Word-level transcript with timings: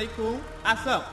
Take 0.00 0.18
1, 0.18 0.40
ação! 0.64 1.04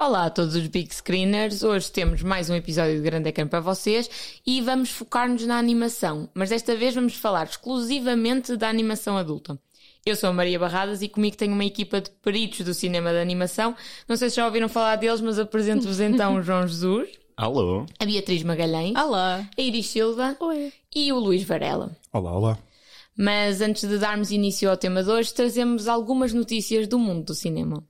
Olá 0.00 0.26
a 0.26 0.30
todos 0.30 0.54
os 0.54 0.68
Big 0.68 0.94
Screeners, 0.94 1.64
hoje 1.64 1.90
temos 1.90 2.22
mais 2.22 2.48
um 2.48 2.54
episódio 2.54 2.94
de 2.94 3.02
Grande 3.02 3.28
Ecrã 3.28 3.44
para 3.44 3.58
vocês 3.58 4.40
e 4.46 4.60
vamos 4.60 4.90
focar-nos 4.90 5.44
na 5.44 5.58
animação, 5.58 6.30
mas 6.32 6.50
desta 6.50 6.76
vez 6.76 6.94
vamos 6.94 7.16
falar 7.16 7.46
exclusivamente 7.46 8.56
da 8.56 8.68
animação 8.68 9.16
adulta. 9.16 9.58
Eu 10.06 10.14
sou 10.14 10.30
a 10.30 10.32
Maria 10.32 10.60
Barradas 10.60 11.02
e 11.02 11.08
comigo 11.08 11.36
tenho 11.36 11.52
uma 11.52 11.64
equipa 11.64 12.00
de 12.00 12.10
peritos 12.22 12.64
do 12.64 12.72
cinema 12.72 13.10
de 13.10 13.18
animação. 13.18 13.74
Não 14.06 14.16
sei 14.16 14.30
se 14.30 14.36
já 14.36 14.46
ouviram 14.46 14.68
falar 14.68 14.94
deles, 14.94 15.20
mas 15.20 15.36
apresento-vos 15.36 15.98
então 15.98 16.36
o 16.36 16.42
João 16.42 16.68
Jesus, 16.68 17.08
Alô? 17.36 17.84
a 17.98 18.04
Beatriz 18.04 18.44
Magalhães, 18.44 18.94
Olá. 18.94 19.44
a 19.58 19.60
Iris 19.60 19.88
Silva 19.88 20.36
Oi. 20.38 20.72
e 20.94 21.12
o 21.12 21.18
Luís 21.18 21.42
Varela. 21.42 21.90
Olá, 22.12 22.30
olá. 22.30 22.58
Mas 23.16 23.60
antes 23.60 23.88
de 23.88 23.98
darmos 23.98 24.30
início 24.30 24.70
ao 24.70 24.76
tema 24.76 25.02
de 25.02 25.10
hoje, 25.10 25.34
trazemos 25.34 25.88
algumas 25.88 26.32
notícias 26.32 26.86
do 26.86 26.98
mundo 26.98 27.24
do 27.24 27.34
cinema. 27.34 27.84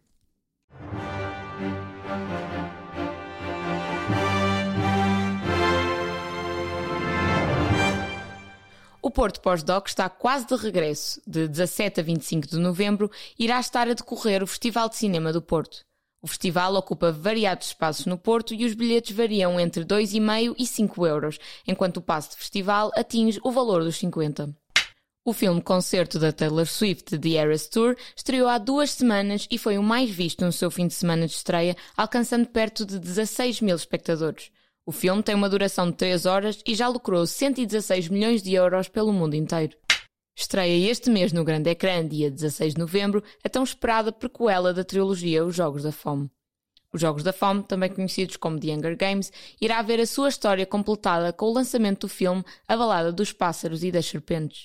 O 9.02 9.10
Porto 9.10 9.40
Pós-Doc 9.40 9.88
está 9.88 10.08
quase 10.08 10.46
de 10.46 10.54
regresso. 10.54 11.20
De 11.26 11.48
17 11.48 12.00
a 12.00 12.02
25 12.02 12.46
de 12.46 12.58
novembro 12.58 13.10
irá 13.38 13.58
estar 13.58 13.88
a 13.88 13.94
decorrer 13.94 14.42
o 14.42 14.46
Festival 14.46 14.88
de 14.88 14.96
Cinema 14.96 15.32
do 15.32 15.42
Porto. 15.42 15.80
O 16.22 16.26
festival 16.26 16.74
ocupa 16.74 17.10
variados 17.10 17.68
espaços 17.68 18.04
no 18.04 18.18
Porto 18.18 18.52
e 18.52 18.64
os 18.64 18.74
bilhetes 18.74 19.16
variam 19.16 19.58
entre 19.58 19.84
2,5 19.84 20.54
e 20.58 20.66
5 20.66 21.06
euros, 21.06 21.38
enquanto 21.66 21.96
o 21.96 22.02
passe 22.02 22.30
de 22.30 22.36
festival 22.36 22.90
atinge 22.94 23.40
o 23.42 23.50
valor 23.50 23.82
dos 23.82 23.96
50. 23.96 24.54
O 25.22 25.34
filme 25.34 25.60
concerto 25.60 26.18
da 26.18 26.32
Taylor 26.32 26.66
Swift 26.66 27.18
The 27.18 27.32
Eras 27.34 27.68
Tour 27.68 27.94
estreou 28.16 28.48
há 28.48 28.56
duas 28.56 28.90
semanas 28.92 29.46
e 29.50 29.58
foi 29.58 29.76
o 29.76 29.82
mais 29.82 30.08
visto 30.08 30.46
no 30.46 30.50
seu 30.50 30.70
fim 30.70 30.86
de 30.86 30.94
semana 30.94 31.26
de 31.26 31.34
estreia, 31.34 31.76
alcançando 31.94 32.46
perto 32.48 32.86
de 32.86 32.98
16 32.98 33.60
mil 33.60 33.76
espectadores. 33.76 34.50
O 34.86 34.92
filme 34.92 35.22
tem 35.22 35.34
uma 35.34 35.50
duração 35.50 35.90
de 35.90 35.96
3 35.98 36.24
horas 36.24 36.62
e 36.66 36.74
já 36.74 36.88
lucrou 36.88 37.26
116 37.26 38.08
milhões 38.08 38.42
de 38.42 38.54
euros 38.54 38.88
pelo 38.88 39.12
mundo 39.12 39.34
inteiro. 39.34 39.76
Estreia 40.34 40.90
este 40.90 41.10
mês 41.10 41.34
no 41.34 41.44
grande 41.44 41.68
ecrã, 41.68 42.06
dia 42.08 42.30
16 42.30 42.72
de 42.72 42.80
novembro, 42.80 43.22
a 43.44 43.48
tão 43.50 43.62
esperada 43.62 44.10
prequela 44.10 44.72
da 44.72 44.84
trilogia 44.84 45.44
Os 45.44 45.54
Jogos 45.54 45.82
da 45.82 45.92
Fome. 45.92 46.30
Os 46.94 47.00
Jogos 47.00 47.22
da 47.22 47.32
Fome, 47.32 47.62
também 47.62 47.90
conhecidos 47.90 48.38
como 48.38 48.58
The 48.58 48.74
Hunger 48.74 48.96
Games, 48.96 49.30
irá 49.60 49.82
ver 49.82 50.00
a 50.00 50.06
sua 50.06 50.30
história 50.30 50.64
completada 50.64 51.30
com 51.30 51.44
o 51.44 51.52
lançamento 51.52 52.06
do 52.06 52.08
filme 52.08 52.42
A 52.66 52.74
Balada 52.74 53.12
dos 53.12 53.34
Pássaros 53.34 53.84
e 53.84 53.92
das 53.92 54.06
Serpentes. 54.06 54.64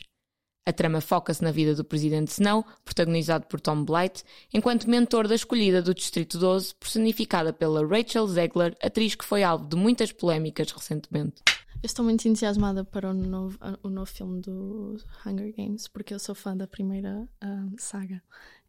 A 0.68 0.74
trama 0.74 1.00
foca-se 1.00 1.44
na 1.44 1.52
vida 1.52 1.76
do 1.76 1.84
presidente 1.84 2.30
Snow, 2.30 2.66
protagonizado 2.84 3.46
por 3.46 3.62
Tom 3.62 3.84
Blight, 3.84 4.24
enquanto 4.52 4.90
mentor 4.90 5.28
da 5.28 5.36
escolhida 5.36 5.80
do 5.80 5.94
Distrito 5.94 6.40
12, 6.40 6.74
personificada 6.76 7.54
pela 7.54 7.86
Rachel 7.86 8.28
Zegler, 8.28 8.76
atriz 8.82 9.14
que 9.14 9.24
foi 9.24 9.44
alvo 9.44 9.68
de 9.68 9.76
muitas 9.76 10.12
polémicas 10.12 10.72
recentemente. 10.72 11.44
Eu 11.84 11.88
estou 11.88 12.04
muito 12.04 12.28
entusiasmada 12.28 12.84
para 12.84 13.12
o 13.12 13.14
novo, 13.14 13.60
o 13.84 13.90
novo 13.92 14.10
filme 14.10 14.42
do 14.42 14.98
Hunger 15.24 15.54
Games, 15.56 15.88
porque 15.88 16.16
eu 16.16 16.20
sou 16.20 16.34
fã 16.34 16.58
da 16.58 16.66
primeira 16.66 17.30
ah, 17.42 17.68
saga. 17.78 18.24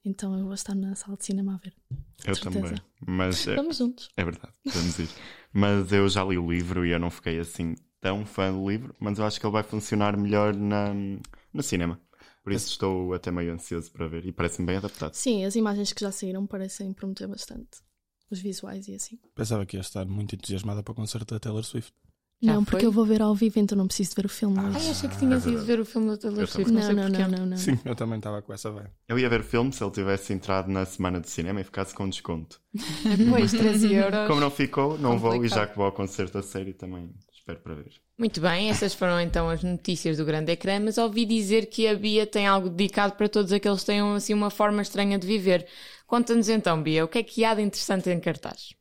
Então 0.05 0.39
eu 0.39 0.45
vou 0.45 0.55
estar 0.55 0.75
na 0.75 0.95
sala 0.95 1.17
de 1.17 1.25
cinema 1.25 1.55
a 1.55 1.57
ver. 1.57 1.73
Eu 2.27 2.35
certeza. 2.35 2.61
também. 2.61 2.79
Mas 3.07 3.49
é, 3.49 3.55
Vamos 3.57 3.79
juntos. 3.79 4.11
é 4.19 4.23
verdade, 4.23 4.53
vamos 4.67 4.99
ir. 4.99 5.09
Mas 5.51 5.91
eu 5.91 6.07
já 6.11 6.23
li 6.23 6.37
o 6.37 6.51
livro 6.51 6.85
e 6.85 6.91
eu 6.91 7.01
não 7.01 7.11
fiquei 7.11 7.41
assim 7.41 7.75
tão 8.03 8.27
fã 8.27 8.53
do 8.53 8.69
livro, 8.71 8.95
mas 9.01 9.19
eu 9.19 9.25
acho 9.25 9.41
que 9.41 9.47
ele 9.47 9.53
vai 9.53 9.63
funcionar 9.63 10.15
melhor 10.17 10.55
na, 10.55 10.93
no 11.57 11.63
cinema. 11.63 12.01
Por 12.43 12.53
isso 12.53 12.69
estou 12.69 13.13
até 13.13 13.31
meio 13.33 13.53
ansioso 13.53 13.91
para 13.91 14.07
ver 14.07 14.25
e 14.25 14.33
parece-me 14.33 14.67
bem 14.67 14.77
adaptado. 14.77 15.15
Sim, 15.15 15.45
as 15.45 15.57
imagens 15.57 15.93
que 15.93 16.01
já 16.01 16.13
saíram 16.13 16.47
parecem 16.47 16.93
prometer 16.93 17.27
bastante. 17.27 17.81
Os 18.31 18.39
visuais 18.41 18.87
e 18.89 18.95
assim. 18.95 19.19
Pensava 19.35 19.67
que 19.67 19.77
ia 19.77 19.81
estar 19.81 20.05
muito 20.07 20.35
entusiasmada 20.35 20.83
para 20.83 20.93
o 20.93 20.95
concerto 20.95 21.35
da 21.35 21.41
Taylor 21.41 21.65
Swift. 21.65 21.93
Já 22.43 22.53
não, 22.53 22.65
foi? 22.65 22.73
porque 22.73 22.87
eu 22.87 22.93
vou 22.93 23.05
ver 23.05 23.23
ao 23.23 23.35
vivo, 23.35 23.59
então 23.59 23.77
não 23.79 23.87
preciso 23.87 24.11
de 24.11 24.17
ver 24.17 24.27
o 24.27 24.29
filme 24.29 24.59
Ai, 24.59 24.67
hoje. 24.67 24.91
achei 24.91 25.09
que 25.09 25.17
tinhas 25.19 25.47
ido 25.47 25.65
ver 25.65 25.81
o 25.81 25.85
filme 25.87 26.09
da 26.09 26.17
Taylor 26.19 26.47
Swift, 26.47 26.71
não 26.71 26.83
Não, 26.93 27.09
não, 27.09 27.29
não, 27.29 27.47
não. 27.47 27.57
Sim, 27.57 27.79
eu 27.85 27.97
também 27.97 28.19
estava 28.19 28.43
com 28.43 28.53
essa 28.53 28.71
vibe. 28.71 28.91
Eu 29.09 29.19
ia 29.19 29.29
ver 29.29 29.41
o 29.41 29.45
filme 29.45 29.73
se 29.73 29.83
ele 29.83 29.91
tivesse 29.91 30.33
entrado 30.35 30.71
na 30.71 30.85
semana 30.85 31.19
de 31.21 31.31
cinema 31.31 31.61
e 31.61 31.65
ficasse 31.65 31.95
com 31.95 32.09
desconto. 32.09 32.61
Depois, 33.17 33.51
13 33.53 33.95
euros. 33.95 34.29
Como 34.29 34.41
não 34.41 34.51
ficou, 34.51 34.99
não 34.99 35.19
vou 35.19 35.31
e 35.33 35.37
Complicado. 35.37 35.59
já 35.59 35.67
que 35.67 35.77
vou 35.77 35.87
ao 35.87 35.93
concerto 35.93 36.37
a 36.39 36.43
série 36.43 36.75
também 36.75 37.11
espero 37.47 37.61
para 37.61 37.75
ver. 37.75 37.93
Muito 38.19 38.41
bem, 38.41 38.71
essas 38.71 38.93
foram 38.93 39.21
então 39.21 39.49
as 39.49 39.63
notícias 39.63 40.17
do 40.17 40.25
grande 40.25 40.51
ecrã, 40.51 40.81
mas 40.81 40.99
ouvi 40.99 41.25
dizer 41.25 41.67
que 41.67 41.87
a 41.87 41.95
Bia 41.95 42.27
tem 42.27 42.47
algo 42.47 42.69
dedicado 42.69 43.15
para 43.15 43.29
todos 43.29 43.53
aqueles 43.53 43.81
que 43.81 43.87
tenham 43.87 44.15
assim 44.15 44.35
uma 44.35 44.51
forma 44.51 44.83
estranha 44.83 45.17
de 45.17 45.27
viver. 45.27 45.67
Conta-nos 46.07 46.49
então, 46.49 46.83
Bia, 46.83 47.05
o 47.05 47.09
que 47.09 47.19
é 47.19 47.23
que 47.23 47.45
há 47.45 47.55
de 47.55 47.63
interessante 47.63 48.11
em 48.11 48.19
cartaz? 48.19 48.75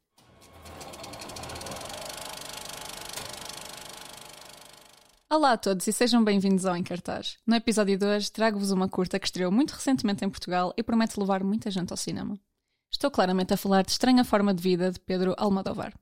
Olá 5.29 5.51
a 5.51 5.57
todos 5.57 5.85
e 5.85 5.91
sejam 5.91 6.23
bem-vindos 6.23 6.65
ao 6.65 6.77
Encartaz. 6.77 7.37
No 7.45 7.55
episódio 7.55 7.97
de 7.97 8.05
hoje 8.05 8.31
trago-vos 8.31 8.71
uma 8.71 8.87
curta 8.87 9.19
que 9.19 9.27
estreou 9.27 9.51
muito 9.51 9.71
recentemente 9.71 10.23
em 10.23 10.29
Portugal 10.29 10.73
e 10.77 10.81
promete 10.81 11.19
levar 11.19 11.43
muita 11.43 11.69
gente 11.69 11.91
ao 11.91 11.97
cinema. 11.97 12.39
Estou 12.91 13.11
claramente 13.11 13.53
a 13.53 13.57
falar 13.57 13.83
de 13.83 13.91
Estranha 13.91 14.23
Forma 14.23 14.53
de 14.53 14.63
Vida 14.63 14.91
de 14.91 14.99
Pedro 14.99 15.35
Almodóvar. 15.37 15.93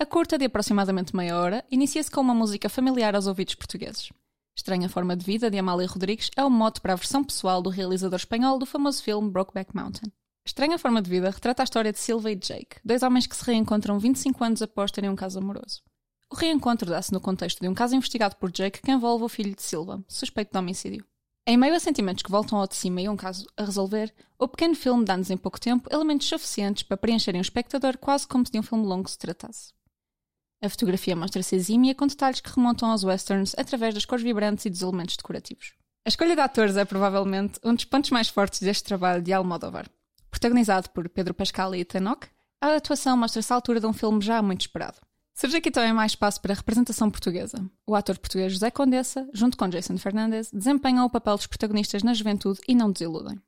A 0.00 0.06
curta, 0.06 0.38
de 0.38 0.44
aproximadamente 0.44 1.16
meia 1.16 1.36
hora, 1.36 1.64
inicia-se 1.68 2.08
com 2.08 2.20
uma 2.20 2.32
música 2.32 2.68
familiar 2.68 3.16
aos 3.16 3.26
ouvidos 3.26 3.56
portugueses. 3.56 4.12
Estranha 4.56 4.88
Forma 4.88 5.16
de 5.16 5.24
Vida, 5.24 5.50
de 5.50 5.58
Amália 5.58 5.88
Rodrigues, 5.88 6.30
é 6.36 6.44
o 6.44 6.48
mote 6.48 6.80
para 6.80 6.92
a 6.92 6.96
versão 6.96 7.24
pessoal 7.24 7.60
do 7.60 7.68
realizador 7.68 8.16
espanhol 8.16 8.60
do 8.60 8.64
famoso 8.64 9.02
filme 9.02 9.28
Brokeback 9.28 9.74
Mountain. 9.74 10.12
Estranha 10.46 10.78
Forma 10.78 11.02
de 11.02 11.10
Vida 11.10 11.30
retrata 11.30 11.64
a 11.64 11.64
história 11.64 11.92
de 11.92 11.98
Silva 11.98 12.30
e 12.30 12.36
Jake, 12.36 12.76
dois 12.84 13.02
homens 13.02 13.26
que 13.26 13.34
se 13.34 13.44
reencontram 13.44 13.98
25 13.98 14.44
anos 14.44 14.62
após 14.62 14.92
terem 14.92 15.10
um 15.10 15.16
caso 15.16 15.40
amoroso. 15.40 15.82
O 16.30 16.36
reencontro 16.36 16.88
dá-se 16.88 17.12
no 17.12 17.20
contexto 17.20 17.58
de 17.60 17.68
um 17.68 17.74
caso 17.74 17.96
investigado 17.96 18.36
por 18.36 18.52
Jake 18.52 18.80
que 18.80 18.92
envolve 18.92 19.24
o 19.24 19.28
filho 19.28 19.56
de 19.56 19.62
Silva, 19.62 20.00
suspeito 20.06 20.52
de 20.52 20.58
homicídio. 20.58 21.04
Em 21.44 21.56
meio 21.56 21.74
a 21.74 21.80
sentimentos 21.80 22.22
que 22.22 22.30
voltam 22.30 22.56
ao 22.56 22.68
de 22.68 22.76
cima 22.76 23.00
e 23.00 23.08
um 23.08 23.16
caso 23.16 23.46
a 23.56 23.64
resolver, 23.64 24.14
o 24.38 24.46
pequeno 24.46 24.76
filme 24.76 25.04
dá-nos 25.04 25.28
em 25.28 25.36
pouco 25.36 25.58
tempo 25.58 25.88
elementos 25.92 26.28
suficientes 26.28 26.84
para 26.84 26.96
preencherem 26.96 27.40
o 27.40 27.42
espectador 27.42 27.98
quase 27.98 28.28
como 28.28 28.46
se 28.46 28.52
de 28.52 28.60
um 28.60 28.62
filme 28.62 28.86
longo 28.86 29.10
se 29.10 29.18
tratasse. 29.18 29.76
A 30.60 30.68
fotografia 30.68 31.14
mostra-se 31.14 31.54
exímia 31.54 31.94
com 31.94 32.06
detalhes 32.06 32.40
que 32.40 32.50
remontam 32.50 32.90
aos 32.90 33.04
westerns 33.04 33.54
através 33.56 33.94
das 33.94 34.04
cores 34.04 34.24
vibrantes 34.24 34.66
e 34.66 34.70
dos 34.70 34.82
elementos 34.82 35.16
decorativos. 35.16 35.74
A 36.04 36.08
escolha 36.08 36.34
de 36.34 36.40
atores 36.40 36.76
é 36.76 36.84
provavelmente 36.84 37.60
um 37.64 37.74
dos 37.74 37.84
pontos 37.84 38.10
mais 38.10 38.28
fortes 38.28 38.60
deste 38.60 38.82
trabalho 38.84 39.22
de 39.22 39.32
Almodóvar. 39.32 39.88
Protagonizado 40.30 40.90
por 40.90 41.08
Pedro 41.08 41.32
Pascal 41.32 41.74
e 41.74 41.86
Hawke, 42.04 42.28
a 42.60 42.74
atuação 42.74 43.16
mostra-se 43.16 43.52
à 43.52 43.56
altura 43.56 43.78
de 43.78 43.86
um 43.86 43.92
filme 43.92 44.20
já 44.20 44.42
muito 44.42 44.62
esperado. 44.62 44.98
Surge 45.32 45.58
aqui 45.58 45.70
também 45.70 45.92
mais 45.92 46.12
espaço 46.12 46.40
para 46.40 46.52
a 46.52 46.56
representação 46.56 47.08
portuguesa. 47.08 47.64
O 47.86 47.94
ator 47.94 48.18
português 48.18 48.52
José 48.52 48.72
Condessa, 48.72 49.28
junto 49.32 49.56
com 49.56 49.68
Jason 49.68 49.96
Fernandes, 49.96 50.50
desempenham 50.50 51.06
o 51.06 51.10
papel 51.10 51.36
dos 51.36 51.46
protagonistas 51.46 52.02
na 52.02 52.12
juventude 52.12 52.58
e 52.66 52.74
não 52.74 52.90
desiludem. 52.90 53.40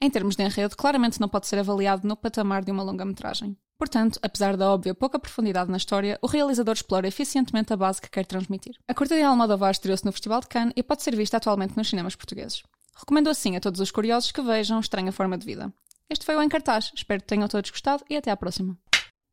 Em 0.00 0.08
termos 0.08 0.36
de 0.36 0.44
enredo, 0.44 0.76
claramente 0.76 1.20
não 1.20 1.28
pode 1.28 1.48
ser 1.48 1.58
avaliado 1.58 2.06
no 2.06 2.16
patamar 2.16 2.64
de 2.64 2.70
uma 2.70 2.84
longa-metragem. 2.84 3.56
Portanto, 3.80 4.20
apesar 4.22 4.58
da 4.58 4.70
óbvia 4.70 4.94
pouca 4.94 5.18
profundidade 5.18 5.70
na 5.70 5.78
história, 5.78 6.18
o 6.20 6.26
realizador 6.26 6.74
explora 6.74 7.08
eficientemente 7.08 7.72
a 7.72 7.76
base 7.78 7.98
que 7.98 8.10
quer 8.10 8.26
transmitir. 8.26 8.74
A 8.86 8.92
curta 8.92 9.16
de 9.16 9.22
Almodóvar 9.22 9.70
estreou-se 9.70 10.04
no 10.04 10.12
Festival 10.12 10.42
de 10.42 10.48
Cannes 10.48 10.74
e 10.76 10.82
pode 10.82 11.02
ser 11.02 11.16
vista 11.16 11.38
atualmente 11.38 11.74
nos 11.78 11.88
cinemas 11.88 12.14
portugueses. 12.14 12.62
Recomendo 12.94 13.30
assim 13.30 13.56
a 13.56 13.60
todos 13.60 13.80
os 13.80 13.90
curiosos 13.90 14.32
que 14.32 14.42
vejam 14.42 14.78
Estranha 14.80 15.10
Forma 15.10 15.38
de 15.38 15.46
Vida. 15.46 15.72
Este 16.10 16.26
foi 16.26 16.36
o 16.36 16.42
Em 16.42 16.48
Cartaz. 16.50 16.92
Espero 16.94 17.22
que 17.22 17.26
tenham 17.28 17.48
todos 17.48 17.70
gostado 17.70 18.04
e 18.10 18.18
até 18.18 18.30
à 18.30 18.36
próxima. 18.36 18.76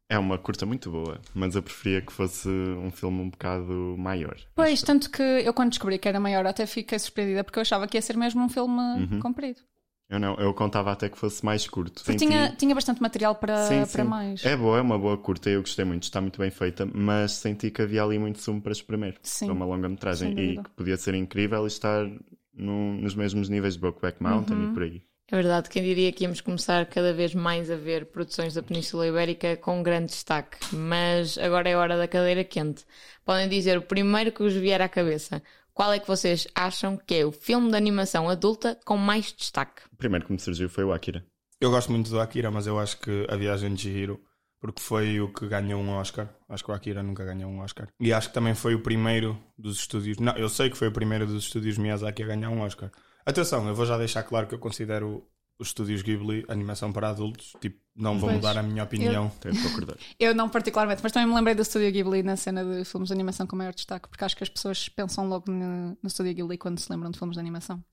É 0.09 0.18
uma 0.18 0.38
curta 0.38 0.66
muito 0.66 0.90
boa, 0.90 1.19
mas 1.34 1.53
eu 1.53 1.62
preferia 1.62 2.02
que 2.02 2.14
fosse 2.14 2.47
um 2.47 2.90
filme 2.90 3.19
um 3.24 3.29
bocado 3.29 3.96
maior. 3.97 4.38
Pois, 4.56 4.81
tanto 4.81 5.12
que 5.12 5.22
eu 5.22 5.53
quando 5.53 5.72
descobri 5.72 6.00
que 6.00 6.08
era 6.08 6.22
maior 6.22 6.47
até 6.47 6.66
fiquei 6.66 6.97
surpreendida 6.97 7.43
porque 7.43 7.59
eu 7.59 7.64
achava 7.64 7.85
que 7.85 7.97
ia 7.97 8.02
ser 8.02 8.16
mesmo 8.16 8.41
um 8.46 8.47
filme 8.47 8.79
Uhum. 8.79 9.20
comprido. 9.20 9.59
Eu 10.09 10.19
não, 10.19 10.35
eu 10.35 10.53
contava 10.53 10.91
até 10.91 11.09
que 11.09 11.17
fosse 11.17 11.43
mais 11.43 11.67
curto. 11.67 11.99
Senti- 12.01 12.25
tinha, 12.25 12.49
tinha 12.55 12.73
bastante 12.73 13.01
material 13.01 13.35
para, 13.35 13.57
Sim, 13.67 13.85
para 13.91 14.03
sim. 14.03 14.09
mais. 14.09 14.45
É 14.45 14.55
boa, 14.55 14.77
é 14.77 14.81
uma 14.81 14.97
boa 14.97 15.17
curta, 15.17 15.49
eu 15.49 15.59
gostei 15.61 15.83
muito, 15.83 16.03
está 16.03 16.21
muito 16.21 16.39
bem 16.39 16.49
feita, 16.49 16.85
mas 16.85 17.33
senti 17.33 17.69
que 17.69 17.81
havia 17.81 18.03
ali 18.03 18.17
muito 18.17 18.39
sumo 18.39 18.61
para 18.61 18.71
espremer. 18.71 19.17
Sim. 19.21 19.47
Para 19.47 19.53
uma 19.55 19.65
longa-metragem. 19.65 20.33
Sem 20.33 20.51
E 20.51 20.63
que 20.63 20.69
podia 20.71 20.95
ser 20.95 21.13
incrível 21.13 21.65
e 21.65 21.67
estar 21.67 22.05
no- 22.53 22.93
nos 23.01 23.15
mesmos 23.15 23.49
níveis 23.49 23.73
de 23.73 23.81
Brokeback 23.81 24.23
Mountain 24.23 24.55
Uhum. 24.57 24.71
e 24.71 24.73
por 24.73 24.83
aí. 24.83 25.01
É 25.29 25.35
verdade, 25.35 25.69
quem 25.69 25.83
diria 25.83 26.09
que 26.13 26.23
íamos 26.23 26.39
começar 26.39 26.85
cada 26.85 27.11
vez 27.11 27.35
mais 27.35 27.69
a 27.69 27.75
ver 27.75 28.05
produções 28.05 28.53
da 28.53 28.63
Península 28.63 29.05
Ibérica 29.07 29.57
com 29.57 29.83
grande 29.83 30.05
destaque. 30.05 30.57
Mas 30.73 31.37
agora 31.37 31.67
é 31.67 31.75
hora 31.75 31.97
da 31.97 32.07
cadeira 32.07 32.45
quente. 32.45 32.85
Podem 33.25 33.49
dizer 33.49 33.77
o 33.77 33.81
primeiro 33.81 34.31
que 34.31 34.41
vos 34.41 34.53
vier 34.53 34.81
à 34.81 34.87
cabeça. 34.87 35.43
Qual 35.78 35.94
é 35.94 36.00
que 36.00 36.08
vocês 36.08 36.47
acham 36.56 36.97
que 36.97 37.14
é 37.14 37.24
o 37.24 37.32
filme 37.32 37.70
de 37.70 37.78
animação 37.78 38.28
adulta 38.28 38.79
com 38.84 38.97
mais 38.97 39.32
destaque? 39.32 39.84
O 39.94 39.96
primeiro 39.96 40.26
que 40.26 40.34
me 40.34 40.40
surgiu 40.40 40.68
foi 40.68 40.84
o 40.84 40.91
Akira. 40.91 41.24
Eu 41.62 41.70
gosto 41.70 41.91
muito 41.91 42.09
do 42.09 42.20
Akira, 42.20 42.50
mas 42.50 42.66
eu 42.66 42.79
acho 42.79 43.00
que 43.00 43.28
a 43.29 43.35
viagem 43.35 43.76
de 43.76 43.84
Chihiro, 43.84 44.20
porque 44.59 44.82
foi 44.82 45.22
o 45.22 45.32
que 45.32 45.47
ganhou 45.47 45.79
um 45.79 45.91
Oscar. 45.91 46.34
Acho 46.50 46.64
que 46.64 46.72
o 46.72 46.74
Akira 46.74 47.03
nunca 47.03 47.24
ganhou 47.24 47.52
um 47.52 47.59
Oscar. 47.59 47.90
E 48.00 48.12
acho 48.12 48.29
que 48.29 48.34
também 48.34 48.56
foi 48.56 48.74
o 48.74 48.82
primeiro 48.82 49.38
dos 49.56 49.78
estúdios. 49.78 50.18
Não, 50.18 50.35
eu 50.35 50.50
sei 50.50 50.72
que 50.72 50.76
foi 50.76 50.88
o 50.88 50.91
primeiro 50.91 51.28
dos 51.28 51.44
estúdios 51.44 51.78
Miyazaki 51.78 52.24
a 52.24 52.26
ganhar 52.26 52.50
um 52.50 52.62
Oscar. 52.62 52.90
Atenção, 53.24 53.68
eu 53.68 53.76
vou 53.76 53.85
já 53.85 54.00
deixar 54.00 54.24
claro 54.24 54.47
que 54.47 54.56
eu 54.56 54.59
considero 54.59 55.29
os 55.59 55.69
estúdios 55.69 56.01
Ghibli, 56.01 56.45
animação 56.47 56.91
para 56.91 57.09
adultos, 57.09 57.53
tipo, 57.59 57.79
não 57.95 58.19
vou 58.19 58.29
Pois. 58.29 58.35
mudar 58.35 58.57
a 58.57 58.63
minha 58.63 58.83
opinião. 58.83 59.29
Tenho 59.41 59.59
concordar. 59.61 59.97
Eu 60.19 60.35
não 60.35 60.49
particularmente, 60.49 61.01
mas 61.01 61.11
também 61.11 61.27
me 61.27 61.33
lembrei 61.33 61.55
do 61.55 61.65
Studio 61.65 61.91
Ghibli 61.91 62.21
na 62.21 62.35
cena 62.35 62.63
de 62.63 62.85
filmes 62.85 63.07
de 63.07 63.13
animação 63.13 63.47
com 63.47 63.55
maior 63.55 63.73
destaque, 63.73 64.07
porque 64.07 64.23
acho 64.23 64.35
que 64.37 64.43
as 64.43 64.49
pessoas 64.49 64.87
pensam 64.89 65.27
logo 65.27 65.51
no, 65.51 65.97
no 66.01 66.09
Studio 66.09 66.33
Ghibli 66.33 66.57
quando 66.57 66.79
se 66.79 66.91
lembram 66.91 67.09
de 67.09 67.17
filmes 67.17 67.35
de 67.35 67.39
animação. 67.39 67.83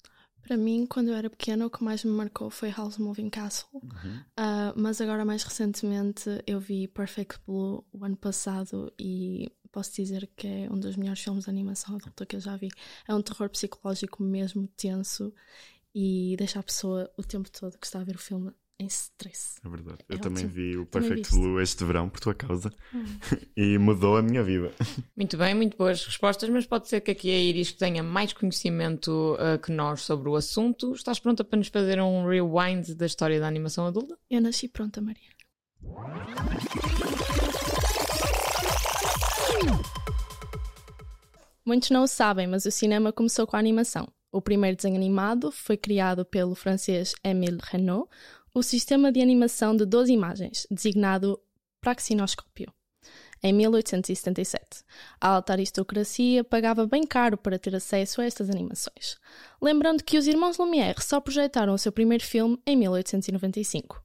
Para 0.43 0.59
mim, 0.59 0.85
quando 0.87 1.09
eu 1.09 1.15
era 1.15 1.31
pequena, 1.31 1.65
o 1.65 1.71
que 1.71 1.83
mais 1.83 2.05
me 2.05 2.11
marcou 2.11 2.51
foi 2.51 2.71
House 2.71 2.99
Moving 2.99 3.31
Castle. 3.31 3.81
Ah, 4.37 4.75
mas 4.77 5.01
agora, 5.01 5.25
mais 5.25 5.43
recentemente, 5.43 6.29
eu 6.47 6.61
vi 6.61 6.87
Perfect 6.87 7.41
Blue 7.47 7.83
o 7.91 8.05
ano 8.05 8.17
passado 8.17 8.93
e 9.01 9.51
posso 9.73 9.95
dizer 9.95 10.31
que 10.37 10.47
é 10.47 10.69
um 10.71 10.79
dos 10.79 10.97
melhores 10.97 11.23
filmes 11.23 11.45
de 11.45 11.51
animação 11.51 11.97
adulta 11.97 12.27
que 12.27 12.37
eu 12.37 12.41
já 12.41 12.57
vi. 12.57 12.69
É 13.09 13.15
um 13.15 13.23
terror 13.23 13.49
psicológico 13.49 14.23
mesmo 14.23 14.69
tenso 14.77 15.33
e 15.95 16.35
deixa 16.37 16.59
a 16.61 16.63
pessoa 16.63 17.11
o 17.17 17.23
tempo 17.23 17.51
todo 17.51 17.79
que 17.79 17.87
está 17.87 18.01
a 18.01 18.05
ver 18.05 18.17
o 18.17 18.19
filme 18.19 18.51
em 18.81 18.87
stress. 18.87 19.61
É 19.65 19.69
verdade. 19.69 19.99
É 20.09 20.15
Eu 20.15 20.19
também 20.19 20.45
ótimo. 20.45 20.53
vi 20.53 20.77
o 20.77 20.85
Também 20.87 21.09
Perfect. 21.11 21.37
Blue 21.37 21.61
este 21.61 21.85
verão 21.85 22.09
por 22.09 22.19
tua 22.19 22.35
causa 22.35 22.73
Hum. 22.93 23.05
e 23.57 23.79
mudou 23.79 24.17
a 24.17 24.23
minha 24.23 24.43
vida. 24.43 24.73
Muito 25.17 25.37
bem, 25.37 25.55
muito 25.55 25.77
boas 25.77 26.05
respostas, 26.05 26.49
mas 26.51 26.67
pode 26.67 26.89
ser 26.89 27.01
que 27.01 27.13
aqui 27.13 27.31
a 27.31 27.39
Iris 27.39 27.73
tenha 27.73 28.03
mais 28.03 28.33
conhecimento 28.33 29.37
uh, 29.37 29.59
que 29.61 29.71
nós 29.71 30.01
sobre 30.03 30.29
o 30.29 30.35
assunto. 30.35 30.93
Estás 30.93 31.21
pronta 31.21 31.45
para 31.45 31.57
nos 31.57 31.69
fazer 31.69 32.01
um 32.03 32.27
rewind 32.27 32.95
da 32.97 33.07
história 33.07 33.39
da 33.39 33.47
animação 33.47 33.87
adulta? 33.87 34.19
Eu 34.29 34.41
nasci 34.41 34.67
pronta, 34.69 35.01
Maria. 35.01 35.31
Muitos 41.65 41.91
não 41.91 42.03
o 42.03 42.07
sabem, 42.07 42.47
mas 42.47 42.67
o 42.67 42.71
cinema 42.71 43.13
começou 43.13 43.47
com 43.47 43.57
a 43.57 43.59
animação. 43.59 44.07
O 44.35 44.43
primeiro 44.43 44.77
desenho 44.77 44.97
animado 44.97 45.53
foi 45.53 45.77
criado 45.77 46.25
pelo 46.25 46.57
francês 46.57 47.15
Émile 47.23 47.61
Renault, 47.63 48.11
o 48.53 48.65
sistema 48.65 49.13
de 49.13 49.23
animação 49.23 49.77
de 49.77 49.87
12 49.87 50.13
imagens, 50.13 50.67
designado 50.69 51.41
praxinoscópio, 51.81 52.75
em 53.41 53.53
1877. 53.53 54.83
A 55.21 55.29
alta 55.29 55.53
aristocracia 55.53 56.43
pagava 56.43 56.85
bem 56.85 57.07
caro 57.07 57.39
para 57.39 57.61
ter 57.61 57.77
acesso 57.77 58.21
a 58.21 58.25
estas 58.25 58.51
animações. 58.51 59.19
Lembrando 59.63 60.03
que 60.03 60.19
os 60.19 60.27
irmãos 60.27 60.59
Lumière 60.59 61.01
só 61.01 61.21
projetaram 61.21 61.73
o 61.73 61.79
seu 61.79 61.93
primeiro 61.93 62.25
filme 62.25 62.61
em 62.67 62.75
1895. 62.75 64.03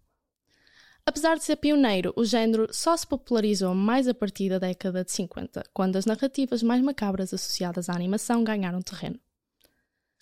Apesar 1.07 1.39
de 1.39 1.43
ser 1.43 1.55
pioneiro, 1.55 2.13
o 2.15 2.23
género 2.23 2.67
só 2.71 2.95
se 2.95 3.07
popularizou 3.07 3.73
mais 3.73 4.07
a 4.07 4.13
partir 4.13 4.49
da 4.49 4.59
década 4.59 5.03
de 5.03 5.11
50, 5.11 5.63
quando 5.73 5.95
as 5.95 6.05
narrativas 6.05 6.61
mais 6.61 6.83
macabras 6.83 7.33
associadas 7.33 7.89
à 7.89 7.95
animação 7.95 8.43
ganharam 8.43 8.79
terreno. 8.79 9.19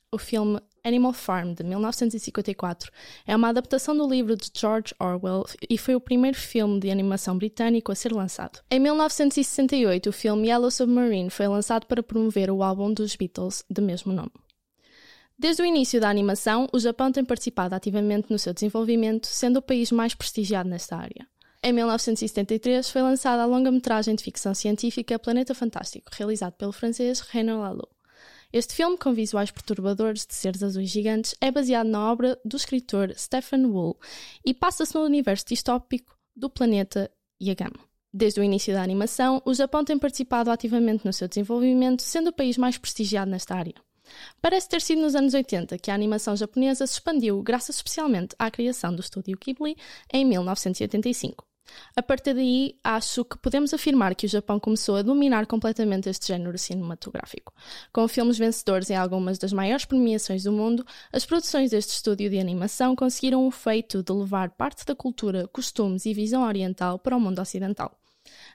O 0.10 0.18
filme 0.18 0.62
Animal 0.86 1.12
Farm, 1.12 1.54
de 1.54 1.66
1954, 1.66 2.90
é 3.26 3.36
uma 3.36 3.50
adaptação 3.50 3.96
do 3.96 4.08
livro 4.08 4.38
de 4.38 4.50
George 4.56 4.96
Orwell 4.98 5.46
e 5.70 5.78
foi 5.78 5.96
o 5.96 6.00
primeiro 6.00 6.38
filme 6.38 6.80
de 6.80 6.90
animação 6.90 7.38
britânico 7.38 7.92
a 7.92 7.96
ser 7.96 8.14
lançado. 8.14 8.62
Em 8.72 8.80
1968, 8.80 10.10
o 10.10 10.14
filme 10.14 10.48
Yellow 10.48 10.72
Submarine 10.72 11.30
foi 11.30 11.50
lançado 11.50 11.86
para 11.88 12.02
promover 12.02 12.50
o 12.50 12.64
álbum 12.64 12.94
dos 12.94 13.18
Beatles 13.18 13.66
de 13.70 13.82
mesmo 13.82 14.14
nome. 14.14 14.32
Desde 15.38 15.62
o 15.62 15.66
início 15.66 16.00
da 16.00 16.10
animação, 16.10 16.70
o 16.72 16.80
Japão 16.80 17.12
tem 17.12 17.26
participado 17.26 17.76
ativamente 17.76 18.32
no 18.32 18.40
seu 18.40 18.54
desenvolvimento, 18.54 19.28
sendo 19.28 19.58
o 19.58 19.62
país 19.62 19.92
mais 19.92 20.16
prestigiado 20.16 20.70
nesta 20.70 20.96
área. 20.96 21.28
Em 21.62 21.74
1973 21.74 22.90
foi 22.90 23.02
lançada 23.02 23.44
a 23.44 23.46
longa-metragem 23.46 24.16
de 24.16 24.24
ficção 24.24 24.56
científica 24.56 25.20
Planeta 25.20 25.54
Fantástico, 25.54 26.10
realizado 26.14 26.54
pelo 26.54 26.72
francês 26.72 27.20
René 27.20 27.54
Laloux. 27.54 27.97
Este 28.52 28.74
filme, 28.74 28.98
com 28.98 29.14
visuais 29.14 29.52
perturbadores 29.52 30.26
de 30.26 30.34
seres 30.34 30.64
azuis 30.64 30.90
gigantes, 30.90 31.36
é 31.42 31.52
baseado 31.52 31.88
na 31.88 32.12
obra 32.12 32.40
do 32.46 32.56
escritor 32.56 33.14
Stephen 33.18 33.66
Wool 33.66 34.00
e 34.46 34.54
passa-se 34.54 34.96
no 34.96 35.02
universo 35.02 35.46
distópico 35.48 36.18
do 36.36 36.50
planeta 36.50 37.12
Yagam. 37.42 37.74
Desde 38.14 38.40
o 38.40 38.44
início 38.44 38.74
da 38.74 38.82
animação, 38.82 39.42
o 39.46 39.54
Japão 39.54 39.84
tem 39.84 40.00
participado 40.00 40.50
ativamente 40.50 41.06
no 41.06 41.12
seu 41.12 41.28
desenvolvimento, 41.28 42.02
sendo 42.02 42.30
o 42.30 42.34
país 42.34 42.58
mais 42.58 42.78
prestigiado 42.78 43.30
nesta 43.30 43.54
área. 43.54 43.76
Parece 44.42 44.70
ter 44.70 44.82
sido 44.82 45.02
nos 45.02 45.14
anos 45.14 45.34
80 45.34 45.78
que 45.78 45.92
a 45.92 45.94
animação 45.94 46.36
japonesa 46.36 46.88
se 46.88 46.94
expandiu, 46.94 47.42
graças 47.44 47.76
especialmente 47.76 48.34
à 48.40 48.50
criação 48.50 48.96
do 48.96 49.02
estúdio 49.02 49.38
Ghibli 49.38 49.76
em 50.14 50.24
1985. 50.24 51.46
A 51.96 52.02
partir 52.02 52.34
daí, 52.34 52.76
acho 52.84 53.26
que 53.26 53.38
podemos 53.38 53.74
afirmar 53.74 54.16
que 54.16 54.26
o 54.26 54.30
Japão 54.30 54.60
começou 54.60 54.96
a 54.96 55.02
dominar 55.02 55.46
completamente 55.48 56.10
este 56.10 56.28
género 56.28 56.58
cinematográfico. 56.58 57.54
Com 57.92 58.08
filmes 58.08 58.38
vencedores 58.38 58.90
em 58.90 58.96
algumas 58.96 59.38
das 59.38 59.54
maiores 59.54 59.86
premiações 59.86 60.44
do 60.44 60.52
mundo, 60.52 60.86
as 61.12 61.26
produções 61.26 61.72
deste 61.72 61.94
estúdio 61.94 62.30
de 62.30 62.40
animação 62.40 62.96
conseguiram 62.96 63.48
o 63.48 63.52
feito 63.52 64.04
de 64.04 64.14
levar 64.14 64.52
parte 64.52 64.86
da 64.86 64.96
cultura, 64.96 65.48
costumes 65.48 66.06
e 66.06 66.14
visão 66.14 66.44
oriental 66.44 67.00
para 67.00 67.16
o 67.16 67.20
mundo 67.20 67.40
ocidental. 67.40 67.98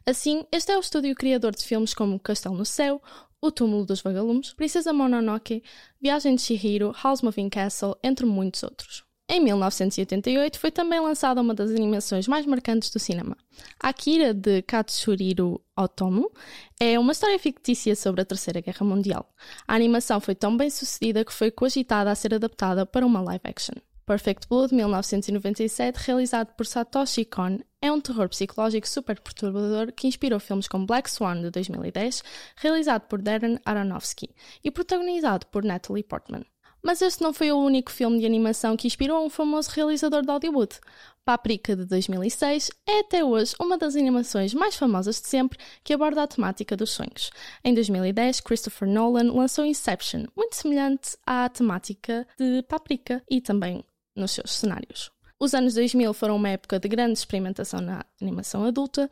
Assim, 0.05 0.45
este 0.53 0.73
é 0.73 0.77
o 0.77 0.81
estúdio 0.81 1.15
criador 1.15 1.55
de 1.55 1.65
filmes 1.65 1.95
como 1.95 2.19
Castelo 2.19 2.57
no 2.57 2.65
Céu, 2.65 3.01
O 3.41 3.51
Túmulo 3.51 3.87
dos 3.87 4.03
Vagalumes, 4.03 4.53
Princesa 4.53 4.93
Mononoke, 4.93 5.63
Viagem 6.01 6.37
de 6.37 6.43
Chihiro, 6.43 6.95
House 7.03 7.23
Moving 7.23 7.49
Castle, 7.49 7.97
entre 8.03 8.27
muitos 8.27 8.63
outros. 8.63 9.05
Em 9.35 9.41
1988 9.41 10.59
foi 10.59 10.71
também 10.71 11.01
lançada 11.01 11.41
uma 11.41 11.55
das 11.55 11.71
animações 11.71 12.29
mais 12.29 12.45
marcantes 12.45 12.91
do 12.91 12.99
cinema. 12.99 13.35
Akira, 13.81 14.35
de 14.35 14.61
Katsuhiro 14.61 15.59
Otomo, 15.75 16.31
é 16.79 16.99
uma 16.99 17.13
história 17.13 17.39
fictícia 17.39 17.97
sobre 17.97 18.21
a 18.21 18.27
Terceira 18.27 18.61
Guerra 18.61 18.85
Mundial. 18.85 19.27
A 19.67 19.75
animação 19.75 20.21
foi 20.21 20.35
tão 20.35 20.55
bem 20.55 20.69
sucedida 20.69 21.25
que 21.25 21.33
foi 21.33 21.51
cogitada 21.51 22.11
a 22.11 22.15
ser 22.15 22.35
adaptada 22.35 22.85
para 22.85 23.07
uma 23.07 23.23
live 23.23 23.41
action. 23.45 23.73
Perfect 24.05 24.47
Blue, 24.49 24.69
de 24.69 24.75
1997, 24.75 25.97
realizado 25.97 26.49
por 26.55 26.67
Satoshi 26.67 27.25
Kon, 27.25 27.61
é 27.81 27.91
um 27.91 28.03
terror 28.03 28.29
psicológico 28.29 28.87
super 28.87 29.19
perturbador 29.19 29.93
que 29.93 30.07
inspirou 30.07 30.39
filmes 30.41 30.69
como 30.69 30.85
Black 30.85 31.11
Swan, 31.11 31.41
de 31.41 31.51
2010, 31.51 32.23
realizado 32.57 33.09
por 33.09 33.23
Darren 33.23 33.59
Aronofsky 33.65 34.29
e 34.63 34.71
protagonizado 34.71 35.47
por 35.47 35.65
Natalie 35.65 36.05
Portman. 36.05 36.45
Mas 36.83 37.01
este 37.01 37.23
não 37.23 37.33
foi 37.33 37.53
o 37.53 37.59
único 37.59 37.93
filme 37.93 38.19
de 38.19 38.27
animação 38.27 38.77
que 38.77 38.87
inspirou 38.87 39.25
um 39.25 39.31
famoso 39.31 39.71
realizador 39.71 40.23
de 40.23 40.33
Hollywood. 40.33 40.81
Paprika, 41.25 41.77
de 41.77 41.85
2006, 41.85 42.73
é 42.85 42.99
até 42.99 43.25
hoje 43.25 43.55
uma 43.61 43.79
das 43.79 43.95
animações 43.95 44.53
mais 44.53 44.75
famosas 44.75 45.21
de 45.21 45.29
sempre 45.29 45.59
que 45.85 45.95
aborda 45.95 46.25
a 46.25 46.27
temática 46.27 46.77
dos 46.77 46.91
sonhos. 46.91 47.31
Em 47.65 47.73
2010, 47.73 48.41
Christopher 48.41 48.89
Nolan 48.89 49.33
lançou 49.33 49.65
Inception, 49.65 50.25
muito 50.37 50.57
semelhante 50.57 51.17
à 51.25 51.49
temática 51.49 52.27
de 52.37 52.63
Paprika 52.63 53.23
e 53.31 53.41
também 53.41 53.85
nos 54.17 54.33
seus 54.33 54.51
cenários. 54.53 55.13
Os 55.39 55.55
anos 55.55 55.75
2000 55.75 56.13
foram 56.15 56.37
uma 56.37 56.49
época 56.49 56.81
de 56.81 56.89
grande 56.89 57.19
experimentação 57.19 57.81
na 57.81 58.05
animação 58.21 58.65
adulta, 58.65 59.09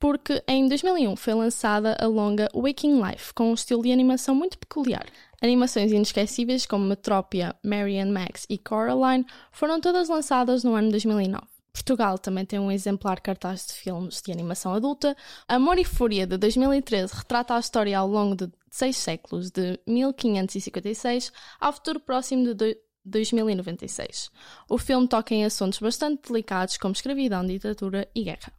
porque 0.00 0.42
em 0.48 0.66
2001 0.66 1.14
foi 1.14 1.34
lançada 1.34 1.96
a 2.00 2.06
longa 2.06 2.48
Waking 2.54 3.02
Life, 3.02 3.34
com 3.34 3.50
um 3.50 3.54
estilo 3.54 3.82
de 3.82 3.92
animação 3.92 4.34
muito 4.34 4.58
peculiar. 4.58 5.06
Animações 5.42 5.90
inesquecíveis 5.90 6.66
como 6.66 6.84
Metrópia, 6.84 7.54
Marianne 7.64 8.10
Max 8.12 8.44
e 8.48 8.58
Coraline 8.58 9.24
foram 9.50 9.80
todas 9.80 10.08
lançadas 10.08 10.62
no 10.64 10.74
ano 10.74 10.90
2009. 10.90 11.42
Portugal 11.72 12.18
também 12.18 12.44
tem 12.44 12.58
um 12.58 12.70
exemplar 12.70 13.20
cartaz 13.20 13.66
de 13.66 13.72
filmes 13.74 14.20
de 14.20 14.32
animação 14.32 14.74
adulta. 14.74 15.16
Amor 15.48 15.78
e 15.78 15.84
Fúria, 15.84 16.26
de 16.26 16.36
2013, 16.36 17.14
retrata 17.14 17.54
a 17.54 17.60
história 17.60 17.96
ao 17.96 18.08
longo 18.08 18.34
de 18.36 18.50
seis 18.70 18.96
séculos, 18.96 19.50
de 19.50 19.78
1556 19.86 21.32
ao 21.60 21.72
futuro 21.72 22.00
próximo 22.00 22.44
de 22.44 22.54
do- 22.54 22.76
2096. 23.02 24.30
O 24.68 24.76
filme 24.76 25.08
toca 25.08 25.34
em 25.34 25.44
assuntos 25.44 25.78
bastante 25.78 26.28
delicados 26.28 26.76
como 26.76 26.92
escravidão, 26.92 27.46
ditadura 27.46 28.06
e 28.14 28.24
guerra. 28.24 28.52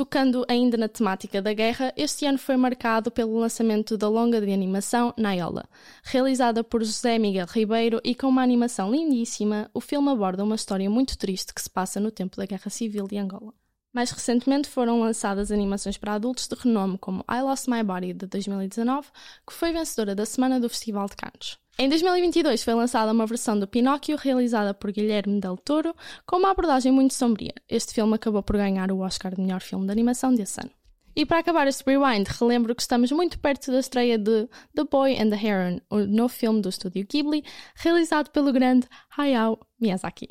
Tocando 0.00 0.46
ainda 0.48 0.78
na 0.78 0.88
temática 0.88 1.42
da 1.42 1.52
guerra, 1.52 1.92
este 1.94 2.24
ano 2.24 2.38
foi 2.38 2.56
marcado 2.56 3.10
pelo 3.10 3.38
lançamento 3.38 3.98
da 3.98 4.08
longa 4.08 4.40
de 4.40 4.50
animação 4.50 5.12
Naiola. 5.14 5.68
Realizada 6.02 6.64
por 6.64 6.82
José 6.82 7.18
Miguel 7.18 7.46
Ribeiro 7.46 8.00
e 8.02 8.14
com 8.14 8.26
uma 8.26 8.42
animação 8.42 8.90
lindíssima, 8.90 9.70
o 9.74 9.78
filme 9.78 10.08
aborda 10.08 10.42
uma 10.42 10.54
história 10.54 10.88
muito 10.88 11.18
triste 11.18 11.52
que 11.52 11.60
se 11.60 11.68
passa 11.68 12.00
no 12.00 12.10
tempo 12.10 12.38
da 12.38 12.46
Guerra 12.46 12.70
Civil 12.70 13.06
de 13.06 13.18
Angola. 13.18 13.52
Mais 13.92 14.10
recentemente 14.10 14.70
foram 14.70 15.00
lançadas 15.00 15.52
animações 15.52 15.98
para 15.98 16.14
adultos 16.14 16.48
de 16.48 16.54
renome 16.54 16.96
como 16.96 17.22
I 17.30 17.42
Lost 17.42 17.68
My 17.68 17.82
Body 17.82 18.14
de 18.14 18.26
2019, 18.26 19.06
que 19.46 19.52
foi 19.52 19.70
vencedora 19.70 20.14
da 20.14 20.24
semana 20.24 20.58
do 20.58 20.70
Festival 20.70 21.08
de 21.10 21.16
Cannes. 21.16 21.58
Em 21.80 21.88
2022 21.88 22.62
foi 22.62 22.74
lançada 22.74 23.10
uma 23.10 23.24
versão 23.24 23.58
do 23.58 23.66
Pinóquio 23.66 24.14
realizada 24.18 24.74
por 24.74 24.92
Guilherme 24.92 25.40
Del 25.40 25.56
Toro, 25.56 25.96
com 26.26 26.36
uma 26.36 26.50
abordagem 26.50 26.92
muito 26.92 27.14
sombria. 27.14 27.54
Este 27.66 27.94
filme 27.94 28.16
acabou 28.16 28.42
por 28.42 28.58
ganhar 28.58 28.92
o 28.92 28.98
Oscar 28.98 29.34
de 29.34 29.40
melhor 29.40 29.62
filme 29.62 29.86
de 29.86 29.90
animação 29.90 30.34
desse 30.34 30.60
ano. 30.60 30.70
E 31.16 31.24
para 31.24 31.38
acabar 31.38 31.66
este 31.66 31.82
rewind, 31.86 32.28
relembro 32.38 32.74
que 32.74 32.82
estamos 32.82 33.10
muito 33.12 33.38
perto 33.38 33.72
da 33.72 33.80
estreia 33.80 34.18
de 34.18 34.46
The 34.74 34.84
Boy 34.90 35.16
and 35.18 35.30
the 35.30 35.42
Heron, 35.42 35.80
o 35.88 36.00
novo 36.00 36.28
filme 36.28 36.60
do 36.60 36.68
estúdio 36.68 37.06
Ghibli, 37.10 37.42
realizado 37.76 38.28
pelo 38.28 38.52
grande 38.52 38.86
Hayao 39.16 39.58
Miyazaki. 39.80 40.28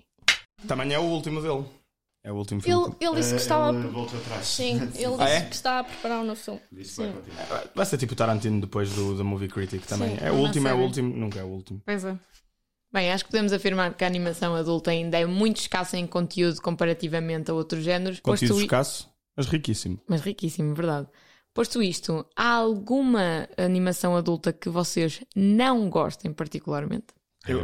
Também 0.68 0.94
é 0.94 1.00
o 1.00 1.03
último 1.03 1.41
dele. 1.41 1.65
É 2.29 2.31
o 2.31 2.36
último 2.36 2.62
filme. 2.62 2.86
Ele, 3.00 3.07
ele 3.09 3.15
disse 3.15 3.33
que 3.33 3.41
estava. 3.41 3.69
a- 3.69 3.88
voltou 3.88 4.19
atrás. 4.19 4.45
Sim, 4.45 4.75
ele 4.93 5.09
disse 5.17 5.21
Ah, 5.21 5.29
é? 5.29 5.41
que 5.41 5.55
está 5.55 5.79
a 5.79 5.83
preparar 5.83 6.19
um 6.21 6.25
novo 6.25 6.39
filme. 6.39 6.62
Sim. 6.83 7.12
Vai 7.74 7.86
ser 7.88 7.98
tipo 7.98 8.13
o 8.13 8.15
Tarantino 8.15 8.62
depois 8.62 8.91
do 8.93 9.17
The 9.17 9.24
Movie 9.24 9.48
Critic 9.48 9.83
também. 9.88 10.12
Sim, 10.15 10.24
é 10.24 10.29
o 10.31 10.36
uma 10.36 10.43
último, 10.43 10.67
é 10.67 10.74
o 10.74 10.77
último, 10.77 11.15
nunca 11.17 11.39
é 11.39 11.43
o 11.43 11.48
último. 11.48 11.81
Pois 11.83 12.05
é. 12.05 12.15
Bem, 12.93 13.12
acho 13.12 13.24
que 13.25 13.31
podemos 13.31 13.51
afirmar 13.51 13.95
que 13.95 14.03
a 14.03 14.07
animação 14.07 14.53
adulta 14.55 14.91
ainda 14.91 15.17
é 15.19 15.25
muito 15.25 15.57
escassa 15.57 15.98
em 15.98 16.05
conteúdo 16.05 16.62
comparativamente 16.62 17.50
a 17.50 17.53
outros 17.55 17.83
géneros. 17.83 18.19
Conteúdo 18.19 18.50
posto 18.50 18.62
i- 18.62 18.65
escasso, 18.65 19.09
mas 19.36 19.48
riquíssimo. 19.48 20.00
Mas 20.07 20.21
riquíssimo, 20.21 20.75
verdade. 20.75 21.07
Posto 21.53 21.81
isto, 21.81 22.25
há 22.36 22.51
alguma 22.53 23.50
animação 23.57 24.15
adulta 24.15 24.53
que 24.53 24.69
vocês 24.69 25.21
não 25.36 25.89
gostem 25.89 26.31
particularmente? 26.31 27.07
Eu-. 27.48 27.62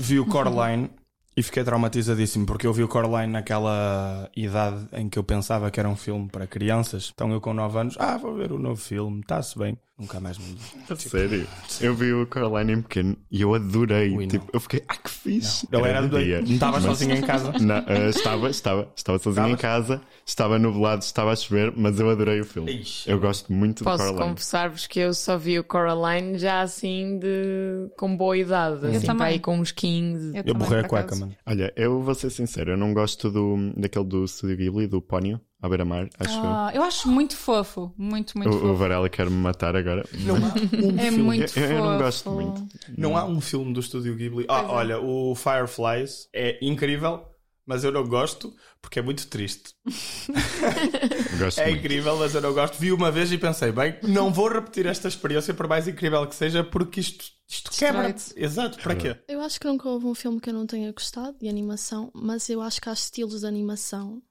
Vi 0.00 0.20
o 0.20 0.26
Coraline 0.26 0.90
e 1.36 1.42
fiquei 1.42 1.62
traumatizadíssimo 1.62 2.44
porque 2.46 2.66
eu 2.66 2.72
vi 2.72 2.82
o 2.82 2.88
Coraline 2.88 3.32
naquela 3.32 4.28
idade 4.36 4.86
em 4.92 5.08
que 5.08 5.18
eu 5.18 5.24
pensava 5.24 5.70
que 5.70 5.78
era 5.78 5.88
um 5.88 5.96
filme 5.96 6.28
para 6.28 6.46
crianças. 6.46 7.10
Então 7.14 7.30
eu 7.32 7.40
com 7.40 7.54
9 7.54 7.78
anos, 7.78 7.96
ah, 7.98 8.16
vou 8.18 8.34
ver 8.34 8.52
o 8.52 8.58
novo 8.58 8.80
filme, 8.80 9.20
está-se 9.20 9.58
bem. 9.58 9.78
Nunca 10.00 10.18
mais 10.18 10.38
me. 10.38 10.56
A 10.88 10.96
sério? 10.96 11.46
Eu 11.80 11.94
vi 11.94 12.12
o 12.14 12.26
Caroline 12.26 12.72
em 12.72 12.80
pequeno 12.82 13.16
e 13.30 13.42
eu 13.42 13.54
adorei. 13.54 14.10
Ui, 14.16 14.24
não. 14.24 14.28
tipo, 14.28 14.48
eu 14.52 14.58
fiquei, 14.58 14.82
ah, 14.88 14.96
que 14.96 15.10
fixe. 15.10 15.68
Eu 15.70 15.84
era 15.84 16.00
doido. 16.08 16.24
dia. 16.24 16.40
Não 16.40 16.54
estava 16.54 16.72
Mas- 16.80 16.84
sozinho 16.84 17.14
em 17.16 17.20
casa. 17.20 17.52
Não, 17.60 17.76
eh, 17.86 18.08
estava, 18.08 18.48
estava, 18.48 18.88
estava 18.96 19.18
sozinho 19.18 19.48
em 19.50 19.56
casa, 19.56 20.00
estava 20.24 20.58
nublado, 20.58 21.02
estava 21.04 21.32
a 21.32 21.36
chover, 21.36 21.72
mas 21.76 22.00
eu 22.00 22.08
adorei 22.08 22.40
o 22.40 22.44
filme. 22.46 22.72
Ixi. 22.80 23.10
eu 23.10 23.20
gosto 23.20 23.52
muito 23.52 23.84
Posso 23.84 23.98
de 23.98 24.08
Coraline. 24.10 24.30
confessar-vos 24.30 24.86
que 24.86 24.98
eu 25.00 25.12
só 25.12 25.36
vi 25.36 25.58
o 25.58 25.64
Coraline 25.64 26.38
já 26.38 26.62
assim 26.62 27.18
de 27.18 27.90
com 27.98 28.16
boa 28.16 28.38
idade, 28.38 28.86
assim, 28.86 29.00
também. 29.06 29.16
para 29.18 29.26
aí 29.26 29.38
com 29.38 29.58
uns 29.58 29.70
15. 29.70 30.34
Eu 30.34 30.42
Eu 30.46 30.54
borrei 30.54 30.80
a 30.80 30.84
cueca, 30.88 31.14
mano. 31.14 31.36
Olha, 31.44 31.72
eu 31.76 32.00
vou 32.02 32.14
ser 32.14 32.30
sincero, 32.30 32.70
eu 32.70 32.76
não 32.78 32.94
gosto 32.94 33.30
do, 33.30 33.72
daquele 33.76 34.04
do 34.06 34.26
Studio 34.26 34.56
Ghibli, 34.56 34.86
do 34.86 35.02
Pónio, 35.02 35.38
à 35.62 35.68
beira-mar, 35.68 36.08
acho 36.18 36.38
Ah, 36.42 36.70
eu 36.74 36.82
acho 36.82 37.08
muito 37.08 37.36
fofo. 37.36 37.92
Muito, 37.96 38.36
muito 38.38 38.50
eu. 38.50 38.54
O, 38.54 38.56
o 38.56 38.60
fofo. 38.60 38.74
Varela 38.76 39.08
quer 39.08 39.28
me 39.28 39.36
matar 39.36 39.76
agora. 39.76 40.04
Não 40.20 40.36
há 40.36 40.38
um 40.38 40.98
É 40.98 41.02
filme. 41.10 41.22
muito 41.22 41.58
Eu- 41.58 41.64
eu 41.64 41.76
fofo. 41.78 41.90
não 41.90 41.98
gosto 41.98 42.30
muito. 42.30 42.68
Não 42.96 43.16
há 43.16 43.24
um 43.24 43.40
filme 43.40 43.72
do 43.72 43.80
estúdio 43.80 44.14
Ghibli. 44.16 44.44
Ah, 44.48 44.60
Pois 44.60 44.70
é. 44.70 44.74
olha, 44.74 45.00
o 45.00 45.34
Fireflies 45.34 46.28
é 46.34 46.58
incrível, 46.64 47.24
mas 47.66 47.84
eu 47.84 47.92
não 47.92 48.04
gosto 48.06 48.54
porque 48.80 48.98
é 48.98 49.02
muito 49.02 49.26
triste. 49.28 49.74
Gosto 51.38 51.58
É 51.60 51.66
muito. 51.66 51.78
incrível, 51.80 52.16
mas 52.18 52.34
eu 52.34 52.40
não 52.40 52.52
gosto. 52.52 52.78
Vi 52.78 52.92
uma 52.92 53.10
vez 53.10 53.30
e 53.32 53.38
pensei, 53.38 53.72
bem, 53.72 53.96
não 54.02 54.32
vou 54.32 54.48
repetir 54.48 54.86
esta 54.86 55.08
experiência, 55.08 55.54
por 55.54 55.66
mais 55.68 55.86
incrível 55.88 56.26
que 56.26 56.34
seja, 56.34 56.62
porque 56.64 57.00
isto, 57.00 57.24
isto 57.48 57.70
quebra. 57.70 58.12
Destrói-te. 58.12 58.44
Exato, 58.44 58.78
para 58.82 58.94
quê? 58.94 59.16
Eu 59.28 59.40
acho 59.40 59.60
que 59.60 59.66
nunca 59.66 59.88
houve 59.88 60.06
um 60.06 60.14
filme 60.14 60.40
que 60.40 60.50
eu 60.50 60.54
não 60.54 60.66
tenha 60.66 60.92
gostado 60.92 61.36
de 61.38 61.48
animação, 61.48 62.10
mas 62.14 62.48
eu 62.48 62.60
acho 62.60 62.80
que 62.80 62.88
há 62.88 62.92
estilos 62.92 63.40
de 63.40 63.46
animação, 63.46 64.22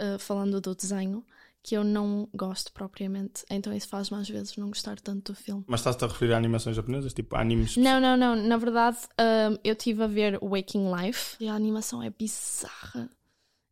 uh, 0.00 0.18
falando 0.18 0.60
do 0.60 0.74
desenho, 0.74 1.24
que 1.62 1.76
eu 1.76 1.82
não 1.82 2.28
gosto 2.32 2.72
propriamente. 2.72 3.44
Então 3.50 3.72
isso 3.72 3.88
faz-me 3.88 4.16
às 4.18 4.28
vezes 4.28 4.56
não 4.56 4.68
gostar 4.68 5.00
tanto 5.00 5.32
do 5.32 5.36
filme. 5.36 5.64
Mas 5.66 5.80
estás-te 5.80 6.04
a 6.04 6.08
referir 6.08 6.32
a 6.32 6.36
animações 6.36 6.76
japonesas, 6.76 7.12
tipo 7.12 7.34
animes? 7.34 7.76
Não, 7.76 8.00
não, 8.00 8.16
não. 8.16 8.36
Na 8.36 8.56
verdade, 8.56 8.98
um, 9.18 9.58
eu 9.64 9.72
estive 9.72 10.02
a 10.04 10.06
ver 10.06 10.38
Waking 10.40 10.86
Life 10.94 11.36
e 11.40 11.48
a 11.48 11.54
animação 11.54 12.02
é 12.02 12.10
bizarra. 12.10 13.10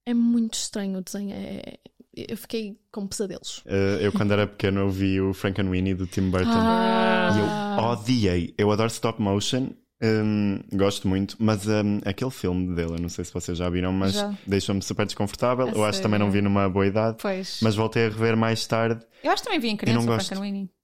É 0.04 0.12
muito 0.12 0.54
estranho 0.54 0.98
o 0.98 1.02
desenho. 1.02 1.32
É... 1.32 1.78
Eu 2.16 2.36
fiquei 2.36 2.78
com 2.92 3.08
pesadelos. 3.08 3.62
Eh, 3.66 3.98
eu, 4.00 4.12
quando 4.12 4.32
era 4.32 4.46
pequeno, 4.46 4.82
eu 4.82 4.88
vi 4.88 5.20
o 5.20 5.34
Frankenweenie 5.34 5.94
do 5.94 6.06
Tim 6.06 6.30
Burton. 6.30 6.48
Ah. 6.48 7.30
E 7.34 7.80
eu 7.80 7.84
odiei. 7.90 8.54
Eu 8.56 8.70
adoro 8.70 8.88
stop 8.88 9.20
motion. 9.20 9.70
Hum, 10.02 10.60
gosto 10.72 11.08
muito, 11.08 11.36
mas 11.38 11.66
hum, 11.66 12.00
aquele 12.04 12.30
filme 12.30 12.74
dele, 12.74 12.92
eu 12.92 12.98
não 13.00 13.08
sei 13.08 13.24
se 13.24 13.32
vocês 13.32 13.58
já 13.58 13.68
viram, 13.70 13.92
mas 13.92 14.14
deixou-me 14.46 14.82
super 14.82 15.06
desconfortável. 15.06 15.68
A 15.68 15.70
eu 15.70 15.84
acho 15.84 15.98
que 15.98 16.02
também 16.02 16.18
não 16.18 16.30
vi 16.30 16.42
numa 16.42 16.68
boa 16.68 16.86
idade, 16.86 17.18
Pois. 17.20 17.60
mas 17.62 17.74
voltei 17.74 18.06
a 18.06 18.08
rever 18.08 18.36
mais 18.36 18.66
tarde. 18.66 19.04
Eu 19.22 19.30
acho 19.32 19.42
que 19.42 19.48
também 19.48 19.60
vi 19.60 19.68
em 19.68 19.76
criança 19.76 19.98
não 20.06 20.14
o 20.14 20.16
gosto. 20.16 20.34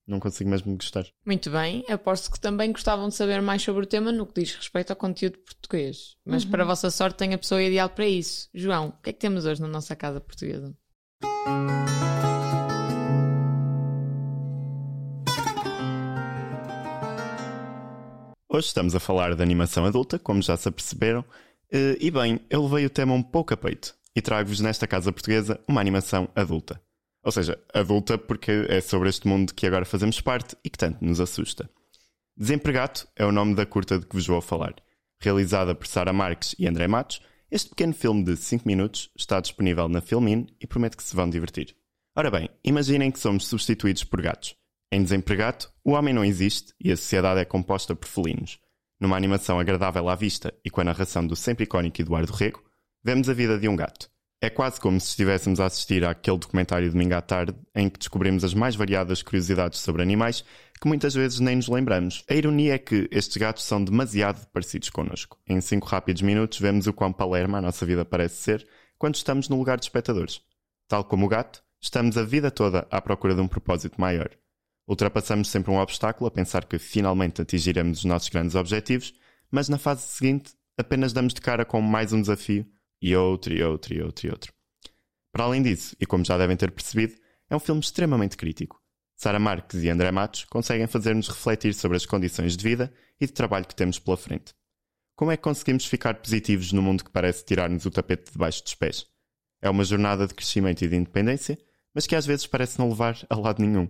Não 0.06 0.18
consigo 0.18 0.50
mesmo 0.50 0.74
gostar. 0.74 1.06
Muito 1.24 1.50
bem, 1.50 1.84
aposto 1.88 2.32
que 2.32 2.40
também 2.40 2.72
gostavam 2.72 3.08
de 3.08 3.14
saber 3.14 3.40
mais 3.40 3.62
sobre 3.62 3.84
o 3.84 3.86
tema 3.86 4.10
no 4.10 4.26
que 4.26 4.40
diz 4.40 4.54
respeito 4.56 4.90
ao 4.90 4.96
conteúdo 4.96 5.38
português. 5.38 6.16
Mas 6.26 6.44
para 6.44 6.64
a 6.64 6.66
vossa 6.66 6.90
sorte 6.90 7.16
tem 7.18 7.32
a 7.32 7.38
pessoa 7.38 7.62
ideal 7.62 7.88
para 7.88 8.06
isso. 8.06 8.48
João, 8.52 8.88
o 8.88 9.02
que 9.02 9.10
é 9.10 9.12
que 9.12 9.20
temos 9.20 9.44
hoje 9.44 9.60
na 9.60 9.68
nossa 9.68 9.94
casa 9.94 10.20
portuguesa? 10.20 10.74
Hoje 18.52 18.66
estamos 18.66 18.96
a 18.96 19.00
falar 19.00 19.36
de 19.36 19.42
animação 19.44 19.84
adulta, 19.84 20.18
como 20.18 20.42
já 20.42 20.56
se 20.56 20.68
aperceberam. 20.68 21.24
Eh, 21.70 21.96
E 22.00 22.10
bem, 22.10 22.40
eu 22.50 22.64
levei 22.64 22.84
o 22.84 22.90
tema 22.90 23.14
um 23.14 23.22
pouco 23.22 23.54
a 23.54 23.56
peito 23.56 23.94
e 24.14 24.20
trago-vos 24.20 24.58
nesta 24.58 24.88
casa 24.88 25.12
portuguesa 25.12 25.60
uma 25.68 25.80
animação 25.80 26.28
adulta. 26.34 26.82
Ou 27.22 27.30
seja, 27.30 27.56
adulta 27.72 28.18
porque 28.18 28.66
é 28.68 28.80
sobre 28.80 29.08
este 29.08 29.28
mundo 29.28 29.54
que 29.54 29.68
agora 29.68 29.84
fazemos 29.84 30.20
parte 30.20 30.56
e 30.64 30.68
que 30.68 30.76
tanto 30.76 31.04
nos 31.04 31.20
assusta. 31.20 31.70
Desempregado 32.36 33.02
é 33.14 33.24
o 33.24 33.30
nome 33.30 33.54
da 33.54 33.64
curta 33.64 34.00
de 34.00 34.06
que 34.06 34.16
vos 34.16 34.26
vou 34.26 34.40
falar. 34.40 34.74
Realizada 35.20 35.72
por 35.72 35.86
Sara 35.86 36.12
Marques 36.12 36.56
e 36.58 36.66
André 36.66 36.88
Matos, 36.88 37.22
este 37.52 37.68
pequeno 37.68 37.94
filme 37.94 38.24
de 38.24 38.36
5 38.36 38.66
minutos 38.66 39.12
está 39.16 39.38
disponível 39.40 39.88
na 39.88 40.00
Filmin 40.00 40.48
e 40.60 40.66
promete 40.66 40.96
que 40.96 41.04
se 41.04 41.14
vão 41.14 41.30
divertir. 41.30 41.76
Ora 42.16 42.32
bem, 42.32 42.50
imaginem 42.64 43.12
que 43.12 43.20
somos 43.20 43.46
substituídos 43.46 44.02
por 44.02 44.20
gatos. 44.20 44.56
Em 44.90 45.00
Desempregado, 45.00 45.66
o 45.84 45.92
homem 45.92 46.14
não 46.14 46.24
existe 46.24 46.74
e 46.80 46.92
a 46.92 46.96
sociedade 46.96 47.40
é 47.40 47.44
composta 47.44 47.94
por 47.94 48.08
felinos. 48.08 48.58
Numa 49.00 49.16
animação 49.16 49.58
agradável 49.58 50.08
à 50.08 50.14
vista 50.14 50.52
e 50.64 50.70
com 50.70 50.80
a 50.80 50.84
narração 50.84 51.26
do 51.26 51.34
sempre 51.34 51.64
icónico 51.64 52.02
Eduardo 52.02 52.32
Rego, 52.32 52.62
vemos 53.02 53.28
a 53.28 53.34
vida 53.34 53.58
de 53.58 53.66
um 53.66 53.74
gato. 53.74 54.10
É 54.42 54.48
quase 54.48 54.80
como 54.80 54.98
se 54.98 55.08
estivéssemos 55.08 55.60
a 55.60 55.66
assistir 55.66 56.04
àquele 56.04 56.38
documentário 56.38 56.86
de 56.86 56.92
domingo 56.92 57.14
à 57.14 57.20
tarde 57.20 57.54
em 57.74 57.90
que 57.90 57.98
descobrimos 57.98 58.42
as 58.42 58.54
mais 58.54 58.74
variadas 58.74 59.22
curiosidades 59.22 59.80
sobre 59.80 60.02
animais 60.02 60.44
que 60.80 60.88
muitas 60.88 61.14
vezes 61.14 61.40
nem 61.40 61.56
nos 61.56 61.68
lembramos. 61.68 62.24
A 62.28 62.34
ironia 62.34 62.74
é 62.74 62.78
que 62.78 63.06
estes 63.10 63.36
gatos 63.36 63.64
são 63.64 63.84
demasiado 63.84 64.46
parecidos 64.46 64.88
connosco. 64.88 65.38
Em 65.46 65.60
cinco 65.60 65.86
rápidos 65.86 66.22
minutos 66.22 66.58
vemos 66.58 66.86
o 66.86 66.92
quão 66.92 67.12
palerma 67.12 67.58
a 67.58 67.62
nossa 67.62 67.84
vida 67.84 68.02
parece 68.02 68.36
ser 68.36 68.66
quando 68.98 69.14
estamos 69.14 69.48
no 69.48 69.58
lugar 69.58 69.78
de 69.78 69.84
espectadores. 69.84 70.40
Tal 70.88 71.04
como 71.04 71.26
o 71.26 71.28
gato, 71.28 71.62
estamos 71.80 72.16
a 72.16 72.22
vida 72.22 72.50
toda 72.50 72.86
à 72.90 73.00
procura 73.00 73.34
de 73.34 73.42
um 73.42 73.48
propósito 73.48 74.00
maior. 74.00 74.30
Ultrapassamos 74.90 75.48
sempre 75.48 75.70
um 75.70 75.78
obstáculo 75.78 76.26
a 76.26 76.32
pensar 76.32 76.64
que 76.64 76.76
finalmente 76.76 77.40
atingiremos 77.40 77.98
os 77.98 78.04
nossos 78.04 78.28
grandes 78.28 78.56
objetivos, 78.56 79.14
mas 79.48 79.68
na 79.68 79.78
fase 79.78 80.02
seguinte 80.02 80.52
apenas 80.76 81.12
damos 81.12 81.32
de 81.32 81.40
cara 81.40 81.64
com 81.64 81.80
mais 81.80 82.12
um 82.12 82.20
desafio 82.20 82.66
e 83.00 83.14
outro, 83.14 83.54
e 83.54 83.62
outro, 83.62 83.94
e 83.94 84.02
outro, 84.02 84.26
e 84.26 84.30
outro. 84.30 84.52
Para 85.30 85.44
além 85.44 85.62
disso, 85.62 85.94
e 86.00 86.04
como 86.04 86.24
já 86.24 86.36
devem 86.36 86.56
ter 86.56 86.72
percebido, 86.72 87.14
é 87.48 87.54
um 87.54 87.60
filme 87.60 87.80
extremamente 87.80 88.36
crítico. 88.36 88.82
Sara 89.14 89.38
Marques 89.38 89.80
e 89.80 89.88
André 89.88 90.10
Matos 90.10 90.44
conseguem 90.46 90.88
fazer-nos 90.88 91.28
refletir 91.28 91.72
sobre 91.72 91.96
as 91.96 92.04
condições 92.04 92.56
de 92.56 92.64
vida 92.64 92.92
e 93.20 93.26
de 93.26 93.32
trabalho 93.32 93.68
que 93.68 93.76
temos 93.76 94.00
pela 94.00 94.16
frente. 94.16 94.52
Como 95.14 95.30
é 95.30 95.36
que 95.36 95.42
conseguimos 95.44 95.86
ficar 95.86 96.14
positivos 96.14 96.72
no 96.72 96.82
mundo 96.82 97.04
que 97.04 97.12
parece 97.12 97.44
tirar-nos 97.44 97.86
o 97.86 97.92
tapete 97.92 98.24
de 98.24 98.32
debaixo 98.32 98.64
dos 98.64 98.74
pés? 98.74 99.06
É 99.62 99.70
uma 99.70 99.84
jornada 99.84 100.26
de 100.26 100.34
crescimento 100.34 100.82
e 100.82 100.88
de 100.88 100.96
independência, 100.96 101.56
mas 101.94 102.08
que 102.08 102.16
às 102.16 102.26
vezes 102.26 102.48
parece 102.48 102.76
não 102.76 102.88
levar 102.88 103.16
a 103.30 103.36
lado 103.36 103.62
nenhum. 103.62 103.88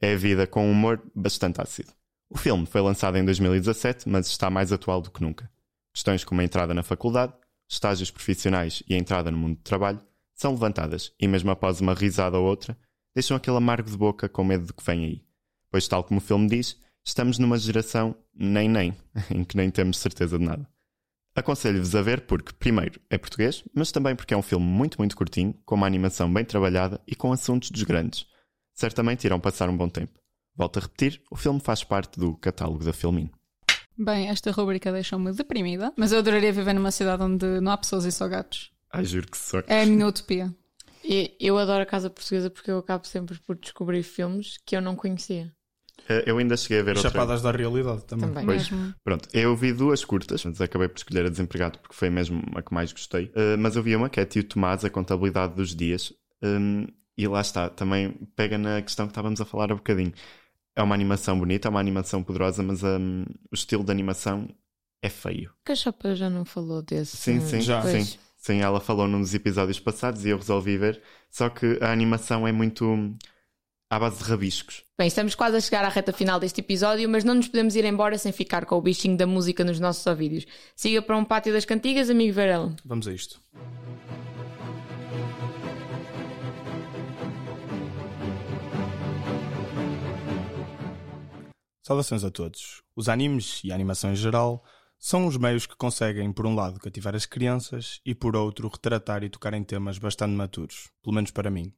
É 0.00 0.12
a 0.12 0.16
vida 0.16 0.46
com 0.46 0.66
um 0.66 0.70
humor 0.70 1.02
bastante 1.14 1.60
ácido. 1.60 1.92
O 2.30 2.36
filme 2.36 2.66
foi 2.66 2.80
lançado 2.80 3.16
em 3.16 3.24
2017, 3.24 4.08
mas 4.08 4.26
está 4.26 4.50
mais 4.50 4.72
atual 4.72 5.00
do 5.00 5.10
que 5.10 5.22
nunca. 5.22 5.50
Questões 5.92 6.24
como 6.24 6.40
a 6.40 6.44
entrada 6.44 6.74
na 6.74 6.82
faculdade, 6.82 7.32
estágios 7.68 8.10
profissionais 8.10 8.82
e 8.88 8.94
a 8.94 8.98
entrada 8.98 9.30
no 9.30 9.38
mundo 9.38 9.56
do 9.56 9.62
trabalho 9.62 10.00
são 10.34 10.52
levantadas 10.52 11.12
e, 11.18 11.26
mesmo 11.26 11.50
após 11.50 11.80
uma 11.80 11.94
risada 11.94 12.38
ou 12.38 12.46
outra, 12.46 12.78
deixam 13.14 13.36
aquele 13.36 13.56
amargo 13.56 13.90
de 13.90 13.96
boca 13.96 14.28
com 14.28 14.44
medo 14.44 14.66
do 14.66 14.74
que 14.74 14.84
vem 14.84 15.04
aí. 15.04 15.24
Pois, 15.70 15.88
tal 15.88 16.04
como 16.04 16.18
o 16.18 16.22
filme 16.22 16.48
diz, 16.48 16.80
estamos 17.04 17.38
numa 17.38 17.58
geração 17.58 18.14
nem-nem, 18.32 18.96
em 19.34 19.42
que 19.42 19.56
nem 19.56 19.70
temos 19.70 19.98
certeza 19.98 20.38
de 20.38 20.44
nada. 20.44 20.68
Aconselho-vos 21.34 21.94
a 21.94 22.02
ver 22.02 22.22
porque, 22.22 22.52
primeiro, 22.52 23.00
é 23.10 23.18
português, 23.18 23.64
mas 23.74 23.92
também 23.92 24.14
porque 24.14 24.34
é 24.34 24.36
um 24.36 24.42
filme 24.42 24.64
muito, 24.64 24.98
muito 24.98 25.16
curtinho, 25.16 25.54
com 25.64 25.74
uma 25.74 25.86
animação 25.86 26.32
bem 26.32 26.44
trabalhada 26.44 27.00
e 27.06 27.14
com 27.14 27.32
assuntos 27.32 27.70
dos 27.70 27.82
grandes. 27.82 28.26
Certamente 28.78 29.24
irão 29.24 29.40
passar 29.40 29.68
um 29.68 29.76
bom 29.76 29.88
tempo. 29.88 30.20
Volto 30.54 30.78
a 30.78 30.82
repetir, 30.82 31.20
o 31.32 31.34
filme 31.36 31.58
faz 31.58 31.82
parte 31.82 32.16
do 32.16 32.36
catálogo 32.36 32.84
da 32.84 32.92
Filmin. 32.92 33.28
Bem, 33.98 34.28
esta 34.28 34.52
rubrica 34.52 34.92
deixou-me 34.92 35.32
deprimida, 35.32 35.92
mas 35.96 36.12
eu 36.12 36.20
adoraria 36.20 36.52
viver 36.52 36.74
numa 36.74 36.92
cidade 36.92 37.20
onde 37.20 37.60
não 37.60 37.72
há 37.72 37.76
pessoas 37.76 38.04
e 38.04 38.12
só 38.12 38.28
gatos. 38.28 38.70
Ai, 38.92 39.04
juro 39.04 39.26
que 39.26 39.36
só. 39.36 39.58
É 39.66 39.82
a 39.82 39.86
minha 39.86 40.06
utopia. 40.06 40.54
E 41.02 41.34
eu 41.40 41.58
adoro 41.58 41.82
a 41.82 41.86
casa 41.86 42.08
portuguesa 42.08 42.50
porque 42.50 42.70
eu 42.70 42.78
acabo 42.78 43.04
sempre 43.04 43.36
por 43.40 43.56
descobrir 43.56 44.04
filmes 44.04 44.58
que 44.64 44.76
eu 44.76 44.80
não 44.80 44.94
conhecia. 44.94 45.52
Eh, 46.08 46.22
Eu 46.26 46.38
ainda 46.38 46.56
cheguei 46.56 46.78
a 46.78 46.84
ver 46.84 46.96
outra. 46.96 47.10
Chapadas 47.10 47.42
da 47.42 47.50
realidade 47.50 48.04
também. 48.04 48.28
Também. 48.28 48.46
Pois. 48.46 48.70
Mesmo. 48.70 48.94
Pronto, 49.02 49.28
eu 49.32 49.56
vi 49.56 49.72
duas 49.72 50.04
curtas, 50.04 50.44
mas 50.44 50.60
acabei 50.60 50.86
por 50.86 50.98
escolher 50.98 51.26
a 51.26 51.30
Desempregado 51.30 51.80
porque 51.80 51.96
foi 51.96 52.10
mesmo 52.10 52.40
a 52.54 52.62
que 52.62 52.72
mais 52.72 52.92
gostei. 52.92 53.24
Uh, 53.34 53.58
mas 53.58 53.74
eu 53.74 53.82
vi 53.82 53.96
uma 53.96 54.08
que 54.08 54.20
é 54.20 54.24
Tio 54.24 54.44
Tomás, 54.44 54.84
a 54.84 54.90
contabilidade 54.90 55.56
dos 55.56 55.74
dias. 55.74 56.12
Um, 56.40 56.86
e 57.18 57.26
lá 57.26 57.40
está, 57.40 57.68
também 57.68 58.12
pega 58.36 58.56
na 58.56 58.80
questão 58.80 59.06
que 59.06 59.10
estávamos 59.10 59.40
a 59.40 59.44
falar 59.44 59.72
há 59.72 59.74
bocadinho. 59.74 60.12
É 60.76 60.82
uma 60.82 60.94
animação 60.94 61.36
bonita, 61.36 61.66
é 61.66 61.70
uma 61.70 61.80
animação 61.80 62.22
poderosa, 62.22 62.62
mas 62.62 62.84
um, 62.84 63.24
o 63.50 63.54
estilo 63.54 63.82
de 63.82 63.90
animação 63.90 64.48
é 65.02 65.08
feio. 65.08 65.52
Que 65.66 65.72
a 65.72 65.74
Chopa 65.74 66.14
já 66.14 66.30
não 66.30 66.44
falou 66.44 66.80
desse. 66.80 67.16
Sim, 67.16 67.40
sim, 67.40 67.60
Já. 67.60 67.82
Sim. 67.82 68.16
Sim, 68.36 68.60
ela 68.60 68.78
falou 68.80 69.08
nos 69.08 69.34
episódios 69.34 69.80
passados 69.80 70.24
e 70.24 70.28
eu 70.28 70.38
resolvi 70.38 70.78
ver. 70.78 71.02
Só 71.28 71.48
que 71.48 71.76
a 71.82 71.90
animação 71.90 72.46
é 72.46 72.52
muito. 72.52 72.84
à 73.90 73.98
base 73.98 74.18
de 74.18 74.24
rabiscos. 74.30 74.84
Bem, 74.96 75.08
estamos 75.08 75.34
quase 75.34 75.56
a 75.56 75.60
chegar 75.60 75.84
à 75.84 75.88
reta 75.88 76.12
final 76.12 76.38
deste 76.38 76.60
episódio, 76.60 77.08
mas 77.08 77.24
não 77.24 77.34
nos 77.34 77.48
podemos 77.48 77.74
ir 77.74 77.84
embora 77.84 78.16
sem 78.16 78.30
ficar 78.30 78.64
com 78.64 78.76
o 78.76 78.80
bichinho 78.82 79.16
da 79.16 79.26
música 79.26 79.64
nos 79.64 79.80
nossos 79.80 80.06
ouvidos. 80.06 80.46
Siga 80.76 81.02
para 81.02 81.16
um 81.16 81.24
pátio 81.24 81.52
das 81.52 81.64
cantigas, 81.64 82.08
amigo 82.10 82.32
Varela. 82.32 82.76
Vamos 82.84 83.08
a 83.08 83.12
isto. 83.12 83.40
Saudações 91.82 92.24
a 92.24 92.30
todos. 92.30 92.82
Os 92.94 93.08
animes 93.08 93.60
e 93.64 93.72
a 93.72 93.74
animação 93.74 94.12
em 94.12 94.16
geral 94.16 94.64
são 94.98 95.26
os 95.26 95.36
meios 95.36 95.64
que 95.64 95.76
conseguem, 95.76 96.32
por 96.32 96.46
um 96.46 96.54
lado, 96.54 96.80
cativar 96.80 97.14
as 97.14 97.24
crianças 97.24 98.00
e, 98.04 98.14
por 98.14 98.34
outro, 98.34 98.68
retratar 98.68 99.22
e 99.22 99.30
tocar 99.30 99.54
em 99.54 99.62
temas 99.62 99.96
bastante 99.98 100.32
maturos, 100.32 100.90
pelo 101.02 101.14
menos 101.14 101.30
para 101.30 101.50
mim. 101.50 101.72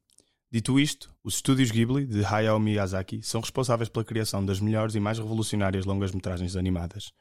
Dito 0.51 0.79
isto, 0.79 1.15
os 1.23 1.35
estúdios 1.35 1.71
Ghibli 1.71 2.05
de 2.05 2.25
Hayao 2.25 2.59
Miyazaki 2.59 3.21
são 3.21 3.39
responsáveis 3.39 3.87
pela 3.89 4.03
criação 4.03 4.43
das 4.43 4.59
melhores 4.59 4.95
e 4.95 4.99
mais 4.99 5.17
revolucionárias 5.17 5.85
longas-metragens 5.85 6.55
animadas. 6.55 7.13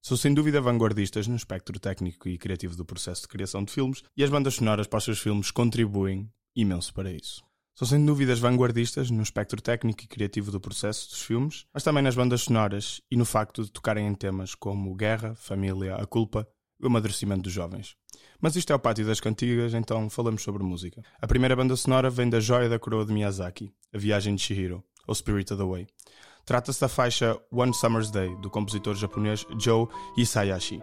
São 0.00 0.16
sem 0.16 0.34
dúvida 0.34 0.60
vanguardistas 0.60 1.28
no 1.28 1.36
espectro 1.36 1.78
técnico 1.78 2.28
e 2.28 2.36
criativo 2.36 2.74
do 2.74 2.84
processo 2.84 3.22
de 3.22 3.28
criação 3.28 3.62
de 3.62 3.72
filmes 3.72 4.02
e 4.16 4.24
as 4.24 4.30
bandas 4.30 4.54
sonoras 4.54 4.88
para 4.88 4.98
os 4.98 5.04
seus 5.04 5.20
filmes 5.20 5.52
contribuem 5.52 6.28
imenso 6.56 6.92
para 6.92 7.12
isso. 7.12 7.44
São 7.74 7.88
sem 7.88 8.04
dúvidas 8.04 8.38
vanguardistas 8.38 9.10
no 9.10 9.22
espectro 9.22 9.60
técnico 9.60 10.04
e 10.04 10.06
criativo 10.06 10.50
do 10.50 10.60
processo 10.60 11.08
dos 11.08 11.22
filmes, 11.22 11.64
mas 11.72 11.82
também 11.82 12.02
nas 12.02 12.14
bandas 12.14 12.42
sonoras 12.42 13.00
e 13.10 13.16
no 13.16 13.24
facto 13.24 13.64
de 13.64 13.72
tocarem 13.72 14.06
em 14.06 14.14
temas 14.14 14.54
como 14.54 14.94
guerra, 14.94 15.34
família, 15.34 15.96
a 15.96 16.06
culpa 16.06 16.46
e 16.78 16.84
o 16.84 16.88
amadurecimento 16.88 17.42
dos 17.42 17.52
jovens. 17.52 17.96
Mas 18.40 18.56
isto 18.56 18.72
é 18.72 18.76
o 18.76 18.78
pátio 18.78 19.06
das 19.06 19.20
cantigas, 19.20 19.72
então 19.72 20.10
falamos 20.10 20.42
sobre 20.42 20.62
música. 20.62 21.02
A 21.20 21.26
primeira 21.26 21.56
banda 21.56 21.74
sonora 21.74 22.10
vem 22.10 22.28
da 22.28 22.40
joia 22.40 22.68
da 22.68 22.78
coroa 22.78 23.06
de 23.06 23.12
Miyazaki, 23.12 23.72
A 23.92 23.96
Viagem 23.96 24.34
de 24.34 24.42
Chihiro, 24.42 24.84
ou 25.06 25.14
Spirit 25.14 25.50
of 25.52 25.62
the 25.62 25.68
Way. 25.68 25.86
Trata-se 26.44 26.80
da 26.80 26.88
faixa 26.88 27.40
One 27.50 27.72
Summer's 27.72 28.10
Day, 28.10 28.36
do 28.42 28.50
compositor 28.50 28.94
japonês 28.96 29.46
Joe 29.58 29.86
Hisayashi. 30.16 30.82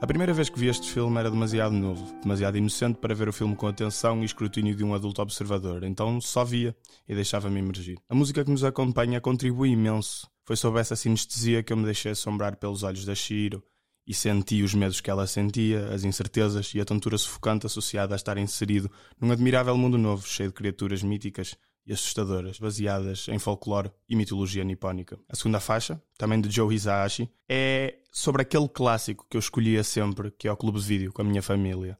A 0.00 0.06
primeira 0.06 0.32
vez 0.32 0.48
que 0.48 0.60
vi 0.60 0.68
este 0.68 0.88
filme 0.88 1.18
era 1.18 1.28
demasiado 1.28 1.74
novo, 1.74 2.06
demasiado 2.22 2.56
inocente 2.56 2.98
para 2.98 3.16
ver 3.16 3.28
o 3.28 3.32
filme 3.32 3.56
com 3.56 3.66
atenção 3.66 4.22
e 4.22 4.24
escrutínio 4.24 4.72
de 4.72 4.84
um 4.84 4.94
adulto 4.94 5.20
observador, 5.20 5.82
então 5.82 6.20
só 6.20 6.44
via 6.44 6.74
e 7.08 7.16
deixava-me 7.16 7.58
emergir. 7.58 7.98
A 8.08 8.14
música 8.14 8.44
que 8.44 8.50
nos 8.50 8.62
acompanha 8.62 9.20
contribui 9.20 9.70
imenso. 9.70 10.30
Foi 10.44 10.54
sob 10.54 10.78
essa 10.78 10.94
sinestesia 10.94 11.64
que 11.64 11.72
eu 11.72 11.76
me 11.76 11.84
deixei 11.84 12.12
assombrar 12.12 12.56
pelos 12.58 12.84
olhos 12.84 13.04
da 13.04 13.14
Shiro 13.14 13.60
e 14.06 14.14
senti 14.14 14.62
os 14.62 14.72
medos 14.72 15.00
que 15.00 15.10
ela 15.10 15.26
sentia, 15.26 15.88
as 15.92 16.04
incertezas 16.04 16.72
e 16.74 16.80
a 16.80 16.84
tontura 16.84 17.18
sufocante 17.18 17.66
associada 17.66 18.14
a 18.14 18.16
estar 18.16 18.38
inserido 18.38 18.88
num 19.20 19.32
admirável 19.32 19.76
mundo 19.76 19.98
novo, 19.98 20.24
cheio 20.28 20.50
de 20.50 20.54
criaturas 20.54 21.02
míticas 21.02 21.56
e 21.88 21.92
assustadoras, 21.94 22.58
baseadas 22.58 23.26
em 23.28 23.38
folclore 23.38 23.90
e 24.06 24.14
mitologia 24.14 24.62
nipónica. 24.62 25.18
A 25.26 25.34
segunda 25.34 25.58
faixa, 25.58 26.00
também 26.18 26.38
de 26.38 26.50
Joe 26.50 26.72
Hisaishi, 26.74 27.30
é 27.48 27.96
sobre 28.12 28.42
aquele 28.42 28.68
clássico 28.68 29.26
que 29.28 29.38
eu 29.38 29.40
escolhia 29.40 29.82
sempre, 29.82 30.30
que 30.30 30.46
é 30.46 30.52
o 30.52 30.56
Clube 30.56 30.78
de 30.78 30.86
Vídeo, 30.86 31.12
com 31.12 31.22
a 31.22 31.24
minha 31.24 31.42
família. 31.42 31.98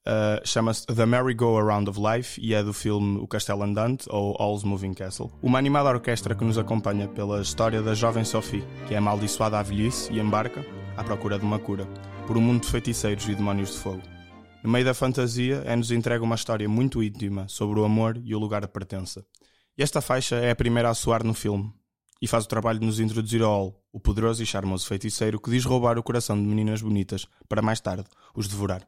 Uh, 0.00 0.46
Chama-se 0.46 0.86
The 0.86 1.06
Merry-Go-Around 1.06 1.90
of 1.90 1.98
Life 2.00 2.40
e 2.40 2.54
é 2.54 2.62
do 2.62 2.72
filme 2.72 3.18
O 3.18 3.26
Castelo 3.26 3.62
Andante 3.62 4.06
ou 4.10 4.34
All's 4.38 4.62
Moving 4.62 4.94
Castle. 4.94 5.30
Uma 5.42 5.58
animada 5.58 5.88
orquestra 5.88 6.34
que 6.34 6.44
nos 6.44 6.58
acompanha 6.58 7.08
pela 7.08 7.40
história 7.40 7.82
da 7.82 7.94
jovem 7.94 8.24
Sophie, 8.24 8.64
que 8.88 8.94
é 8.94 8.98
amaldiçoada 8.98 9.58
à 9.58 9.62
velhice 9.62 10.12
e 10.12 10.18
embarca, 10.18 10.64
à 10.96 11.04
procura 11.04 11.38
de 11.38 11.44
uma 11.44 11.58
cura, 11.58 11.86
por 12.26 12.36
um 12.36 12.40
mundo 12.40 12.62
de 12.62 12.70
feiticeiros 12.70 13.28
e 13.28 13.34
demónios 13.34 13.72
de 13.72 13.78
fogo. 13.78 14.19
No 14.62 14.70
meio 14.70 14.84
da 14.84 14.92
fantasia, 14.92 15.62
é-nos 15.64 15.90
entregue 15.90 16.22
uma 16.22 16.34
história 16.34 16.68
muito 16.68 17.02
íntima 17.02 17.48
sobre 17.48 17.80
o 17.80 17.84
amor 17.84 18.20
e 18.22 18.34
o 18.34 18.38
lugar 18.38 18.60
de 18.60 18.68
pertença. 18.68 19.24
Esta 19.76 20.02
faixa 20.02 20.36
é 20.36 20.50
a 20.50 20.56
primeira 20.56 20.90
a 20.90 20.94
soar 20.94 21.24
no 21.24 21.32
filme, 21.32 21.72
e 22.20 22.26
faz 22.26 22.44
o 22.44 22.48
trabalho 22.48 22.78
de 22.78 22.84
nos 22.84 23.00
introduzir 23.00 23.40
ao 23.42 23.50
All, 23.50 23.84
o 23.90 23.98
poderoso 23.98 24.42
e 24.42 24.46
charmoso 24.46 24.86
feiticeiro 24.86 25.40
que 25.40 25.50
diz 25.50 25.64
roubar 25.64 25.98
o 25.98 26.02
coração 26.02 26.36
de 26.36 26.46
meninas 26.46 26.82
bonitas 26.82 27.26
para 27.48 27.62
mais 27.62 27.80
tarde 27.80 28.04
os 28.34 28.46
devorar. 28.46 28.86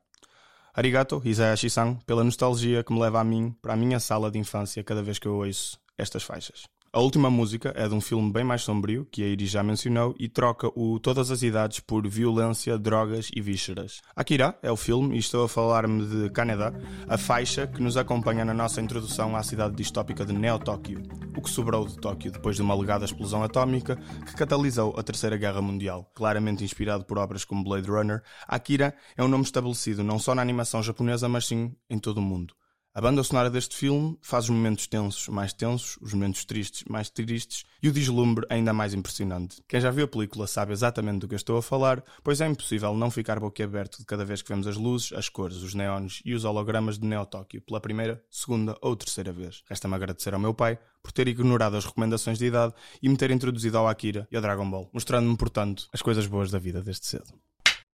Arigato, 0.75 1.23
Hisayashi-san, 1.25 1.97
pela 2.07 2.23
nostalgia 2.23 2.85
que 2.85 2.93
me 2.93 3.01
leva 3.01 3.21
a 3.21 3.25
mim, 3.25 3.57
para 3.63 3.73
a 3.73 3.77
minha 3.77 3.99
sala 3.99 4.31
de 4.31 4.39
infância 4.39 4.85
cada 4.85 5.03
vez 5.03 5.19
que 5.19 5.27
eu 5.27 5.37
ouço 5.37 5.79
estas 5.97 6.23
faixas. 6.23 6.65
A 6.95 7.01
última 7.01 7.31
música 7.31 7.73
é 7.75 7.89
de 7.89 7.95
um 7.95 8.03
filme 8.03 8.31
bem 8.31 8.45
mais 8.45 8.61
sombrio, 8.61 9.09
que 9.11 9.23
a 9.23 9.27
Iris 9.27 9.49
já 9.49 9.63
mencionou, 9.63 10.15
e 10.19 10.29
troca 10.29 10.69
o 10.79 11.01
Todas 11.01 11.31
as 11.31 11.41
Idades 11.41 11.81
por 11.81 12.07
violência, 12.07 12.77
drogas 12.77 13.31
e 13.35 13.41
vísceras. 13.41 14.03
Akira 14.15 14.59
é 14.63 14.71
o 14.71 14.77
filme, 14.77 15.17
e 15.17 15.19
estou 15.19 15.43
a 15.43 15.49
falar-me 15.49 16.05
de 16.05 16.29
Kaneda, 16.29 16.79
a 17.09 17.17
faixa 17.17 17.67
que 17.67 17.81
nos 17.81 17.97
acompanha 17.97 18.45
na 18.45 18.53
nossa 18.53 18.79
introdução 18.79 19.35
à 19.35 19.43
cidade 19.43 19.75
distópica 19.75 20.23
de 20.23 20.35
Neo-Tóquio, 20.35 21.03
o 21.35 21.41
que 21.41 21.49
sobrou 21.49 21.87
de 21.87 21.97
Tóquio 21.97 22.31
depois 22.31 22.57
de 22.57 22.63
uma 22.63 22.75
alegada 22.75 23.07
explosão 23.07 23.43
atómica 23.43 23.97
que 24.27 24.37
catalisou 24.37 24.95
a 24.95 25.03
Terceira 25.03 25.39
Guerra 25.39 25.63
Mundial. 25.63 26.11
Claramente 26.15 26.63
inspirado 26.63 27.07
por 27.07 27.17
obras 27.17 27.43
como 27.43 27.65
Blade 27.65 27.89
Runner, 27.89 28.23
Akira 28.47 28.95
é 29.17 29.25
um 29.25 29.29
nome 29.29 29.45
estabelecido 29.45 30.05
não 30.05 30.19
só 30.19 30.35
na 30.35 30.43
animação 30.43 30.83
japonesa, 30.83 31.27
mas 31.27 31.47
sim 31.47 31.75
em 31.89 31.99
todo 31.99 32.19
o 32.19 32.23
mundo. 32.23 32.53
A 32.95 33.01
banda 33.01 33.23
sonora 33.23 33.49
deste 33.49 33.75
filme 33.75 34.19
faz 34.21 34.45
os 34.45 34.51
momentos 34.51 34.87
tensos 34.87 35.27
mais 35.29 35.55
tensos, 35.55 35.97
os 36.03 36.13
momentos 36.13 36.45
tristes 36.45 36.85
mais 36.87 37.09
tristes 37.09 37.65
e 37.83 37.89
o 37.89 37.93
deslumbre 37.93 38.45
ainda 38.51 38.75
mais 38.75 38.93
impressionante. 38.93 39.63
Quem 39.67 39.81
já 39.81 39.91
viu 39.91 40.05
a 40.05 40.09
película 40.09 40.47
sabe 40.47 40.73
exatamente 40.73 41.21
do 41.21 41.27
que 41.27 41.33
eu 41.33 41.39
estou 41.39 41.57
a 41.57 41.63
falar, 41.63 42.05
pois 42.23 42.43
é 42.43 42.47
impossível 42.47 42.95
não 42.95 43.11
ficar 43.11 43.41
boquiaberto 43.41 43.97
de 44.01 44.05
cada 44.05 44.27
vez 44.27 44.43
que 44.43 44.51
vemos 44.51 44.67
as 44.67 44.77
luzes, 44.77 45.11
as 45.15 45.31
cores, 45.31 45.63
os 45.63 45.73
neons 45.73 46.21
e 46.23 46.35
os 46.35 46.45
hologramas 46.45 46.99
de 46.99 47.07
Neo 47.07 47.25
Tóquio 47.25 47.63
pela 47.63 47.81
primeira, 47.81 48.23
segunda 48.31 48.77
ou 48.83 48.95
terceira 48.95 49.33
vez. 49.33 49.63
Resta-me 49.71 49.95
agradecer 49.95 50.35
ao 50.35 50.41
meu 50.41 50.53
pai 50.53 50.79
por 51.03 51.13
ter 51.13 51.27
ignorado 51.29 51.79
as 51.79 51.87
recomendações 51.87 52.37
de 52.37 52.45
idade 52.45 52.75
e 53.03 53.09
me 53.09 53.17
ter 53.17 53.31
introduzido 53.31 53.79
ao 53.79 53.89
Akira 53.89 54.29
e 54.31 54.37
ao 54.37 54.43
Dragon 54.43 54.71
Ball, 54.71 54.91
mostrando-me, 54.93 55.39
portanto, 55.39 55.89
as 55.95 56.03
coisas 56.03 56.27
boas 56.27 56.51
da 56.51 56.59
vida 56.59 56.83
desde 56.83 57.07
cedo. 57.07 57.33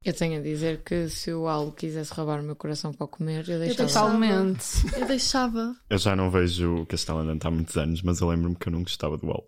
Eu 0.05 0.13
tenho 0.15 0.39
a 0.39 0.43
dizer 0.43 0.83
que 0.85 1.09
se 1.09 1.33
o 1.33 1.49
Aldo 1.49 1.73
quisesse 1.73 2.15
roubar 2.15 2.41
o 2.41 2.45
meu 2.45 2.55
coração 2.55 2.93
para 2.93 3.07
comer, 3.09 3.49
eu 3.49 3.59
deixava. 3.59 3.89
Totalmente. 3.89 4.65
Eu 4.97 5.07
deixava. 5.07 5.77
Eu 5.91 5.99
já 5.99 6.15
não 6.15 6.31
vejo 6.31 6.83
o 6.83 6.87
Castelo 6.87 7.19
Andante 7.19 7.47
há 7.47 7.51
muitos 7.51 7.77
anos, 7.77 8.01
mas 8.03 8.21
eu 8.21 8.29
lembro-me 8.29 8.55
que 8.55 8.69
eu 8.69 8.73
não 8.73 8.83
gostava 8.83 9.19
do 9.19 9.29
Al. 9.29 9.45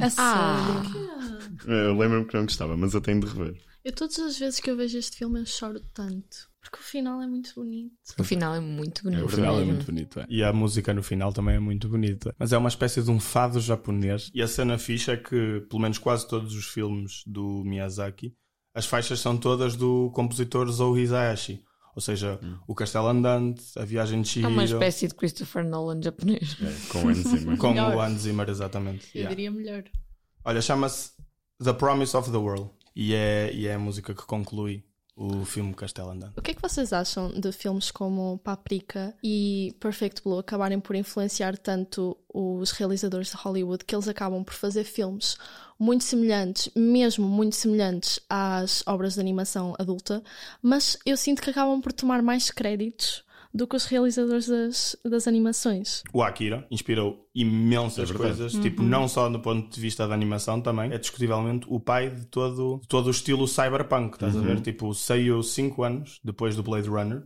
A 0.00 0.06
Ah. 0.18 0.82
sério. 0.82 1.70
Eu 1.72 1.96
lembro-me 1.96 2.26
que 2.26 2.34
não 2.36 2.42
gostava, 2.44 2.76
mas 2.76 2.92
eu 2.92 3.00
tenho 3.00 3.20
de 3.20 3.26
rever. 3.26 3.56
Eu 3.84 3.92
todas 3.92 4.18
as 4.18 4.38
vezes 4.38 4.58
que 4.58 4.70
eu 4.70 4.76
vejo 4.76 4.98
este 4.98 5.16
filme 5.16 5.40
eu 5.40 5.46
choro 5.46 5.78
tanto. 5.94 6.52
Porque 6.60 6.78
o 6.78 6.82
final 6.82 7.20
é 7.22 7.26
muito 7.26 7.52
bonito. 7.54 7.92
O 8.18 8.24
final 8.24 8.54
é 8.54 8.60
muito 8.60 9.02
bonito. 9.04 9.24
o 9.24 9.28
final 9.28 9.54
é 9.54 9.58
mesmo. 9.58 9.72
muito 9.74 9.86
bonito. 9.86 10.20
é. 10.20 10.26
E 10.30 10.42
a 10.42 10.52
música 10.52 10.92
no 10.94 11.02
final 11.02 11.32
também 11.32 11.56
é 11.56 11.58
muito 11.60 11.88
bonita. 11.88 12.34
Mas 12.38 12.52
é 12.52 12.58
uma 12.58 12.70
espécie 12.70 13.02
de 13.02 13.10
um 13.10 13.20
fado 13.20 13.60
japonês. 13.60 14.30
E 14.34 14.40
a 14.42 14.48
cena 14.48 14.78
fixa 14.78 15.12
é 15.12 15.16
que, 15.18 15.60
pelo 15.68 15.80
menos 15.82 15.98
quase 15.98 16.26
todos 16.26 16.54
os 16.54 16.64
filmes 16.66 17.22
do 17.26 17.62
Miyazaki, 17.66 18.34
as 18.74 18.86
faixas 18.86 19.20
são 19.20 19.36
todas 19.36 19.76
do 19.76 20.10
compositor 20.14 20.68
Zou 20.70 20.98
Hisayashi. 20.98 21.62
Ou 21.94 22.02
seja, 22.02 22.40
o 22.66 22.74
Castelo 22.74 23.06
Andante, 23.06 23.62
a 23.78 23.84
Viagem 23.84 24.20
de 24.20 24.28
É 24.28 24.32
Chihiro, 24.32 24.50
uma 24.50 24.64
espécie 24.64 25.06
de 25.06 25.14
Christopher 25.14 25.64
Nolan 25.64 26.02
japonês. 26.02 26.56
É, 26.60 26.88
com 26.92 27.08
Hans 27.08 27.18
Zimmer. 27.22 27.56
com 27.56 27.68
Melhor. 27.70 27.94
o 27.94 28.00
Hans 28.00 28.20
Zimmer, 28.22 28.48
exatamente. 28.50 29.06
Eu 29.14 29.20
Yeah. 29.20 29.28
diria 29.30 29.50
melhor. 29.52 29.84
Olha, 30.44 30.60
chama-se 30.60 31.12
The 31.62 31.72
Promise 31.72 32.16
of 32.16 32.30
the 32.32 32.36
World. 32.36 32.68
E 32.96 33.14
é, 33.14 33.52
e 33.54 33.66
é 33.68 33.74
a 33.74 33.78
música 33.78 34.12
que 34.12 34.24
conclui 34.24 34.84
o 35.16 35.44
filme 35.44 35.72
Castelo 35.72 36.10
Andante. 36.10 36.32
O 36.36 36.42
que 36.42 36.50
é 36.50 36.54
que 36.54 36.60
vocês 36.62 36.92
acham 36.92 37.30
de 37.30 37.52
filmes 37.52 37.92
como 37.92 38.38
Paprika 38.38 39.14
e 39.22 39.72
Perfect 39.78 40.20
Blue 40.24 40.38
acabarem 40.40 40.80
por 40.80 40.96
influenciar 40.96 41.56
tanto 41.56 42.16
os 42.32 42.72
realizadores 42.72 43.28
de 43.30 43.36
Hollywood 43.36 43.84
que 43.84 43.94
eles 43.94 44.08
acabam 44.08 44.42
por 44.42 44.54
fazer 44.54 44.82
filmes 44.82 45.36
muito 45.78 46.04
semelhantes, 46.04 46.70
mesmo 46.74 47.26
muito 47.26 47.56
semelhantes 47.56 48.20
às 48.28 48.82
obras 48.86 49.14
de 49.14 49.20
animação 49.20 49.74
adulta, 49.78 50.22
mas 50.62 50.98
eu 51.04 51.16
sinto 51.16 51.42
que 51.42 51.50
acabam 51.50 51.80
por 51.80 51.92
tomar 51.92 52.22
mais 52.22 52.50
créditos 52.50 53.24
do 53.54 53.68
que 53.68 53.76
os 53.76 53.84
realizadores 53.84 54.48
das, 54.48 54.96
das 55.04 55.28
animações. 55.28 56.02
O 56.12 56.22
Akira 56.24 56.66
inspirou 56.72 57.28
imensas 57.32 58.10
É 58.10 58.12
coisas, 58.14 58.52
tipo, 58.52 58.82
não 58.82 59.06
só 59.06 59.28
do 59.28 59.38
ponto 59.38 59.72
de 59.72 59.80
vista 59.80 60.08
da 60.08 60.14
animação 60.14 60.60
também, 60.60 60.92
é 60.92 60.98
discutivelmente 60.98 61.64
o 61.70 61.78
pai 61.78 62.10
de 62.10 62.26
todo, 62.26 62.80
de 62.82 62.88
todo 62.88 63.06
o 63.06 63.10
estilo 63.10 63.46
cyberpunk, 63.46 64.14
estás 64.14 64.36
a 64.36 64.40
ver? 64.40 64.60
Tipo, 64.60 64.92
saiu 64.92 65.40
5 65.40 65.84
anos 65.84 66.20
depois 66.24 66.56
do 66.56 66.64
Blade 66.64 66.88
Runner, 66.88 67.22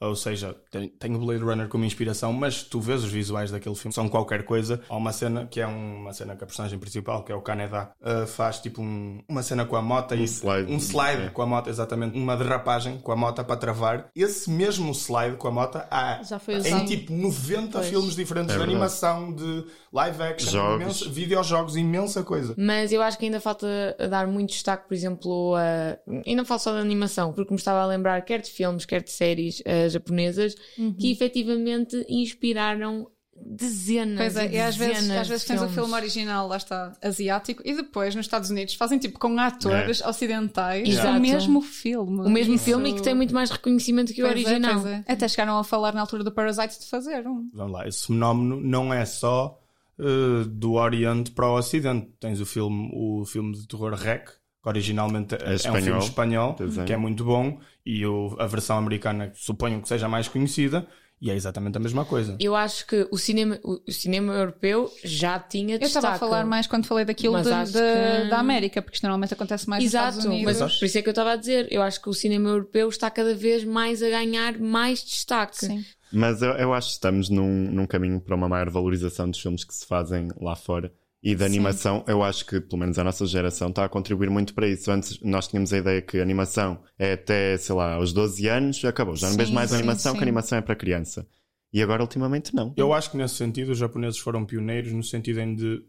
ou 0.00 0.14
seja, 0.14 0.54
tem 0.98 1.14
o 1.14 1.18
Blade 1.18 1.42
Runner 1.42 1.68
como 1.68 1.84
inspiração, 1.84 2.32
mas 2.32 2.62
tu 2.62 2.80
vês 2.80 3.02
os 3.04 3.10
visuais 3.10 3.50
daquele 3.50 3.74
filme, 3.74 3.92
são 3.94 4.08
qualquer 4.08 4.44
coisa. 4.44 4.80
Há 4.88 4.96
uma 4.96 5.12
cena 5.12 5.46
que 5.46 5.60
é 5.60 5.66
um- 5.66 6.00
uma 6.02 6.12
cena 6.12 6.36
que 6.36 6.44
a 6.44 6.46
personagem 6.46 6.78
principal, 6.78 7.22
que 7.24 7.32
é 7.32 7.34
o 7.34 7.40
Kaneda, 7.40 7.90
uh, 8.00 8.26
faz 8.26 8.58
tipo 8.60 8.82
um- 8.82 9.22
uma 9.28 9.42
cena 9.42 9.64
com 9.64 9.76
a 9.76 9.82
moto 9.82 10.14
e 10.14 10.24
slide. 10.24 10.70
um 10.72 10.76
slide 10.78 11.22
É. 11.22 11.28
com 11.30 11.42
a 11.42 11.46
moto, 11.46 11.68
exatamente, 11.68 12.16
uma 12.18 12.36
derrapagem 12.36 12.98
com 12.98 13.12
a 13.12 13.16
moto 13.16 13.42
para 13.44 13.56
travar. 13.56 14.10
Esse 14.14 14.50
mesmo 14.50 14.92
slide 14.92 15.36
com 15.36 15.48
a 15.48 15.50
moto 15.50 15.80
há 15.90 16.22
Já 16.22 16.38
foi 16.38 16.56
em 16.56 16.84
tipo 16.84 17.12
90 17.12 17.78
Pois. 17.78 17.88
filmes 17.88 18.14
diferentes 18.14 18.54
É 18.54 18.58
de 18.58 18.62
animação, 18.62 19.32
de 19.32 19.64
live 19.92 20.22
action, 20.22 20.50
Jogos. 20.50 20.82
imensa- 20.82 21.08
videojogos, 21.10 21.76
imensa 21.76 22.22
coisa. 22.22 22.54
Mas 22.58 22.92
eu 22.92 23.00
acho 23.02 23.18
que 23.18 23.24
ainda 23.24 23.40
falta 23.40 23.66
dar 24.10 24.26
muito 24.26 24.50
destaque, 24.50 24.86
por 24.88 24.94
exemplo, 24.94 25.54
a. 25.56 25.96
E 26.24 26.34
não 26.34 26.44
falo 26.44 26.60
só 26.60 26.72
da 26.72 26.80
animação, 26.80 27.32
porque 27.32 27.50
me 27.52 27.56
estava 27.58 27.80
a 27.82 27.86
lembrar 27.86 28.20
quer 28.22 28.40
de 28.40 28.50
filmes, 28.50 28.84
quer 28.84 29.02
de 29.02 29.10
séries 29.10 29.62
japonesas, 29.92 30.54
que 30.98 31.10
efetivamente 31.12 32.04
inspiraram 32.08 33.08
dezenas. 33.38 34.18
Pois 34.18 34.36
é, 34.36 34.50
e 34.50 34.54
e 34.54 34.58
às 34.60 34.76
vezes, 34.76 34.94
dezenas 34.96 35.18
às 35.20 35.28
vezes 35.28 35.44
tens 35.44 35.60
o 35.60 35.68
filme 35.68 35.92
original, 35.92 36.48
lá 36.48 36.56
está, 36.56 36.96
asiático, 37.02 37.62
e 37.66 37.74
depois 37.74 38.14
nos 38.14 38.24
Estados 38.24 38.48
Unidos 38.48 38.74
fazem 38.74 38.98
tipo 38.98 39.18
com 39.18 39.38
atores 39.38 40.00
ocidentais 40.00 40.88
Exato. 40.88 41.18
o 41.18 41.20
mesmo 41.20 41.60
filme. 41.60 42.20
O 42.20 42.30
mesmo 42.30 42.54
Isso- 42.54 42.64
filme 42.64 42.90
e 42.90 42.94
que 42.94 43.02
tem 43.02 43.14
muito 43.14 43.34
mais 43.34 43.50
reconhecimento 43.50 44.14
que 44.14 44.22
o 44.22 44.26
Pois 44.26 44.38
é, 44.38 44.48
original. 44.48 44.80
pois 44.80 44.86
é. 44.86 45.04
Até 45.06 45.28
chegaram 45.28 45.58
a 45.58 45.64
falar 45.64 45.92
na 45.94 46.00
altura 46.00 46.24
do 46.24 46.32
Parasite 46.32 46.80
de 46.80 46.86
fazer 46.88 47.26
um. 47.26 47.48
Vamos 47.52 47.72
lá, 47.72 47.86
esse 47.86 48.06
fenómeno 48.06 48.58
não 48.60 48.92
é 48.92 49.04
só 49.04 49.60
eh, 49.98 50.44
do 50.48 50.72
Oriente 50.72 51.30
para 51.30 51.46
o 51.48 51.56
Ocidente. 51.58 52.08
Tens 52.18 52.40
o 52.40 52.46
filme, 52.46 52.90
o 52.94 53.24
filme 53.26 53.52
de 53.54 53.66
terror 53.68 53.92
REC, 53.94 54.30
que 54.66 54.78
originalmente 54.78 55.34
é, 55.36 55.50
um 55.50 55.52
espanhol. 55.54 55.82
filme 55.82 55.98
espanhol, 56.04 56.56
Desenho. 56.58 56.86
que 56.86 56.92
é 56.92 56.96
muito 56.96 57.24
bom, 57.24 57.58
e 57.84 58.04
o- 58.04 58.34
a 58.38 58.46
versão 58.46 58.76
americana 58.76 59.32
suponho 59.34 59.80
que 59.80 59.88
seja 59.88 60.08
mais 60.08 60.26
conhecida, 60.28 60.86
e 61.20 61.30
é 61.30 61.34
exatamente 61.34 61.76
a 61.76 61.80
mesma 61.80 62.04
coisa. 62.04 62.36
Eu 62.40 62.54
acho 62.54 62.86
que 62.86 63.08
o 63.10 63.16
cinema, 63.16 63.58
o, 63.64 63.80
o 63.88 63.92
cinema 63.92 64.34
europeu 64.34 64.90
já 65.04 65.38
tinha 65.38 65.76
Eu 65.76 65.78
destaque. 65.78 65.98
estava 66.06 66.16
a 66.16 66.18
falar 66.18 66.44
mais 66.44 66.66
quando 66.66 66.84
falei 66.86 67.04
daquilo 67.06 67.40
de- 67.40 67.48
de- 67.48 67.72
que- 67.72 68.28
da 68.28 68.38
América, 68.38 68.82
porque 68.82 68.96
isto 68.96 69.04
normalmente 69.04 69.32
acontece 69.32 69.68
mais 69.68 69.82
nos 69.84 69.92
Exato, 69.94 70.08
Estados 70.18 70.26
Unidos. 70.26 70.60
mas 70.60 70.78
por 70.78 70.84
isso 70.84 70.98
é 70.98 71.02
que 71.02 71.08
eu 71.08 71.12
estava 71.12 71.32
a 71.32 71.36
dizer. 71.36 71.68
Eu 71.70 71.80
acho 71.82 72.02
que 72.02 72.08
o 72.10 72.12
cinema 72.12 72.50
europeu 72.50 72.88
está 72.88 73.10
cada 73.10 73.34
vez 73.34 73.64
mais 73.64 74.02
a 74.02 74.10
ganhar 74.10 74.58
mais 74.58 75.02
destaque. 75.02 75.56
Sim. 75.64 75.84
Mas 76.12 76.42
eu, 76.42 76.50
eu 76.50 76.74
acho 76.74 76.88
que 76.88 76.94
estamos 76.94 77.28
num, 77.30 77.70
num 77.70 77.86
caminho 77.86 78.20
para 78.20 78.34
uma 78.36 78.48
maior 78.48 78.68
valorização 78.70 79.30
dos 79.30 79.40
filmes 79.40 79.64
que 79.64 79.74
se 79.74 79.86
fazem 79.86 80.28
lá 80.40 80.54
fora. 80.54 80.92
E 81.22 81.34
da 81.34 81.44
animação, 81.44 82.04
eu 82.06 82.22
acho 82.22 82.46
que, 82.46 82.60
pelo 82.60 82.78
menos 82.78 82.98
a 82.98 83.04
nossa 83.04 83.26
geração, 83.26 83.68
está 83.68 83.84
a 83.84 83.88
contribuir 83.88 84.30
muito 84.30 84.54
para 84.54 84.68
isso. 84.68 84.90
Antes 84.90 85.20
nós 85.22 85.48
tínhamos 85.48 85.72
a 85.72 85.78
ideia 85.78 86.00
que 86.00 86.18
a 86.18 86.22
animação 86.22 86.80
é 86.98 87.14
até, 87.14 87.56
sei 87.56 87.74
lá, 87.74 87.94
aos 87.94 88.12
12 88.12 88.46
anos, 88.46 88.84
acabou. 88.84 89.16
Já 89.16 89.28
não 89.30 89.36
vejo 89.36 89.52
mais 89.52 89.70
sim, 89.70 89.76
animação, 89.76 90.12
sim. 90.12 90.18
que 90.18 90.22
a 90.22 90.26
animação 90.26 90.58
é 90.58 90.60
para 90.60 90.76
criança. 90.76 91.26
E 91.72 91.82
agora, 91.82 92.02
ultimamente, 92.02 92.54
não. 92.54 92.72
Eu 92.76 92.92
acho 92.92 93.10
que 93.10 93.16
nesse 93.16 93.34
sentido 93.34 93.72
os 93.72 93.78
japoneses 93.78 94.18
foram 94.18 94.44
pioneiros 94.44 94.92
no 94.92 95.02
sentido 95.02 95.40
em 95.40 95.54
de 95.54 95.82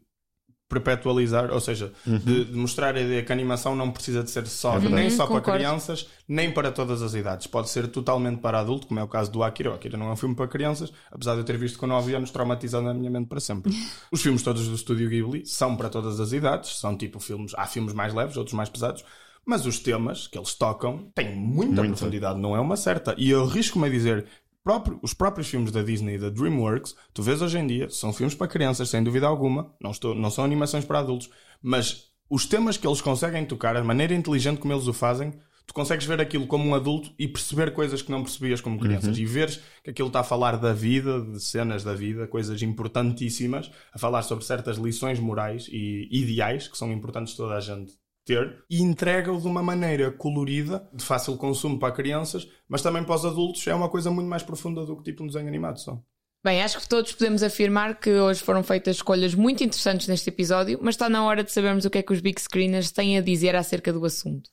perpetualizar, 0.69 1.51
ou 1.51 1.59
seja, 1.59 1.91
de, 2.05 2.45
de 2.45 2.57
mostrar 2.57 2.95
a 2.95 3.01
ideia 3.01 3.23
que 3.23 3.31
a 3.31 3.35
animação 3.35 3.75
não 3.75 3.91
precisa 3.91 4.23
de 4.23 4.29
ser 4.29 4.45
só 4.47 4.77
É 4.77 4.79
nem 4.89 5.09
só 5.09 5.25
para 5.25 5.35
concordo. 5.37 5.59
crianças, 5.59 6.07
nem 6.27 6.51
para 6.51 6.71
todas 6.71 7.01
as 7.01 7.13
idades. 7.13 7.47
Pode 7.47 7.69
ser 7.69 7.87
totalmente 7.87 8.39
para 8.39 8.59
adulto, 8.59 8.87
como 8.87 8.99
é 8.99 9.03
o 9.03 9.07
caso 9.07 9.31
do 9.31 9.43
Akira. 9.43 9.71
O 9.71 9.73
Akira 9.73 9.97
não 9.97 10.09
é 10.09 10.11
um 10.11 10.15
filme 10.15 10.35
para 10.35 10.47
crianças, 10.47 10.91
apesar 11.11 11.33
de 11.33 11.39
eu 11.39 11.45
ter 11.45 11.57
visto 11.57 11.79
com 11.79 11.87
9 11.87 12.13
anos 12.15 12.31
traumatizado 12.31 12.85
na 12.85 12.93
minha 12.93 13.09
mente 13.09 13.27
para 13.27 13.39
sempre. 13.39 13.71
Os 14.11 14.21
filmes 14.21 14.43
todos 14.43 14.67
do 14.67 14.75
estúdio 14.75 15.09
Ghibli 15.09 15.45
são 15.45 15.75
para 15.75 15.89
todas 15.89 16.19
as 16.19 16.31
idades, 16.33 16.77
são 16.79 16.97
tipo 16.97 17.19
filmes, 17.19 17.53
há 17.55 17.65
filmes 17.65 17.93
mais 17.93 18.13
leves, 18.13 18.35
outros 18.37 18.53
mais 18.53 18.69
pesados. 18.69 19.03
Mas 19.45 19.65
os 19.65 19.79
temas 19.79 20.27
que 20.27 20.37
eles 20.37 20.53
tocam 20.55 21.09
têm 21.15 21.33
muita 21.33 21.81
Muito. 21.81 21.95
profundidade, 21.95 22.37
não 22.37 22.53
é 22.53 22.59
uma 22.59 22.75
certa. 22.75 23.15
E 23.17 23.29
eu 23.29 23.45
arrisco-me 23.45 23.87
a 23.87 23.89
dizer 23.89 24.25
próprio- 24.67 24.99
os 25.01 25.13
próprios 25.13 25.47
filmes 25.47 25.71
da 25.71 25.81
Disney 25.81 26.15
e 26.15 26.19
da 26.19 26.29
DreamWorks, 26.29 26.93
tu 27.13 27.23
vês 27.23 27.41
hoje 27.41 27.57
em 27.57 27.65
dia, 27.65 27.89
são 27.89 28.11
filmes 28.11 28.35
para 28.35 28.47
crianças, 28.47 28.89
sem 28.89 29.01
dúvida 29.01 29.25
alguma, 29.25 29.73
não, 29.81 29.91
estou, 29.91 30.13
não 30.13 30.29
são 30.29 30.43
animações 30.43 30.83
para 30.83 30.99
adultos, 30.99 31.29
mas 31.61 32.07
os 32.29 32.45
temas 32.45 32.75
que 32.75 32.85
eles 32.85 32.99
conseguem 32.99 33.45
tocar, 33.45 33.77
a 33.77 33.83
maneira 33.83 34.13
inteligente 34.13 34.59
como 34.59 34.73
eles 34.73 34.85
o 34.87 34.91
fazem, 34.93 35.31
tu 35.65 35.73
consegues 35.73 36.05
ver 36.05 36.19
aquilo 36.19 36.45
como 36.47 36.65
um 36.67 36.75
adulto 36.75 37.11
e 37.17 37.27
perceber 37.27 37.71
coisas 37.71 38.01
que 38.01 38.11
não 38.11 38.23
percebias 38.23 38.59
como 38.59 38.77
crianças. 38.79 39.17
E 39.21 39.25
veres 39.25 39.61
que 39.83 39.89
aquilo 39.91 40.07
está 40.09 40.19
a 40.19 40.23
falar 40.23 40.57
da 40.57 40.73
vida, 40.73 41.21
de 41.21 41.41
cenas 41.41 41.83
da 41.83 41.93
vida, 41.93 42.27
coisas 42.27 42.61
importantíssimas, 42.61 43.71
a 43.93 43.97
falar 43.97 44.21
sobre 44.23 44.43
certas 44.43 44.77
lições 44.77 45.19
morais 45.19 45.67
e 45.71 46.07
ideais 46.11 46.67
que 46.67 46.77
são 46.77 46.91
importantes 46.91 47.35
toda 47.35 47.55
a 47.55 47.59
gente 47.61 47.93
ter 48.27 48.63
e 48.69 48.81
entrega-o 48.81 49.39
de 49.39 49.47
uma 49.47 49.63
maneira 49.63 50.11
colorida, 50.11 50.87
de 50.93 51.03
fácil 51.03 51.37
consumo 51.37 51.79
para 51.79 51.93
crianças, 51.93 52.47
mas 52.67 52.81
também 52.81 53.03
para 53.03 53.15
os 53.15 53.25
adultos 53.25 53.65
é 53.65 53.73
uma 53.73 53.89
coisa 53.89 54.11
muito 54.11 54.27
mais 54.27 54.43
profunda 54.43 54.85
do 54.85 54.97
que 54.97 55.03
tipo 55.03 55.23
um 55.23 55.27
desenho 55.27 55.47
animado 55.47 55.79
só. 55.79 55.97
Bem, 56.43 56.61
acho 56.61 56.79
que 56.79 56.87
todos 56.87 57.13
podemos 57.13 57.41
afirmar 57.41 57.99
que 57.99 58.11
hoje 58.11 58.41
foram 58.41 58.61
feitas 58.63 58.97
escolhas 58.97 59.33
muito 59.33 59.63
interessantes 59.63 60.07
neste 60.07 60.29
episódio, 60.29 60.77
mas 60.81 60.93
está 60.93 61.09
na 61.09 61.25
hora 61.25 61.43
de 61.43 61.51
sabermos 61.51 61.83
o 61.85 61.89
que 61.89 61.97
é 61.97 62.03
que 62.03 62.13
os 62.13 62.21
Big 62.21 62.39
Screeners 62.39 62.91
têm 62.91 63.17
a 63.17 63.21
dizer 63.21 63.55
acerca 63.55 63.91
do 63.91 64.05
assunto. 64.05 64.49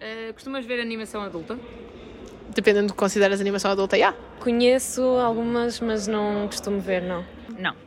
Eh, 0.00 0.32
costumas 0.32 0.64
ver 0.64 0.80
animação 0.80 1.20
adulta? 1.22 1.58
Dependendo 2.54 2.88
do 2.88 2.92
que 2.94 2.98
consideras 2.98 3.40
animação 3.40 3.70
adulta, 3.70 3.98
já. 3.98 4.12
Conheço 4.40 5.02
algumas, 5.02 5.80
mas 5.80 6.06
não 6.06 6.46
costumo 6.46 6.80
ver, 6.80 7.02
não. 7.02 7.24
Não. 7.58 7.85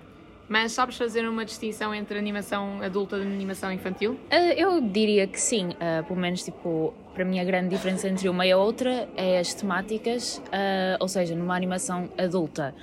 Mas 0.49 0.71
sabes 0.71 0.97
fazer 0.97 1.29
uma 1.29 1.45
distinção 1.45 1.93
entre 1.93 2.17
animação 2.17 2.81
adulta 2.81 3.17
e 3.17 3.21
animação 3.21 3.71
infantil? 3.71 4.19
Ah, 4.31 4.53
eu 4.55 4.81
diria 4.81 5.27
que 5.27 5.39
sim, 5.39 5.69
ah, 5.79 6.03
pelo 6.07 6.19
menos 6.19 6.43
tipo, 6.43 6.91
para 7.13 7.23
mim 7.23 7.39
a 7.39 7.43
grande 7.43 7.69
diferença 7.69 8.09
entre 8.09 8.27
uma 8.27 8.47
e 8.47 8.51
a 8.51 8.57
outra 8.57 9.07
é 9.15 9.38
as 9.38 9.53
temáticas, 9.53 10.41
ah, 10.51 10.97
ou 10.99 11.07
seja, 11.07 11.35
numa 11.35 11.55
animação 11.55 12.09
adulta 12.17 12.73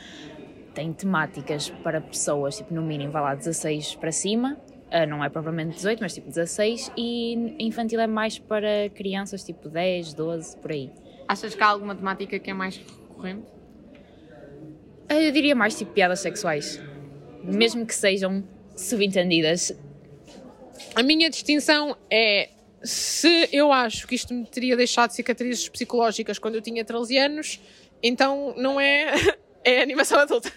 tem 0.72 0.92
temáticas 0.92 1.68
para 1.82 2.00
pessoas, 2.00 2.56
tipo 2.58 2.72
no 2.72 2.82
mínimo 2.82 3.10
vai 3.10 3.22
lá 3.22 3.34
16 3.34 3.96
para 3.96 4.12
cima, 4.12 4.56
não 5.08 5.24
é 5.24 5.28
propriamente 5.28 5.74
18, 5.74 6.00
mas 6.00 6.14
tipo 6.14 6.28
16, 6.28 6.92
e 6.96 7.56
infantil 7.58 7.98
é 7.98 8.06
mais 8.06 8.38
para 8.38 8.88
crianças 8.94 9.42
tipo 9.42 9.68
10, 9.70 10.12
12, 10.14 10.56
por 10.58 10.70
aí. 10.70 10.92
Achas 11.26 11.54
que 11.54 11.62
há 11.62 11.66
alguma 11.66 11.94
temática 11.96 12.38
que 12.38 12.50
é 12.50 12.54
mais 12.54 12.76
recorrente? 12.76 13.46
Eu 15.08 15.32
diria 15.32 15.56
mais 15.56 15.76
tipo 15.78 15.92
piadas 15.92 16.20
sexuais, 16.20 16.78
mesmo 17.46 17.86
que 17.86 17.94
sejam 17.94 18.44
subentendidas. 18.76 19.72
A 20.94 21.02
minha 21.02 21.30
distinção 21.30 21.96
é 22.10 22.50
se 22.82 23.48
eu 23.52 23.72
acho 23.72 24.06
que 24.06 24.14
isto 24.14 24.32
me 24.32 24.44
teria 24.46 24.76
deixado 24.76 25.10
cicatrizes 25.10 25.68
psicológicas 25.68 26.38
quando 26.38 26.56
eu 26.56 26.62
tinha 26.62 26.84
13 26.84 27.18
anos, 27.18 27.60
então 28.02 28.54
não 28.56 28.80
é, 28.80 29.12
é 29.64 29.82
animação 29.82 30.18
adulta. 30.18 30.52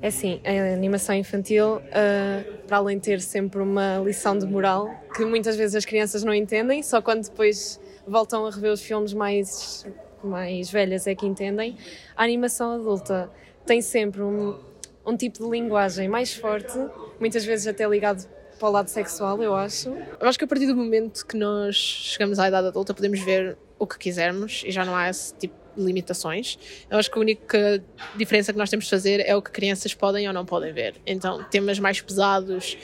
É 0.00 0.08
assim, 0.08 0.40
a 0.44 0.74
animação 0.74 1.14
infantil, 1.14 1.80
ah, 1.92 2.44
para 2.66 2.78
além 2.78 2.98
de 2.98 3.04
ter 3.04 3.20
sempre 3.20 3.62
uma 3.62 3.98
lição 3.98 4.36
de 4.36 4.44
moral, 4.46 4.90
que 5.14 5.24
muitas 5.24 5.56
vezes 5.56 5.76
as 5.76 5.84
crianças 5.84 6.24
não 6.24 6.34
entendem, 6.34 6.82
só 6.82 7.00
quando 7.00 7.22
depois 7.22 7.80
voltam 8.06 8.44
a 8.44 8.50
rever 8.50 8.72
os 8.72 8.82
filmes 8.82 9.14
mais, 9.14 9.86
mais 10.22 10.70
velhas 10.70 11.06
é 11.06 11.14
que 11.14 11.24
entendem, 11.24 11.76
a 12.16 12.24
animação 12.24 12.72
adulta 12.72 13.30
tem 13.64 13.80
sempre 13.80 14.22
um, 14.22 14.58
um 15.04 15.16
tipo 15.16 15.42
de 15.44 15.50
linguagem 15.50 16.08
mais 16.08 16.34
forte, 16.34 16.76
muitas 17.18 17.44
vezes 17.44 17.66
até 17.66 17.86
ligado 17.86 18.26
para 18.58 18.68
o 18.68 18.72
lado 18.72 18.88
sexual, 18.88 19.42
eu 19.42 19.54
acho. 19.54 19.88
Eu 20.20 20.28
acho 20.28 20.38
que 20.38 20.44
a 20.44 20.48
partir 20.48 20.66
do 20.66 20.76
momento 20.76 21.26
que 21.26 21.36
nós 21.36 21.74
chegamos 21.74 22.38
à 22.38 22.48
idade 22.48 22.68
adulta 22.68 22.94
podemos 22.94 23.20
ver 23.20 23.58
o 23.78 23.86
que 23.86 23.98
quisermos 23.98 24.62
e 24.64 24.70
já 24.70 24.84
não 24.84 24.94
há 24.94 25.10
esse 25.10 25.34
tipo 25.34 25.54
de 25.76 25.82
limitações. 25.82 26.58
Eu 26.88 26.98
acho 26.98 27.10
que 27.10 27.18
a 27.18 27.20
única 27.20 27.82
diferença 28.16 28.52
que 28.52 28.58
nós 28.58 28.70
temos 28.70 28.84
de 28.84 28.90
fazer 28.90 29.20
é 29.26 29.34
o 29.34 29.42
que 29.42 29.50
crianças 29.50 29.94
podem 29.94 30.28
ou 30.28 30.34
não 30.34 30.44
podem 30.44 30.72
ver. 30.72 30.94
Então, 31.04 31.42
temas 31.44 31.78
mais 31.78 32.00
pesados, 32.00 32.76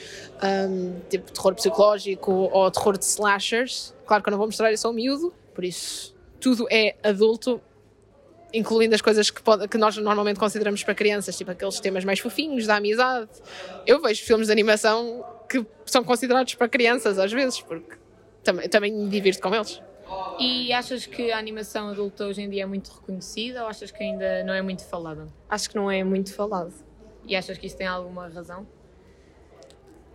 hum, 0.42 0.96
tipo 1.08 1.30
terror 1.30 1.54
psicológico 1.54 2.32
ou 2.32 2.70
terror 2.70 2.98
de 2.98 3.04
slashers, 3.04 3.94
claro 4.06 4.22
que 4.22 4.28
eu 4.28 4.32
não 4.32 4.38
vou 4.38 4.48
mostrar 4.48 4.72
isso 4.72 4.86
ao 4.86 4.92
miúdo, 4.92 5.32
por 5.54 5.64
isso 5.64 6.16
tudo 6.40 6.66
é 6.70 6.96
adulto, 7.02 7.60
incluindo 8.52 8.94
as 8.94 9.00
coisas 9.00 9.30
que, 9.30 9.42
pode, 9.42 9.68
que 9.68 9.76
nós 9.76 9.96
normalmente 9.96 10.38
consideramos 10.38 10.82
para 10.82 10.94
crianças, 10.94 11.36
tipo 11.36 11.50
aqueles 11.50 11.80
temas 11.80 12.04
mais 12.04 12.18
fofinhos, 12.18 12.66
da 12.66 12.76
amizade. 12.76 13.28
Eu 13.86 14.00
vejo 14.00 14.24
filmes 14.24 14.46
de 14.46 14.52
animação 14.52 15.24
que 15.48 15.64
são 15.86 16.04
considerados 16.04 16.54
para 16.54 16.68
crianças 16.68 17.18
às 17.18 17.32
vezes, 17.32 17.60
porque 17.60 17.96
também, 18.42 18.68
também 18.68 18.92
me 18.92 19.08
divirto 19.08 19.40
com 19.42 19.54
eles. 19.54 19.82
E 20.38 20.72
achas 20.72 21.04
que 21.04 21.30
a 21.30 21.38
animação 21.38 21.88
adulta 21.88 22.24
hoje 22.24 22.42
em 22.42 22.48
dia 22.48 22.62
é 22.62 22.66
muito 22.66 22.90
reconhecida 22.90 23.62
ou 23.62 23.68
achas 23.68 23.90
que 23.90 24.02
ainda 24.02 24.42
não 24.44 24.54
é 24.54 24.62
muito 24.62 24.84
falada? 24.84 25.28
Acho 25.48 25.68
que 25.68 25.76
não 25.76 25.90
é 25.90 26.02
muito 26.02 26.32
falado. 26.32 26.72
E 27.26 27.36
achas 27.36 27.58
que 27.58 27.66
isso 27.66 27.76
tem 27.76 27.86
alguma 27.86 28.28
razão? 28.28 28.66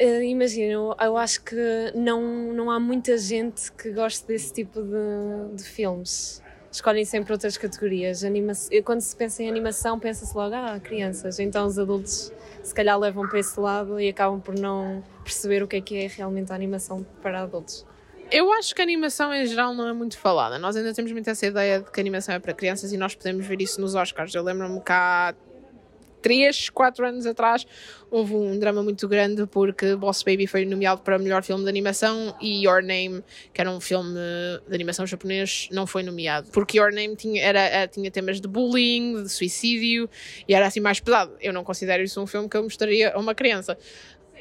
Uh, 0.01 0.23
Imagina, 0.23 0.71
eu, 0.71 0.95
eu 0.99 1.17
acho 1.17 1.43
que 1.43 1.91
não, 1.93 2.21
não 2.53 2.71
há 2.71 2.79
muita 2.79 3.15
gente 3.17 3.71
que 3.73 3.91
goste 3.91 4.25
desse 4.25 4.51
tipo 4.51 4.81
de, 4.81 5.55
de 5.55 5.63
filmes. 5.63 6.41
Escolhem 6.73 7.05
sempre 7.05 7.31
outras 7.31 7.55
categorias. 7.55 8.23
Anima 8.23 8.53
quando 8.83 8.99
se 8.99 9.15
pensa 9.15 9.43
em 9.43 9.47
animação, 9.47 9.99
pensa-se 9.99 10.35
logo, 10.35 10.55
ah, 10.55 10.79
crianças. 10.83 11.39
Então 11.39 11.67
os 11.67 11.77
adultos 11.77 12.31
se 12.63 12.73
calhar 12.73 12.97
levam 12.97 13.27
para 13.27 13.39
esse 13.39 13.59
lado 13.59 13.99
e 13.99 14.09
acabam 14.09 14.41
por 14.41 14.57
não 14.57 15.03
perceber 15.23 15.61
o 15.61 15.67
que 15.67 15.75
é 15.75 15.81
que 15.81 15.95
é 15.95 16.07
realmente 16.07 16.51
a 16.51 16.55
animação 16.55 17.05
para 17.21 17.41
adultos. 17.41 17.85
Eu 18.31 18.51
acho 18.53 18.73
que 18.73 18.81
a 18.81 18.83
animação 18.83 19.31
em 19.31 19.45
geral 19.45 19.75
não 19.75 19.87
é 19.87 19.93
muito 19.93 20.17
falada. 20.17 20.57
Nós 20.57 20.75
ainda 20.75 20.91
temos 20.95 21.11
muito 21.11 21.29
essa 21.29 21.45
ideia 21.45 21.79
de 21.79 21.91
que 21.91 21.99
a 21.99 22.01
animação 22.01 22.33
é 22.33 22.39
para 22.39 22.53
crianças 22.53 22.91
e 22.91 22.97
nós 22.97 23.13
podemos 23.13 23.45
ver 23.45 23.61
isso 23.61 23.79
nos 23.79 23.93
Oscars. 23.93 24.33
Eu 24.33 24.41
lembro-me 24.41 24.81
há 24.87 25.35
3, 26.23 26.69
4 26.69 27.05
anos 27.05 27.25
atrás 27.27 27.67
houve 28.09 28.33
um 28.35 28.57
drama 28.57 28.81
muito 28.81 29.07
grande 29.07 29.45
porque 29.47 29.95
Boss 29.95 30.23
Baby 30.23 30.47
foi 30.47 30.65
nomeado 30.65 31.01
para 31.01 31.19
melhor 31.19 31.43
filme 31.43 31.63
de 31.63 31.69
animação 31.69 32.35
e 32.39 32.65
Your 32.65 32.81
Name, 32.83 33.23
que 33.53 33.59
era 33.59 33.69
um 33.69 33.79
filme 33.79 34.13
de 34.67 34.73
animação 34.73 35.05
japonês, 35.05 35.67
não 35.71 35.85
foi 35.85 36.03
nomeado. 36.03 36.47
Porque 36.51 36.79
Your 36.79 36.93
Name 36.93 37.15
tinha, 37.15 37.43
era, 37.43 37.59
era- 37.59 37.87
tinha 37.87 38.09
temas 38.09 38.39
de 38.39 38.47
bullying, 38.47 39.23
de 39.23 39.29
suicídio 39.29 40.09
e 40.47 40.53
era 40.53 40.65
assim 40.67 40.79
mais 40.79 40.99
pesado. 40.99 41.33
Eu 41.41 41.51
não 41.51 41.63
considero 41.63 42.01
isso 42.03 42.21
um 42.21 42.27
filme 42.27 42.47
que 42.47 42.55
eu 42.55 42.63
mostraria 42.63 43.13
a 43.13 43.19
uma 43.19 43.33
criança. 43.35 43.77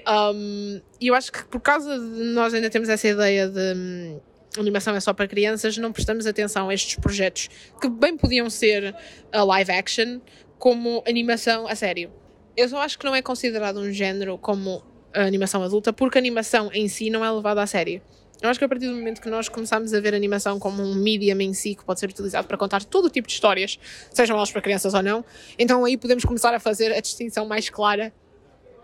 Um, 0.06 0.80
e 1.00 1.06
eu 1.08 1.14
acho 1.14 1.32
que 1.32 1.44
por 1.44 1.60
causa 1.60 1.98
de 1.98 2.24
nós 2.34 2.52
ainda 2.52 2.68
temos 2.68 2.88
essa 2.88 3.06
ideia 3.08 3.48
de 3.48 3.74
hum, 3.74 4.20
animação 4.58 4.94
é 4.94 5.00
só 5.00 5.12
para 5.12 5.26
crianças, 5.28 5.78
não 5.78 5.92
prestamos 5.92 6.26
atenção 6.26 6.68
a 6.68 6.74
estes 6.74 6.96
projetos 6.96 7.48
que 7.80 7.88
bem 7.88 8.16
podiam 8.16 8.50
ser 8.50 8.94
a 9.32 9.42
live 9.44 9.70
action 9.70 10.20
como 10.62 11.02
animação 11.08 11.66
a 11.66 11.74
sério. 11.74 12.12
eu 12.56 12.68
só 12.68 12.82
acho 12.82 12.96
que 12.96 13.04
não 13.04 13.16
é 13.16 13.20
considerado 13.20 13.80
um 13.80 13.90
género 13.90 14.38
como 14.38 14.80
a 15.12 15.22
animação 15.22 15.60
adulta, 15.60 15.92
porque 15.92 16.18
a 16.18 16.20
animação 16.20 16.70
em 16.72 16.86
si 16.86 17.10
não 17.10 17.24
é 17.24 17.30
levada 17.32 17.60
a 17.60 17.66
sério. 17.66 18.00
Eu 18.40 18.48
acho 18.48 18.60
que 18.60 18.64
a 18.64 18.68
partir 18.68 18.86
do 18.86 18.94
momento 18.94 19.20
que 19.20 19.28
nós 19.28 19.48
começamos 19.48 19.92
a 19.92 19.98
ver 19.98 20.14
a 20.14 20.16
animação 20.16 20.60
como 20.60 20.80
um 20.80 20.94
medium 20.94 21.40
em 21.40 21.52
si 21.52 21.74
que 21.74 21.84
pode 21.84 21.98
ser 21.98 22.08
utilizado 22.10 22.46
para 22.46 22.56
contar 22.56 22.84
todo 22.84 23.06
o 23.06 23.10
tipo 23.10 23.26
de 23.26 23.34
histórias, 23.34 23.76
sejam 24.12 24.36
elas 24.36 24.52
para 24.52 24.62
crianças 24.62 24.94
ou 24.94 25.02
não, 25.02 25.24
então 25.58 25.84
aí 25.84 25.96
podemos 25.96 26.24
começar 26.24 26.54
a 26.54 26.60
fazer 26.60 26.92
a 26.92 27.00
distinção 27.00 27.44
mais 27.44 27.68
clara 27.68 28.14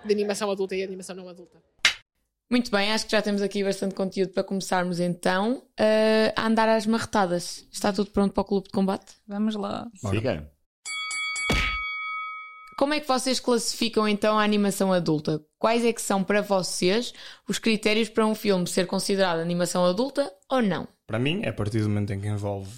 de 0.05 0.13
animação 0.13 0.51
adulta 0.51 0.75
e 0.75 0.83
animação 0.83 1.15
não 1.15 1.29
adulta. 1.29 1.63
Muito 2.51 2.73
bem, 2.73 2.91
acho 2.91 3.05
que 3.07 3.13
já 3.13 3.23
temos 3.23 3.41
aqui 3.41 3.63
bastante 3.63 3.95
conteúdo 3.95 4.33
para 4.33 4.43
começarmos 4.43 4.99
então 4.99 5.59
uh, 5.79 6.33
a 6.35 6.45
andar 6.45 6.69
às 6.69 6.87
marretadas. 6.87 7.69
Está 7.71 7.93
tudo 7.93 8.11
pronto 8.11 8.33
para 8.33 8.41
o 8.41 8.45
clube 8.45 8.65
de 8.65 8.73
combate? 8.73 9.15
Vamos 9.29 9.55
lá. 9.55 9.87
Siga. 9.95 10.51
Como 12.79 12.95
é 12.95 13.01
que 13.01 13.09
vocês 13.09 13.41
classificam 13.41 14.07
então 14.07 14.39
a 14.39 14.45
animação 14.45 14.93
adulta? 14.93 15.45
Quais 15.59 15.85
é 15.85 15.93
que 15.93 16.01
são 16.01 16.23
para 16.23 16.41
vocês 16.41 17.13
os 17.49 17.59
critérios 17.59 18.09
para 18.09 18.25
um 18.25 18.37
filme 18.37 18.69
ser 18.69 18.87
considerado 18.87 19.41
animação 19.41 19.85
adulta 19.85 20.33
ou 20.49 20.63
não? 20.63 20.87
Para 21.05 21.19
mim, 21.19 21.41
é 21.43 21.49
a 21.49 21.53
partir 21.53 21.81
do 21.81 21.89
momento 21.89 22.13
em 22.13 22.21
que 22.21 22.29
envolve 22.29 22.71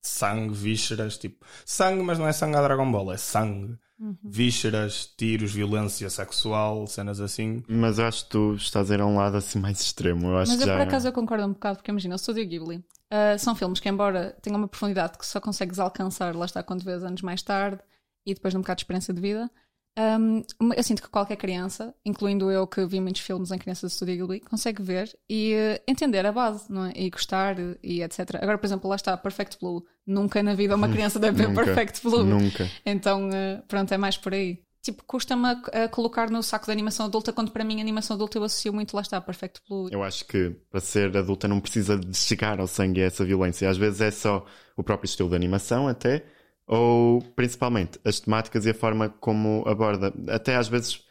sangue, 0.00 0.54
vísceras, 0.54 1.18
tipo 1.18 1.44
sangue, 1.64 2.04
mas 2.04 2.20
não 2.20 2.28
é 2.28 2.32
sangue 2.32 2.54
a 2.56 2.62
Dragon 2.62 2.88
Ball, 2.88 3.12
é 3.12 3.16
sangue. 3.16 3.76
Uhum. 3.98 4.16
Vísceras, 4.22 5.12
tiros, 5.18 5.52
violência 5.52 6.08
sexual, 6.08 6.86
cenas 6.86 7.20
assim. 7.20 7.64
Mas 7.66 7.98
eu 7.98 8.06
acho 8.06 8.26
que 8.26 8.30
tu 8.30 8.54
estás 8.54 8.92
a 8.92 8.94
ir 8.94 9.00
a 9.00 9.06
um 9.06 9.16
lado 9.16 9.38
assim 9.38 9.58
mais 9.58 9.80
extremo. 9.80 10.28
Eu 10.28 10.38
acho 10.38 10.52
mas 10.52 10.60
eu 10.60 10.68
já... 10.68 10.74
por 10.74 10.82
acaso 10.82 11.08
eu 11.08 11.12
concordo 11.12 11.46
um 11.46 11.52
bocado, 11.52 11.78
porque 11.78 11.90
imagina, 11.90 12.14
o 12.14 12.18
Studio 12.18 12.46
Ghibli 12.46 12.76
uh, 12.76 13.36
são 13.40 13.56
filmes 13.56 13.80
que, 13.80 13.88
embora 13.88 14.36
tenham 14.40 14.56
uma 14.56 14.68
profundidade 14.68 15.18
que 15.18 15.26
só 15.26 15.40
consegues 15.40 15.80
alcançar, 15.80 16.32
lá 16.36 16.44
está, 16.44 16.62
quando 16.62 16.84
vês 16.84 17.02
anos 17.02 17.22
mais 17.22 17.42
tarde 17.42 17.80
e 18.26 18.34
depois 18.34 18.52
de 18.52 18.58
um 18.58 18.60
bocado 18.60 18.78
de 18.78 18.82
experiência 18.82 19.14
de 19.14 19.20
vida, 19.20 19.50
um, 19.98 20.42
eu 20.76 20.82
sinto 20.82 21.00
que 21.00 21.08
qualquer 21.08 21.36
criança, 21.36 21.94
incluindo 22.04 22.50
eu 22.50 22.66
que 22.66 22.84
vi 22.84 23.00
muitos 23.00 23.22
filmes 23.22 23.50
em 23.50 23.56
crianças 23.56 23.90
de 23.90 23.96
Studio 23.96 24.26
Ghibli, 24.26 24.40
consegue 24.40 24.82
ver 24.82 25.10
e 25.28 25.54
uh, 25.54 25.82
entender 25.88 26.26
a 26.26 26.32
base, 26.32 26.70
não 26.70 26.84
é? 26.84 26.92
E 26.94 27.08
gostar 27.08 27.56
e 27.82 28.02
etc. 28.02 28.36
Agora, 28.42 28.58
por 28.58 28.66
exemplo, 28.66 28.90
lá 28.90 28.96
está 28.96 29.16
Perfect 29.16 29.58
Blue. 29.58 29.82
Nunca 30.06 30.42
na 30.42 30.54
vida 30.54 30.76
uma 30.76 30.88
criança 30.88 31.18
deve 31.18 31.38
ver 31.38 31.48
Nunca. 31.48 31.64
Perfect 31.64 32.02
Blue. 32.02 32.24
Nunca. 32.24 32.70
Então, 32.84 33.30
uh, 33.30 33.62
pronto, 33.66 33.92
é 33.94 33.96
mais 33.96 34.18
por 34.18 34.34
aí. 34.34 34.60
Tipo, 34.82 35.02
custa-me 35.04 35.46
a, 35.46 35.84
a 35.84 35.88
colocar 35.88 36.30
no 36.30 36.42
saco 36.42 36.66
da 36.66 36.72
animação 36.74 37.06
adulta, 37.06 37.32
quando 37.32 37.50
para 37.50 37.64
mim 37.64 37.78
a 37.78 37.80
animação 37.80 38.16
adulta 38.16 38.36
eu 38.36 38.44
associo 38.44 38.74
muito, 38.74 38.94
lá 38.94 39.00
está, 39.00 39.18
Perfect 39.18 39.62
Blue. 39.66 39.88
Eu 39.90 40.02
acho 40.02 40.26
que 40.26 40.50
para 40.70 40.78
ser 40.78 41.16
adulta 41.16 41.48
não 41.48 41.58
precisa 41.58 41.96
de 41.96 42.16
chegar 42.16 42.60
ao 42.60 42.66
sangue 42.66 43.00
a 43.00 43.06
essa 43.06 43.24
violência. 43.24 43.68
Às 43.68 43.78
vezes 43.78 44.02
é 44.02 44.10
só 44.10 44.44
o 44.76 44.84
próprio 44.84 45.06
estilo 45.06 45.30
de 45.30 45.34
animação, 45.34 45.88
até, 45.88 46.26
ou 46.66 47.22
principalmente 47.34 47.98
as 48.04 48.20
temáticas 48.20 48.66
e 48.66 48.70
a 48.70 48.74
forma 48.74 49.08
como 49.08 49.62
aborda. 49.66 50.12
Até 50.28 50.56
às 50.56 50.68
vezes 50.68 51.06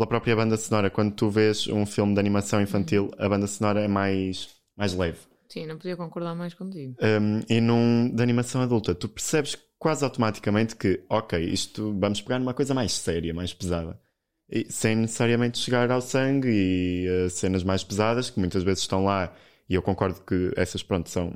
pela 0.00 0.06
própria 0.06 0.34
banda 0.34 0.56
sonora. 0.56 0.88
Quando 0.88 1.12
tu 1.12 1.28
vês 1.28 1.66
um 1.68 1.84
filme 1.84 2.14
de 2.14 2.20
animação 2.20 2.60
infantil, 2.60 3.10
a 3.18 3.28
banda 3.28 3.46
sonora 3.46 3.80
é 3.80 3.88
mais, 3.88 4.48
mais 4.74 4.94
leve. 4.94 5.18
Sim, 5.46 5.66
não 5.66 5.76
podia 5.76 5.96
concordar 5.96 6.34
mais 6.34 6.54
contigo. 6.54 6.96
Um, 7.02 7.40
e 7.48 7.60
num 7.60 8.08
de 8.08 8.22
animação 8.22 8.62
adulta, 8.62 8.94
tu 8.94 9.08
percebes 9.08 9.58
quase 9.78 10.04
automaticamente 10.04 10.74
que, 10.76 11.04
ok, 11.08 11.38
isto 11.42 11.94
vamos 11.98 12.22
pegar 12.22 12.38
numa 12.38 12.54
coisa 12.54 12.72
mais 12.72 12.92
séria, 12.92 13.34
mais 13.34 13.52
pesada. 13.52 14.00
E, 14.48 14.70
sem 14.70 14.96
necessariamente 14.96 15.58
chegar 15.58 15.90
ao 15.90 16.00
sangue 16.00 16.48
e 16.48 17.26
uh, 17.26 17.30
cenas 17.30 17.62
mais 17.62 17.84
pesadas, 17.84 18.30
que 18.30 18.38
muitas 18.38 18.62
vezes 18.62 18.80
estão 18.80 19.04
lá, 19.04 19.34
e 19.68 19.74
eu 19.74 19.82
concordo 19.82 20.20
que 20.22 20.52
essas, 20.56 20.82
pronto, 20.82 21.10
são, 21.10 21.34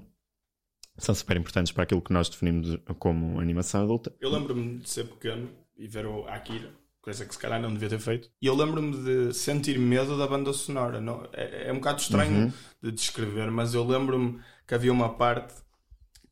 são 0.96 1.14
super 1.14 1.36
importantes 1.36 1.72
para 1.72 1.82
aquilo 1.84 2.02
que 2.02 2.12
nós 2.12 2.28
definimos 2.28 2.78
como 2.98 3.40
animação 3.40 3.82
adulta. 3.82 4.14
Eu 4.20 4.30
lembro-me 4.30 4.78
de 4.78 4.88
ser 4.88 5.04
pequeno 5.04 5.50
e 5.76 5.88
ver 5.88 6.06
o 6.06 6.26
Akira, 6.28 6.70
coisa 7.02 7.24
que 7.26 7.34
se 7.34 7.40
calhar 7.40 7.60
não 7.60 7.72
devia 7.72 7.88
ter 7.88 7.98
feito. 7.98 8.30
E 8.40 8.46
eu 8.46 8.54
lembro-me 8.54 8.96
de 9.02 9.34
sentir 9.34 9.78
medo 9.78 10.16
da 10.16 10.26
banda 10.26 10.52
sonora. 10.52 11.00
Não, 11.00 11.28
é, 11.32 11.68
é 11.68 11.72
um 11.72 11.76
bocado 11.76 12.00
estranho 12.00 12.44
Uhum. 12.46 12.52
de 12.82 12.92
descrever, 12.92 13.50
mas 13.50 13.74
eu 13.74 13.84
lembro-me 13.84 14.40
que 14.66 14.74
havia 14.74 14.92
uma 14.92 15.14
parte 15.14 15.54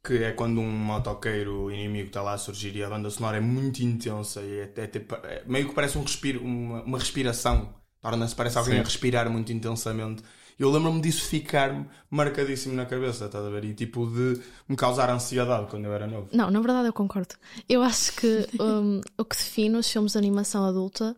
que 0.04 0.14
é 0.24 0.32
quando 0.32 0.60
um 0.60 0.70
motoqueiro 0.70 1.70
inimigo 1.70 2.08
está 2.08 2.22
lá 2.22 2.32
a 2.34 2.38
surgir 2.38 2.74
e 2.74 2.82
a 2.82 2.88
banda 2.88 3.08
sonora 3.08 3.36
é 3.36 3.40
muito 3.40 3.80
intensa 3.84 4.40
e 4.42 4.58
é, 4.60 4.72
é 4.76 4.86
tipo- 4.88 5.14
é- 5.24 5.44
meio 5.46 5.68
que 5.68 5.74
parece 5.74 5.96
um 5.96 6.02
respiro, 6.02 6.42
uma, 6.42 6.82
uma 6.82 6.98
respiração. 6.98 7.74
Torna-se, 8.00 8.34
parece 8.34 8.58
alguém 8.58 8.74
Sim. 8.74 8.80
a 8.80 8.84
respirar 8.84 9.30
muito 9.30 9.52
intensamente. 9.52 10.22
Eu 10.58 10.70
lembro-me 10.70 11.00
disso 11.00 11.24
ficar 11.24 11.86
marcadíssimo 12.10 12.74
na 12.74 12.86
cabeça, 12.86 13.26
estás 13.26 13.44
a 13.44 13.50
ver? 13.50 13.64
E 13.64 13.74
tipo 13.74 14.06
de 14.06 14.40
me 14.68 14.76
causar 14.76 15.10
ansiedade 15.10 15.68
quando 15.70 15.86
eu 15.86 15.92
era 15.92 16.06
novo. 16.06 16.28
Não, 16.32 16.50
na 16.50 16.60
verdade 16.60 16.88
eu 16.88 16.92
concordo. 16.92 17.34
Eu 17.68 17.82
acho 17.82 18.14
que 18.16 18.48
um, 18.60 19.00
o 19.18 19.24
que 19.24 19.36
define 19.36 19.76
os 19.76 19.90
filmes 19.90 20.12
de 20.12 20.18
animação 20.18 20.64
adulta 20.64 21.16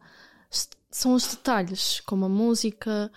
são 0.91 1.15
os 1.15 1.27
detalhes, 1.27 2.01
como 2.07 2.25
a 2.25 2.29
música 2.29 3.11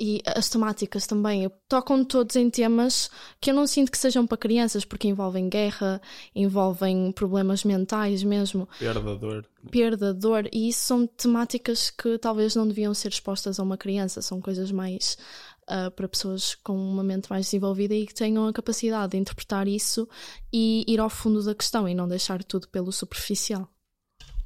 e 0.00 0.22
as 0.26 0.48
temáticas 0.48 1.06
também. 1.06 1.50
Tocam 1.68 2.04
todos 2.04 2.36
em 2.36 2.48
temas 2.48 3.10
que 3.40 3.50
eu 3.50 3.54
não 3.54 3.66
sinto 3.66 3.90
que 3.90 3.98
sejam 3.98 4.26
para 4.26 4.38
crianças, 4.38 4.84
porque 4.84 5.08
envolvem 5.08 5.48
guerra, 5.48 6.00
envolvem 6.34 7.10
problemas 7.12 7.64
mentais 7.64 8.22
mesmo, 8.22 8.68
Perda, 8.78 9.16
dor. 9.16 9.46
perda, 9.70 10.14
dor, 10.14 10.48
e 10.52 10.68
isso 10.68 10.80
são 10.86 11.06
temáticas 11.06 11.90
que 11.90 12.18
talvez 12.18 12.54
não 12.54 12.66
deviam 12.66 12.94
ser 12.94 13.08
expostas 13.08 13.58
a 13.58 13.62
uma 13.62 13.76
criança, 13.76 14.22
são 14.22 14.40
coisas 14.40 14.70
mais 14.70 15.18
ah, 15.66 15.90
para 15.90 16.08
pessoas 16.08 16.54
com 16.54 16.74
uma 16.74 17.02
mente 17.02 17.28
mais 17.28 17.46
desenvolvida 17.46 17.94
e 17.94 18.06
que 18.06 18.14
tenham 18.14 18.46
a 18.46 18.52
capacidade 18.52 19.10
de 19.10 19.18
interpretar 19.18 19.68
isso 19.68 20.08
e 20.52 20.82
ir 20.88 20.98
ao 20.98 21.10
fundo 21.10 21.42
da 21.42 21.54
questão 21.54 21.88
e 21.88 21.94
não 21.94 22.08
deixar 22.08 22.42
tudo 22.42 22.68
pelo 22.68 22.90
superficial. 22.90 23.68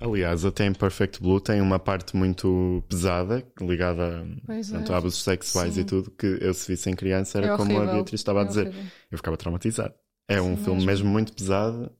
Aliás, 0.04 0.44
até 0.44 0.66
em 0.66 0.72
Perfect 0.72 1.20
Blue 1.22 1.40
tem 1.40 1.60
uma 1.60 1.78
parte 1.78 2.16
muito 2.16 2.82
pesada, 2.88 3.44
ligada 3.60 4.26
Pois 4.44 4.72
é. 4.72 4.76
a 4.76 4.96
abusos 4.96 5.22
sexuais 5.22 5.74
Sim. 5.74 5.80
e 5.80 5.84
tudo, 5.84 6.10
que 6.10 6.26
eu 6.40 6.52
se 6.52 6.66
visse 6.70 6.90
em 6.90 6.94
criança 6.94 7.38
era 7.38 7.54
É 7.54 7.56
como 7.56 7.78
a. 7.78 7.86
Beatriz 7.86 8.20
estava 8.20 8.40
a 8.40 8.42
É 8.42 8.46
dizer. 8.46 8.66
horrível. 8.68 8.84
Eu 9.10 9.18
ficava 9.18 9.36
traumatizado. 9.36 9.94
É 10.28 10.40
um 10.42 10.56
Sim, 10.56 10.64
filme 10.64 10.84
mesmo. 10.86 11.08
muito 11.08 11.32
pesado. 11.32 11.90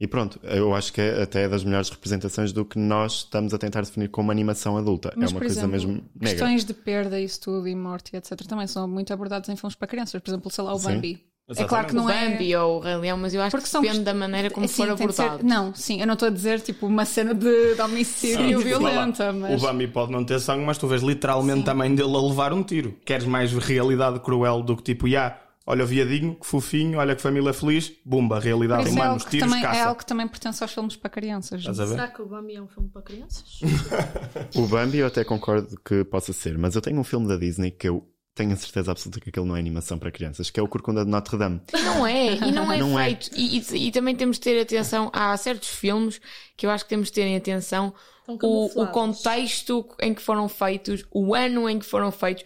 E 0.00 0.06
pronto, 0.06 0.38
eu 0.44 0.72
acho 0.76 0.92
que 0.92 1.00
é 1.00 1.20
até 1.22 1.48
das 1.48 1.64
melhores 1.64 1.88
representações 1.88 2.52
do 2.52 2.64
que 2.64 2.78
nós 2.78 3.14
estamos 3.24 3.52
a 3.52 3.58
tentar 3.58 3.80
definir 3.80 4.08
como 4.08 4.30
animação 4.30 4.76
adulta. 4.76 5.12
Mas, 5.16 5.30
é 5.30 5.34
uma 5.34 5.40
coisa 5.40 5.54
exemplo, 5.54 5.70
mesmo 5.72 5.92
negra. 6.14 6.28
Questões 6.30 6.64
de 6.64 6.72
perda, 6.72 7.20
isso 7.20 7.40
tudo, 7.40 7.66
e 7.66 7.74
morte, 7.74 8.14
etc., 8.16 8.36
também 8.46 8.68
são 8.68 8.86
muito 8.86 9.12
abordadas 9.12 9.48
em 9.48 9.56
filmes 9.56 9.74
para 9.74 9.88
crianças. 9.88 10.20
Por 10.22 10.30
exemplo, 10.30 10.48
sei 10.52 10.62
lá, 10.62 10.72
o 10.72 10.78
Sim. 10.78 10.86
Bambi. 10.94 11.27
É 11.56 11.64
claro 11.64 11.86
que 11.86 11.92
O 11.94 11.96
não 11.96 12.10
é. 12.10 12.28
Bambi 12.30 12.54
ou 12.56 12.76
o 12.76 12.80
Rei 12.80 12.96
Leão, 12.96 13.16
mas 13.16 13.32
eu 13.32 13.40
acho 13.40 13.50
Porque 13.56 13.66
que 13.66 13.72
depende 13.72 13.92
quest- 13.94 14.04
da 14.04 14.12
maneira 14.14 14.50
como 14.50 14.68
Sim, 14.68 14.74
for 14.86 14.94
de 14.96 15.12
ser- 15.14 15.22
abordado. 15.22 15.44
Não, 15.48 15.74
sim, 15.74 16.00
eu 16.00 16.06
não 16.06 16.12
estou 16.14 16.28
a 16.28 16.30
dizer 16.30 16.60
tipo 16.60 16.86
uma 16.86 17.04
cena 17.06 17.32
de, 17.34 17.74
de 17.74 17.80
homicídio 17.80 18.60
violenta, 18.60 19.32
mas. 19.32 19.62
O 19.62 19.66
Bambi 19.66 19.88
pode 19.88 20.12
não 20.12 20.24
ter 20.24 20.40
sangue, 20.40 20.64
mas 20.66 20.76
tu 20.76 20.86
vês 20.86 21.02
literalmente 21.02 21.68
a 21.70 21.74
mãe 21.74 21.94
dele 21.94 22.14
a 22.14 22.20
levar 22.20 22.52
um 22.52 22.62
tiro. 22.62 22.94
Queres 23.04 23.24
mais 23.24 23.52
realidade 23.52 24.20
cruel 24.20 24.62
do 24.62 24.76
que 24.76 24.82
tipo, 24.82 25.08
já, 25.08 25.38
olha 25.66 25.84
o 25.84 25.86
viadinho, 25.86 26.34
que 26.34 26.46
fofinho, 26.46 26.98
olha 26.98 27.16
que 27.16 27.22
família 27.22 27.52
feliz, 27.54 27.92
bumba, 28.04 28.38
realidade, 28.38 28.88
é 28.88 28.92
humanos, 28.92 29.24
que 29.24 29.30
tiros, 29.30 29.48
também, 29.48 29.64
é 29.64 29.66
caça. 29.66 29.84
algo 29.88 29.98
que 29.98 30.06
também 30.06 30.28
pertence 30.28 30.62
aos 30.62 30.72
filmes 30.72 30.96
para 30.96 31.08
crianças. 31.10 31.64
Ver? 31.64 31.74
Será 31.86 32.08
que 32.08 32.20
o 32.20 32.26
Bambi 32.26 32.56
é 32.56 32.60
um 32.62 32.68
filme 32.68 32.90
para 32.90 33.00
crianças? 33.02 33.60
O 34.54 34.66
Bambi 34.66 34.98
eu 34.98 35.06
até 35.06 35.24
concordo 35.24 35.78
que 35.82 36.04
possa 36.04 36.32
ser, 36.32 36.58
mas 36.58 36.74
eu 36.74 36.80
tenho 36.82 36.98
um 37.00 37.04
filme 37.04 37.26
da 37.26 37.36
Disney 37.36 37.70
que 37.70 37.88
eu 37.88 38.06
tenho 38.38 38.52
a 38.52 38.56
certeza 38.56 38.90
absoluta 38.92 39.20
que 39.20 39.28
aquilo 39.28 39.44
não 39.44 39.56
é 39.56 39.58
animação 39.58 39.98
para 39.98 40.10
crianças, 40.10 40.48
que 40.48 40.58
é 40.58 40.62
o 40.62 40.68
Corcunda 40.68 41.04
de 41.04 41.10
Notre 41.10 41.36
Dame. 41.36 41.60
Não 41.72 42.06
é, 42.06 42.34
e 42.34 42.52
não 42.52 42.72
é 42.72 42.78
Não 42.78 42.98
é. 42.98 43.04
feito. 43.06 43.30
E, 43.36 43.58
e- 43.58 43.88
e 43.88 43.90
também 43.92 44.14
temos 44.16 44.36
de 44.36 44.42
ter 44.42 44.60
atenção. 44.60 45.10
Há 45.12 45.36
certos 45.36 45.68
filmes 45.68 46.20
que 46.56 46.64
eu 46.64 46.70
acho 46.70 46.84
que 46.84 46.90
temos 46.90 47.08
de 47.08 47.14
ter 47.14 47.36
atenção 47.36 47.92
o, 48.26 48.82
o 48.82 48.86
contexto 48.88 49.86
em 50.00 50.14
que 50.14 50.22
foram 50.22 50.48
feitos, 50.48 51.04
o 51.10 51.34
ano 51.34 51.68
em 51.68 51.78
que 51.78 51.84
foram 51.86 52.10
feitos. 52.12 52.44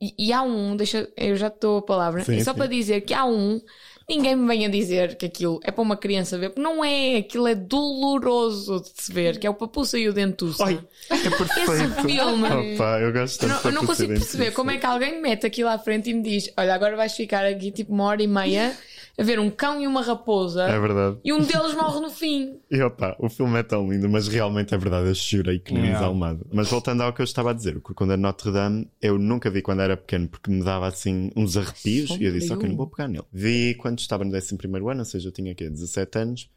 E, 0.00 0.14
e 0.18 0.32
há 0.32 0.42
um, 0.42 0.76
deixa, 0.76 1.08
eu 1.16 1.36
já 1.36 1.48
te 1.50 1.60
dou 1.60 1.78
a 1.78 1.82
palavra, 1.82 2.24
Sim, 2.24 2.36
e 2.36 2.44
só 2.44 2.52
sim. 2.52 2.58
para 2.58 2.66
dizer 2.66 3.02
que 3.02 3.14
há 3.14 3.24
um, 3.24 3.60
ninguém 4.08 4.36
me 4.36 4.46
venha 4.46 4.68
dizer 4.68 5.16
que 5.16 5.26
aquilo 5.26 5.60
é 5.62 5.70
para 5.70 5.82
uma 5.82 5.96
criança 5.96 6.38
ver, 6.38 6.50
porque 6.50 6.60
não 6.60 6.84
é, 6.84 7.16
aquilo 7.16 7.46
é 7.46 7.54
doloroso 7.54 8.80
de 8.80 9.02
se 9.02 9.12
ver, 9.12 9.38
que 9.38 9.46
é 9.46 9.50
o 9.50 9.54
Papuça 9.54 9.98
e 9.98 10.08
o 10.08 10.12
Dentuça. 10.12 10.64
Ai, 10.64 10.80
é 11.10 11.30
perfeito. 11.30 11.72
Esse 11.72 12.02
filme. 12.02 12.74
Opa, 12.74 13.00
eu 13.00 13.12
gosto 13.12 13.44
Eu 13.44 13.48
tanto 13.48 13.64
não, 13.64 13.70
eu 13.70 13.74
não 13.74 13.80
de 13.82 13.86
consigo 13.86 14.12
perceber 14.12 14.50
como 14.52 14.70
é 14.70 14.78
que 14.78 14.86
alguém 14.86 15.14
me 15.16 15.20
mete 15.20 15.46
aquilo 15.46 15.68
à 15.68 15.78
frente 15.78 16.10
e 16.10 16.14
me 16.14 16.22
diz: 16.22 16.50
Olha, 16.56 16.74
agora 16.74 16.96
vais 16.96 17.14
ficar 17.14 17.44
aqui 17.44 17.70
tipo 17.70 17.92
uma 17.92 18.04
hora 18.04 18.22
e 18.22 18.26
meia 18.26 18.76
a 19.16 19.22
ver 19.22 19.38
um 19.38 19.48
cão 19.50 19.80
e 19.80 19.86
uma 19.86 20.02
raposa 20.02 20.64
É 20.64 20.78
verdade. 20.78 21.18
e 21.24 21.32
um 21.32 21.38
deles 21.38 21.74
morre 21.74 22.00
no 22.00 22.10
fim. 22.10 22.56
E 22.70 22.82
opa, 22.82 23.14
o 23.20 23.28
filme 23.28 23.58
é 23.58 23.62
tão 23.62 23.88
lindo, 23.90 24.08
mas 24.08 24.26
realmente 24.26 24.74
é 24.74 24.78
verdade, 24.78 25.06
eu 25.08 25.14
chorei 25.14 25.58
que 25.60 25.72
nem 25.72 25.84
Yeah. 25.84 26.00
desalmado. 26.00 26.46
Mas 26.52 26.68
voltando 26.68 27.02
ao 27.02 27.12
que 27.12 27.20
eu 27.20 27.24
estava 27.24 27.50
a 27.50 27.52
dizer, 27.52 27.76
o 27.76 27.80
Corcunda 27.80 28.16
de 28.16 28.22
Notre 28.22 28.50
Dame, 28.50 28.88
eu 29.00 29.16
nunca 29.18 29.48
vi 29.50 29.62
quando 29.62 29.82
era 29.82 29.96
pequeno 29.96 30.26
porque 30.26 30.50
me 30.50 30.62
dava 30.64 30.88
assim 30.88 31.30
uns 31.36 31.56
arrepios 31.56 32.10
e 32.18 32.24
eu 32.24 32.32
disse, 32.32 32.52
ok, 32.52 32.68
não 32.68 32.76
vou 32.76 32.88
pegar 32.88 33.06
nele. 33.06 33.24
Vi 33.32 33.74
quando 33.74 33.98
estava 34.00 34.24
no 34.24 34.34
11 34.36 34.56
ano, 34.90 34.98
ou 34.98 35.04
seja, 35.04 35.28
eu 35.28 35.32
tinha 35.32 35.52
aqui 35.52 35.68
17 35.70 36.18
anos, 36.18 36.50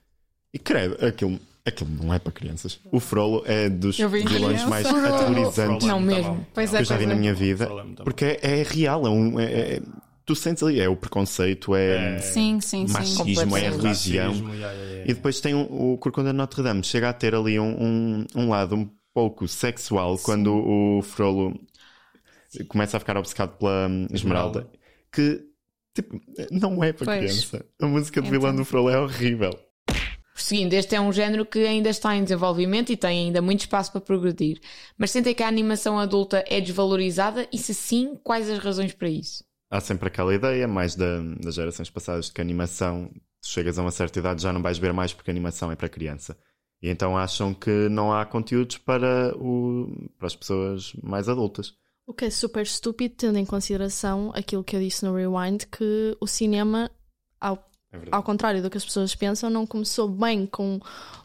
e 0.53 0.57
credo, 0.57 1.05
aquilo, 1.05 1.39
aquilo 1.65 1.89
não 2.01 2.11
é 2.13 2.17
para 2.17 2.31
crianças. 2.31 2.79
O 2.91 2.99
Frollo 2.99 3.43
é 3.45 3.69
dos 3.69 3.97
vilões 3.97 4.63
mais 4.63 4.87
aterrorizantes 4.87 5.85
Não, 5.87 5.99
mesmo. 5.99 6.47
Pois 6.53 6.69
que 6.71 6.77
é, 6.77 6.79
eu 6.79 6.85
já 6.85 6.97
vi 6.97 7.05
na 7.05 7.13
é. 7.13 7.15
minha 7.15 7.33
vida. 7.33 7.65
É. 7.99 8.03
Porque 8.03 8.25
é, 8.25 8.39
é 8.41 8.63
real, 8.63 9.05
é 9.05 9.09
um. 9.09 9.39
é- 9.39 9.45
é- 9.75 9.81
tu 10.27 10.35
sentes 10.35 10.61
ali, 10.61 10.79
é 10.79 10.89
o 10.89 10.95
preconceito, 10.95 11.73
é, 11.73 12.19
Sim, 12.19 12.59
sim, 12.59 12.85
sim. 12.85 12.93
machismo, 12.93 13.23
é 13.57 13.67
a 13.67 13.71
Completamente. 13.71 13.81
religião. 13.81 14.27
Racismo, 14.27 14.53
yeah, 14.53 14.73
yeah, 14.73 14.91
yeah. 14.91 15.11
E 15.11 15.13
depois 15.15 15.39
tem 15.39 15.55
um- 15.55 15.93
o 15.93 15.97
Corcunda 15.97 16.31
de 16.31 16.35
Notre 16.37 16.61
Dame, 16.61 16.83
chega 16.83 17.09
a 17.09 17.13
ter 17.13 17.33
ali 17.33 17.57
um, 17.57 17.81
um, 17.81 18.25
um 18.35 18.49
lado 18.49 18.75
um 18.75 18.89
pouco 19.13 19.47
sexual 19.47 20.17
quando 20.19 20.53
o 20.53 21.01
Frollo 21.01 21.57
começa 22.67 22.97
a 22.97 22.99
ficar 22.99 23.17
obcecado 23.17 23.57
pela 23.57 23.87
hum, 23.87 24.05
Esmeralda, 24.11 24.69
que 25.11 25.41
tipo, 25.93 26.19
não 26.51 26.83
é 26.83 26.91
para 26.91 27.05
Pois. 27.05 27.19
criança. 27.19 27.65
A 27.81 27.87
música 27.87 28.21
de 28.21 28.27
Então. 28.27 28.39
vilã 28.39 28.53
do 28.53 28.65
Frollo 28.65 28.89
é 28.89 28.99
horrível. 28.99 29.57
Seguindo, 30.35 30.73
este 30.73 30.93
é 30.93 31.01
um 31.01 31.11
género 31.11 31.45
que 31.45 31.59
ainda 31.65 31.89
está 31.89 32.15
em 32.15 32.21
desenvolvimento 32.23 32.91
e 32.91 32.97
tem 32.97 33.25
ainda 33.27 33.41
muito 33.41 33.61
espaço 33.61 33.91
para 33.91 34.01
progredir. 34.01 34.59
Mas 34.97 35.09
sentem 35.09 35.33
que 35.33 35.41
a 35.41 35.47
animação 35.47 35.97
adulta 35.97 36.43
é 36.47 36.61
desvalorizada 36.61 37.47
e 37.51 37.57
se 37.57 37.73
sim, 37.73 38.15
quais 38.23 38.47
as 38.49 38.59
razões 38.59 38.93
para 38.93 39.09
isso? 39.09 39.43
Há 39.69 39.81
sempre 39.81 40.07
aquela 40.07 40.33
ideia, 40.33 40.67
mais 40.67 40.95
da, 40.95 41.19
das 41.41 41.55
gerações 41.55 41.89
passadas, 41.89 42.27
de 42.27 42.33
que 42.33 42.41
a 42.41 42.43
animação, 42.43 43.11
tu 43.41 43.47
chegas 43.47 43.77
a 43.77 43.81
uma 43.81 43.91
certa 43.91 44.19
idade, 44.19 44.41
já 44.41 44.53
não 44.53 44.61
vais 44.61 44.77
ver 44.77 44.93
mais 44.93 45.13
porque 45.13 45.29
a 45.29 45.33
animação 45.33 45.71
é 45.71 45.75
para 45.75 45.89
criança. 45.89 46.37
E 46.81 46.89
então 46.89 47.17
acham 47.17 47.53
que 47.53 47.89
não 47.89 48.13
há 48.13 48.25
conteúdos 48.25 48.77
para, 48.77 49.35
o, 49.35 50.09
para 50.17 50.27
as 50.27 50.35
pessoas 50.35 50.93
mais 51.01 51.27
adultas. 51.27 51.73
O 52.05 52.13
que 52.13 52.25
é 52.25 52.29
super 52.29 52.63
estúpido, 52.63 53.15
tendo 53.17 53.37
em 53.37 53.45
consideração 53.45 54.31
aquilo 54.33 54.63
que 54.63 54.75
eu 54.75 54.79
disse 54.79 55.03
no 55.03 55.13
Rewind, 55.13 55.65
que 55.65 56.15
o 56.21 56.27
cinema, 56.27 56.89
ao, 57.41 57.69
É 57.91 57.99
ao 58.11 58.23
contrário 58.23 58.61
do 58.61 58.69
que 58.69 58.77
as 58.77 58.85
pessoas 58.85 59.13
pensam, 59.13 59.49
não 59.49 59.67
começou 59.67 60.07
bem 60.07 60.45
com 60.45 60.79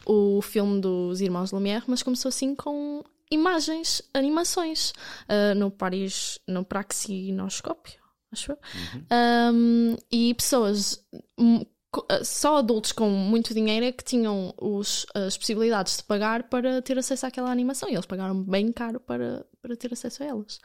o 0.05 0.41
filme 0.41 0.81
dos 0.81 1.21
Irmãos 1.21 1.53
Lumière, 1.53 1.85
mas 1.87 2.03
começou 2.03 2.27
assim 2.27 2.53
com 2.53 3.01
imagens, 3.31 4.01
animações, 4.13 4.91
ah, 5.29 5.55
no 5.55 5.71
Paris, 5.71 6.39
no 6.45 6.65
Praxinoscópio, 6.65 8.02
acho 8.33 8.51
eu. 8.51 8.57
Um, 9.53 9.95
e 10.11 10.33
pessoas, 10.33 11.03
hum, 11.37 11.65
ah, 12.09 12.23
só 12.23 12.57
adultos 12.57 12.91
com 12.91 13.07
muito 13.09 13.53
dinheiro 13.53 13.85
é 13.85 13.91
que 13.91 14.03
tinham 14.03 14.53
os- 14.59 15.05
as 15.13 15.37
possibilidades 15.37 15.97
de 15.97 16.03
pagar 16.03 16.43
para 16.49 16.81
ter 16.81 16.97
acesso 16.97 17.25
àquela 17.25 17.51
animação. 17.51 17.87
E 17.89 17.93
eles 17.93 18.05
pagaram 18.05 18.41
bem 18.43 18.71
caro 18.71 18.99
para, 18.99 19.45
para 19.61 19.75
ter 19.75 19.93
acesso 19.93 20.23
a 20.23 20.25
elas. 20.25 20.59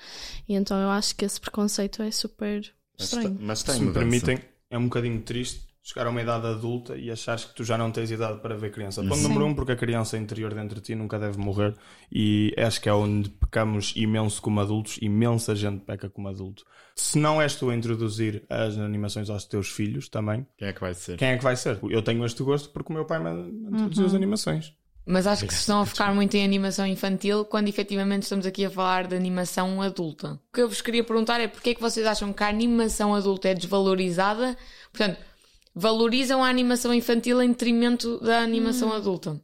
E 0.49 0.55
então 0.55 0.81
eu 0.81 0.89
acho 0.91 1.15
que 1.15 1.25
esse 1.25 1.39
preconceito 1.41 2.03
é 2.03 2.11
super 2.11 2.61
Mas, 2.99 3.05
estranho. 3.09 3.29
está- 3.35 3.45
mas 3.45 3.63
tem 3.63 3.75
Se 3.75 3.81
me 3.83 3.93
permitem, 3.93 4.39
é 4.71 4.79
um 4.79 4.85
bocadinho 4.85 5.21
triste 5.23 5.68
chegar 5.83 6.07
a 6.07 6.11
uma 6.11 6.21
idade 6.21 6.47
adulta 6.47 6.97
e 6.97 7.11
achares 7.11 7.45
que 7.45 7.55
tu 7.55 7.65
já 7.65 7.79
não 7.79 7.91
tens 7.91 8.11
idade 8.11 8.41
para 8.41 8.55
ver 8.57 8.71
criança. 8.71 9.03
Ponto 9.03 9.17
Sim. 9.17 9.23
número 9.23 9.47
um, 9.47 9.55
porque 9.55 9.73
a 9.73 9.77
criança 9.77 10.19
interior 10.19 10.53
dentro 10.53 10.77
de 10.77 10.83
ti 10.83 10.95
nunca 10.95 11.19
deve 11.19 11.39
morrer 11.39 11.75
e 12.13 12.55
acho 12.59 12.81
que 12.81 12.89
é 12.89 12.93
onde 12.93 13.31
pecamos 13.31 13.93
imenso 13.97 14.43
como 14.43 14.61
adultos, 14.61 14.99
imensa 15.01 15.55
gente 15.57 15.85
peca 15.85 16.09
como 16.11 16.29
adulto. 16.29 16.65
Se 16.95 17.19
não 17.19 17.41
és 17.41 17.55
tu 17.55 17.71
a 17.71 17.75
introduzir 17.75 18.45
as 18.51 18.77
animações 18.77 19.31
aos 19.31 19.45
teus 19.45 19.69
filhos 19.71 20.09
também, 20.09 20.47
Quem 20.59 20.69
é 20.69 20.73
que 20.73 20.81
vai 20.81 20.93
ser? 20.95 21.17
quem 21.17 21.29
é 21.29 21.39
que 21.39 21.45
vai 21.45 21.57
ser? 21.57 21.79
Eu 21.89 22.03
tenho 22.03 22.25
este 22.27 22.43
gosto 22.43 22.69
porque 22.71 22.93
o 22.93 22.95
meu 22.95 23.05
pai 23.05 23.19
me 23.19 23.31
me 23.33 23.69
introduziu 23.73 24.07
as 24.07 24.15
animações. 24.15 24.75
Mas 25.11 25.27
acho 25.27 25.47
que 25.47 25.55
se 25.55 25.61
estão 25.61 25.81
a 25.81 25.87
focar 25.87 26.15
muito 26.15 26.37
em 26.37 26.45
animação 26.45 26.87
infantil 26.87 27.43
quando 27.47 27.67
efetivamente 27.69 28.25
estamos 28.25 28.45
aqui 28.45 28.67
a 28.67 28.71
falar 28.71 29.07
de 29.07 29.17
animação 29.17 29.81
adulta. 29.81 30.33
O 30.51 30.55
que 30.55 30.61
eu 30.61 30.69
vos 30.69 30.83
queria 30.83 31.03
perguntar 31.03 31.41
é 31.41 31.49
porque 31.49 31.71
é 31.71 31.75
que 31.75 31.81
vocês 31.81 32.05
acham 32.07 32.31
que 32.31 32.43
a 32.43 32.49
animação 32.49 33.15
adulta 33.15 33.49
é 33.49 33.55
desvalorizada? 33.55 34.55
Portanto, 34.93 35.19
valorizam 35.79 36.43
a 36.43 36.49
animação 36.49 36.93
infantil 36.93 37.41
em 37.41 37.49
detrimento 37.49 38.19
da 38.21 38.41
animação 38.41 38.93
adulta. 38.93 39.41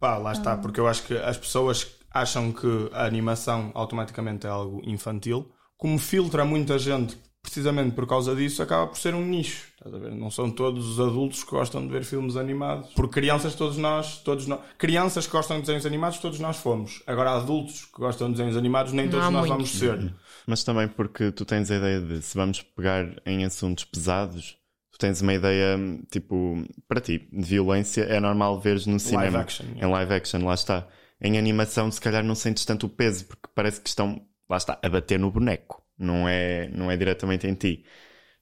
Pá, 0.00 0.16
lá 0.16 0.32
está, 0.32 0.56
porque 0.56 0.80
eu 0.80 0.88
acho 0.88 1.02
que 1.04 1.14
as 1.16 1.36
pessoas 1.36 1.86
acham 2.10 2.52
que 2.52 2.88
a 2.92 3.04
animação 3.04 3.70
automaticamente 3.74 4.46
é 4.46 4.50
algo 4.50 4.80
infantil. 4.84 5.50
Como 5.76 5.98
filtra 5.98 6.44
muita 6.44 6.78
gente, 6.78 7.16
precisamente 7.42 7.94
por 7.94 8.06
causa 8.06 8.34
disso, 8.34 8.62
acaba 8.62 8.86
por 8.86 8.96
ser 8.98 9.14
um 9.14 9.24
nicho. 9.24 9.68
Estás 9.76 9.94
a 9.94 9.98
ver? 9.98 10.14
Não 10.14 10.30
são 10.30 10.50
todos 10.50 10.86
os 10.88 11.00
adultos 11.00 11.44
que 11.44 11.50
gostam 11.50 11.86
de 11.86 11.92
ver 11.92 12.04
filmes 12.04 12.36
animados. 12.36 12.90
Por 12.94 13.08
crianças, 13.08 13.54
todos 13.54 13.76
nós, 13.76 14.18
todos 14.18 14.46
nós. 14.46 14.60
Crianças 14.78 15.26
que 15.26 15.32
gostam 15.32 15.56
de 15.56 15.62
desenhos 15.62 15.84
animados, 15.84 16.18
todos 16.18 16.38
nós 16.40 16.56
fomos. 16.56 17.02
Agora, 17.06 17.32
adultos 17.32 17.84
que 17.84 18.00
gostam 18.00 18.28
de 18.28 18.34
desenhos 18.36 18.56
animados, 18.56 18.92
nem 18.92 19.06
Não 19.06 19.12
todos 19.12 19.30
nós 19.30 19.48
muitos. 19.48 19.78
vamos 19.78 20.00
ser. 20.06 20.14
Mas 20.46 20.64
também 20.64 20.88
porque 20.88 21.30
tu 21.32 21.44
tens 21.44 21.70
a 21.70 21.76
ideia 21.76 22.00
de 22.00 22.22
se 22.22 22.34
vamos 22.36 22.62
pegar 22.62 23.06
em 23.26 23.44
assuntos 23.44 23.84
pesados, 23.84 24.56
tu 24.94 24.98
tens 24.98 25.20
uma 25.20 25.34
ideia, 25.34 25.76
tipo, 26.10 26.64
para 26.88 27.00
ti, 27.00 27.18
de 27.32 27.42
violência, 27.42 28.02
é 28.04 28.20
normal 28.20 28.60
veres 28.60 28.86
no 28.86 28.98
cinema. 29.00 29.40
action, 29.40 29.66
Em 29.76 29.86
live 29.86 30.12
action, 30.14 30.44
lá 30.44 30.54
está. 30.54 30.88
Em 31.20 31.38
animação, 31.38 31.90
se 31.90 32.00
calhar 32.00 32.22
não 32.24 32.34
sentes 32.34 32.64
tanto 32.64 32.86
o 32.86 32.88
peso, 32.90 33.26
porque 33.26 33.48
parece 33.54 33.80
que 33.80 33.88
estão, 33.88 34.26
lá 34.48 34.56
está, 34.56 34.78
a 34.82 34.88
bater 34.88 35.18
no 35.18 35.30
boneco. 35.30 35.82
Não 35.98 36.28
é, 36.28 36.68
não 36.70 36.90
é 36.90 36.96
diretamente 36.96 37.46
em 37.46 37.54
ti. 37.54 37.84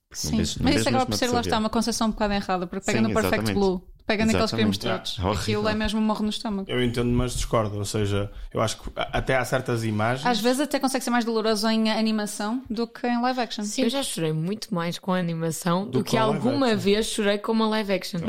Porque 0.08 0.26
não 0.26 0.34
Sim, 0.34 0.36
vês- 0.36 0.58
não 0.58 0.70
mas 0.70 0.76
isso 0.76 0.88
acaba 0.88 1.06
por 1.06 1.14
a 1.14 1.18
ser, 1.18 1.28
lá 1.30 1.40
está, 1.40 1.58
uma 1.58 1.70
concepção 1.70 2.08
um 2.08 2.10
bocado 2.10 2.34
errada, 2.34 2.66
porque 2.66 2.84
pega 2.84 3.00
Sim, 3.00 3.02
no 3.02 3.10
Perfect 3.10 3.50
exatamente. 3.50 3.52
Blue, 3.52 3.91
pega 4.06 4.24
naqueles 4.24 4.52
Exatamente. 4.52 4.78
todos. 4.78 5.16
Ah. 5.20 5.32
Aquilo 5.32 5.68
é 5.68 5.74
mesmo 5.74 6.00
um 6.00 6.02
morro 6.02 6.22
no 6.22 6.30
estômago. 6.30 6.70
Eu 6.70 6.82
entendo, 6.82 7.10
mas 7.10 7.34
discordo. 7.34 7.76
Ou 7.78 7.84
seja, 7.84 8.30
eu 8.52 8.60
acho 8.60 8.78
que 8.78 8.90
até 8.96 9.36
há 9.36 9.44
certas 9.44 9.84
imagens. 9.84 10.26
Às 10.26 10.40
vezes 10.40 10.60
até 10.60 10.78
consegue 10.78 11.04
ser 11.04 11.10
mais 11.10 11.24
doloroso 11.24 11.68
em 11.68 11.90
animação 11.90 12.62
do 12.68 12.86
que 12.86 13.06
em 13.06 13.20
live 13.20 13.40
action. 13.40 13.64
Eu 13.78 13.90
já 13.90 14.02
chorei 14.02 14.32
muito 14.32 14.74
mais 14.74 14.98
com 14.98 15.12
a 15.12 15.18
animação 15.18 15.84
do, 15.84 15.98
Do 15.98 16.04
que 16.04 16.16
alguma 16.16 16.66
action. 16.66 16.78
vez 16.78 17.06
chorei 17.06 17.38
com 17.38 17.52
uma 17.52 17.68
live 17.68 17.92
action. 17.92 18.20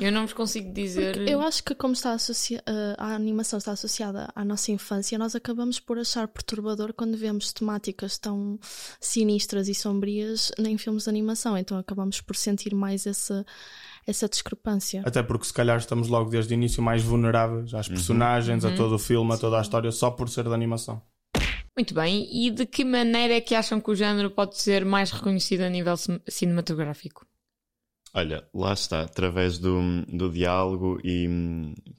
Eu 0.00 0.10
não 0.12 0.22
vos 0.22 0.32
consigo 0.32 0.72
dizer. 0.72 1.16
Eu 1.28 1.40
acho 1.40 1.62
que 1.62 1.74
como 1.74 1.92
está 1.94 2.12
associa 2.12 2.62
eh, 2.66 2.94
a 2.98 3.14
animação 3.14 3.58
está 3.58 3.72
associada 3.72 4.28
à 4.34 4.44
nossa 4.44 4.70
infância, 4.72 5.18
nós 5.18 5.34
acabamos 5.34 5.78
por 5.78 5.98
achar 5.98 6.26
perturbador 6.28 6.92
quando 6.92 7.16
vemos 7.16 7.52
temáticas 7.52 8.18
tão 8.18 8.58
sinistras 9.00 9.68
e 9.68 9.74
sombrias 9.74 10.50
em 10.58 10.76
filmes 10.78 11.04
de 11.04 11.10
animação. 11.10 11.56
Então 11.56 11.78
acabamos 11.78 12.20
por 12.20 12.36
sentir 12.36 12.74
mais 12.74 13.06
essa, 13.06 13.44
essa 14.06 14.28
discrepância. 14.28 15.02
Até 15.04 15.22
porque 15.22 15.46
se 15.46 15.52
calhar 15.52 15.78
estamos 15.78 16.08
logo 16.08 16.30
desde 16.30 16.52
o 16.52 16.54
início 16.54 16.82
mais 16.82 17.02
vulneráveis 17.02 17.74
às 17.74 17.88
personagens, 17.88 18.64
a 18.64 18.74
todo 18.74 18.94
o 18.94 18.98
filme, 18.98 19.32
a 19.34 19.38
toda 19.38 19.58
a 19.58 19.62
história, 19.62 19.90
só 19.90 20.10
por 20.10 20.28
ser 20.28 20.44
de 20.44 20.54
animação. 20.54 21.02
Muito 21.76 21.92
bem, 21.92 22.26
e 22.32 22.50
de 22.50 22.64
que 22.64 22.84
maneira 22.84 23.34
é 23.34 23.40
que 23.40 23.54
acham 23.54 23.80
que 23.80 23.90
o 23.90 23.94
género 23.94 24.30
pode 24.30 24.56
ser 24.56 24.84
mais 24.84 25.10
reconhecido 25.10 25.60
a 25.60 25.68
nível 25.68 25.96
cin- 25.96 26.20
cinematográfico? 26.26 27.26
Olha, 28.14 28.48
lá 28.54 28.72
está, 28.72 29.02
através 29.02 29.58
do, 29.58 29.78
do 30.08 30.30
diálogo 30.30 30.98
e, 31.04 31.28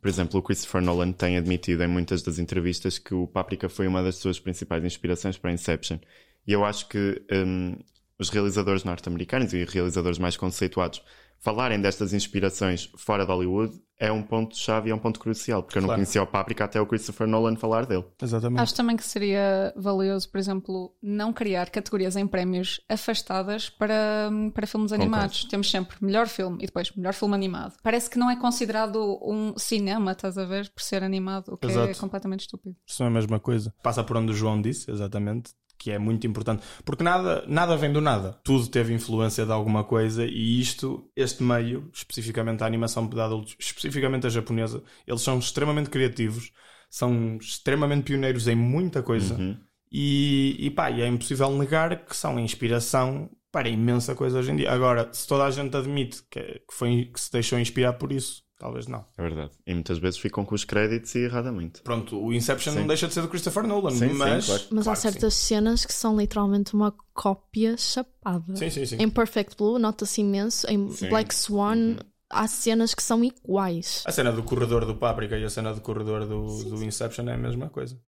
por 0.02 0.08
exemplo, 0.08 0.40
o 0.40 0.42
Christopher 0.42 0.82
Nolan 0.82 1.12
tem 1.12 1.38
admitido 1.38 1.84
em 1.84 1.88
muitas 1.88 2.24
das 2.24 2.40
entrevistas 2.40 2.98
que 2.98 3.14
o 3.14 3.28
Paprika 3.28 3.70
foi 3.70 3.86
uma 3.86 4.02
das 4.02 4.16
suas 4.16 4.40
principais 4.40 4.84
inspirações 4.84 5.38
para 5.38 5.52
Inception. 5.52 6.00
E 6.48 6.52
eu 6.54 6.66
acho 6.66 6.88
que 6.90 7.22
hum, 7.32 7.78
os 8.18 8.30
realizadores 8.30 8.84
norte-americanos 8.84 9.54
e 9.54 9.64
realizadores 9.64 10.18
mais 10.18 10.36
conceituados 10.36 11.04
falarem 11.40 11.80
destas 11.80 12.14
inspirações 12.14 12.90
fora 12.98 13.26
de 13.26 13.32
Hollywood 13.32 13.80
é 14.00 14.12
um 14.12 14.22
ponto-chave 14.22 14.90
e 14.90 14.92
é 14.92 14.96
um 14.96 15.00
ponto 15.00 15.20
crucial, 15.20 15.64
porque 15.64 15.80
eu 15.80 15.82
não 15.82 15.88
Claro. 15.88 15.98
conhecia 16.00 16.22
o 16.22 16.28
Paprika 16.28 16.66
até 16.66 16.80
o 16.80 16.86
Christopher 16.86 17.26
Nolan 17.26 17.56
falar 17.56 17.86
dele. 17.88 18.06
Exatamente. 18.22 18.62
Acho 18.62 18.76
também 18.76 18.96
que 18.96 19.04
seria 19.04 19.74
valioso, 19.76 20.30
por 20.30 20.38
exemplo, 20.38 20.96
não 21.02 21.34
criar 21.34 21.72
categorias 21.72 22.16
em 22.16 22.28
prémios 22.28 22.80
afastadas 22.88 23.72
para, 23.72 24.30
para 24.54 24.68
filmes 24.68 24.92
animados. 24.92 25.46
Temos 25.46 25.72
sempre 25.72 25.98
melhor 26.00 26.28
filme 26.28 26.58
e 26.62 26.68
depois 26.68 26.92
melhor 26.96 27.14
filme 27.14 27.34
animado. 27.34 27.74
Parece 27.82 28.08
que 28.08 28.20
não 28.20 28.30
é 28.30 28.36
considerado 28.36 29.18
um 29.24 29.58
cinema, 29.58 30.12
estás 30.12 30.38
a 30.38 30.46
ver, 30.46 30.70
por 30.70 30.82
ser 30.84 31.02
animado, 31.02 31.54
o 31.54 31.58
que 31.58 31.66
é 31.66 31.72
Exato. 31.72 32.00
completamente 32.00 32.42
estúpido. 32.42 32.76
Isso 32.86 33.02
não 33.02 33.08
é 33.08 33.10
a 33.10 33.14
mesma 33.14 33.40
coisa. 33.40 33.74
Passa 33.82 34.04
por 34.04 34.16
onde 34.18 34.32
o 34.32 34.36
João 34.36 34.62
disse, 34.62 34.92
exatamente, 34.92 35.54
que 35.78 35.92
é 35.92 36.00
muito 36.00 36.26
importante. 36.28 36.64
Porque 36.84 37.04
nada, 37.04 37.44
nada 37.48 37.76
vem 37.78 37.92
do 37.92 38.02
nada. 38.02 38.34
Tudo 38.44 38.68
teve 38.68 38.94
influência 38.94 39.46
de 39.46 39.52
alguma 39.52 39.84
coisa 39.84 40.26
e 40.26 40.60
isto, 40.60 41.10
este 41.16 41.44
meio, 41.44 41.90
especificamente 41.94 42.64
a 42.64 42.66
animação 42.68 43.08
para 43.08 43.26
adultos, 43.26 43.56
especificamente 43.60 44.28
a 44.28 44.30
japonesa, 44.30 44.84
eles 45.06 45.22
são 45.22 45.40
extremamente 45.40 45.90
criativos, 45.90 46.52
são 46.90 47.38
extremamente 47.38 48.04
pioneiros 48.06 48.48
em 48.48 48.56
muita 48.56 49.04
coisa 49.04 49.36
Uhum. 49.36 49.58
e, 49.92 50.56
e 50.60 50.70
pá, 50.72 50.90
e 50.92 51.02
é 51.02 51.08
impossível 51.08 51.50
negar 51.58 52.06
que 52.06 52.16
são 52.16 52.40
inspiração 52.40 53.30
para 53.52 53.70
imensa 53.70 54.16
coisa 54.16 54.40
hoje 54.40 54.52
em 54.52 54.56
dia. 54.58 54.72
Agora, 54.72 55.10
se 55.14 55.28
toda 55.28 55.46
a 55.46 55.52
gente 55.52 55.76
admite 55.76 56.22
que, 56.30 56.42
que, 56.42 56.74
foi, 56.74 57.06
que 57.06 57.20
se 57.20 57.32
deixou 57.32 57.60
inspirar 57.60 57.94
por 57.94 58.12
isso, 58.12 58.44
talvez 58.58 58.88
não. 58.88 59.06
É 59.18 59.22
verdade. 59.22 59.52
E 59.66 59.74
muitas 59.74 59.98
vezes 59.98 60.20
ficam 60.20 60.44
com 60.46 60.56
os 60.56 60.64
créditos 60.64 61.14
e 61.16 61.20
erradamente. 61.20 61.82
Pronto, 61.82 62.20
o 62.20 62.34
Inception 62.34 62.74
Sim. 62.74 62.80
não 62.80 62.88
deixa 62.88 63.08
de 63.08 63.14
ser 63.14 63.22
do 63.22 63.28
Christopher 63.28 63.64
Nolan, 63.64 63.92
Sim, 63.92 64.10
sim, 64.10 64.14
mas. 64.14 64.46
claro. 64.46 64.64
Mas 64.72 64.84
claro 64.84 65.00
há 65.00 65.02
certas 65.02 65.34
cenas 65.34 65.86
que 65.86 65.94
são 65.94 66.18
literalmente 66.18 66.74
uma 66.74 66.94
cópia 67.14 67.76
chapada. 67.78 68.56
Sim, 68.56 68.70
sim, 68.70 68.86
sim. 68.86 68.98
Em 69.00 69.10
Perfect 69.10 69.56
Blue 69.58 69.80
nota-se 69.80 70.22
imenso, 70.22 70.68
em 70.70 70.90
Sim. 70.92 71.10
Black 71.10 71.34
Swan 71.34 71.98
há 72.30 72.48
cenas 72.48 72.94
que 72.94 73.04
são 73.04 73.24
iguais. 73.24 74.04
A 74.06 74.12
cena 74.12 74.32
do 74.32 74.44
corredor 74.44 74.86
do 74.86 74.96
Páprica 74.96 75.38
e 75.38 75.44
a 75.44 75.50
cena 75.50 75.74
do 75.74 75.82
corredor 75.82 76.26
do, 76.26 76.64
do 76.64 76.84
Inception 76.84 77.28
é 77.30 77.34
a 77.34 77.38
mesma 77.38 77.70
coisa. 77.70 78.00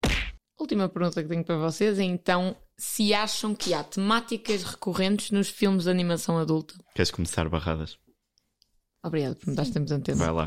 Última 0.59 0.89
pergunta 0.89 1.23
que 1.23 1.29
tenho 1.29 1.45
para 1.45 1.57
vocês 1.57 1.99
é 2.01 2.03
então 2.03 2.57
se 2.77 3.15
acham 3.15 3.55
que 3.55 3.73
há 3.73 3.85
temáticas 3.85 4.65
recorrentes 4.65 5.31
nos 5.31 5.49
filmes 5.49 5.85
de 5.85 5.91
animação 5.91 6.37
adulta. 6.37 6.75
Queres 6.95 7.11
começar 7.13 7.49
barradas? 7.49 7.97
Obrigada 9.03 9.35
por 9.37 9.49
me 9.49 9.55
dar 9.55 9.67
tempo 9.67 9.87
de 9.87 9.95
antena. 9.95 10.25
Vai 10.25 10.33
lá. 10.33 10.47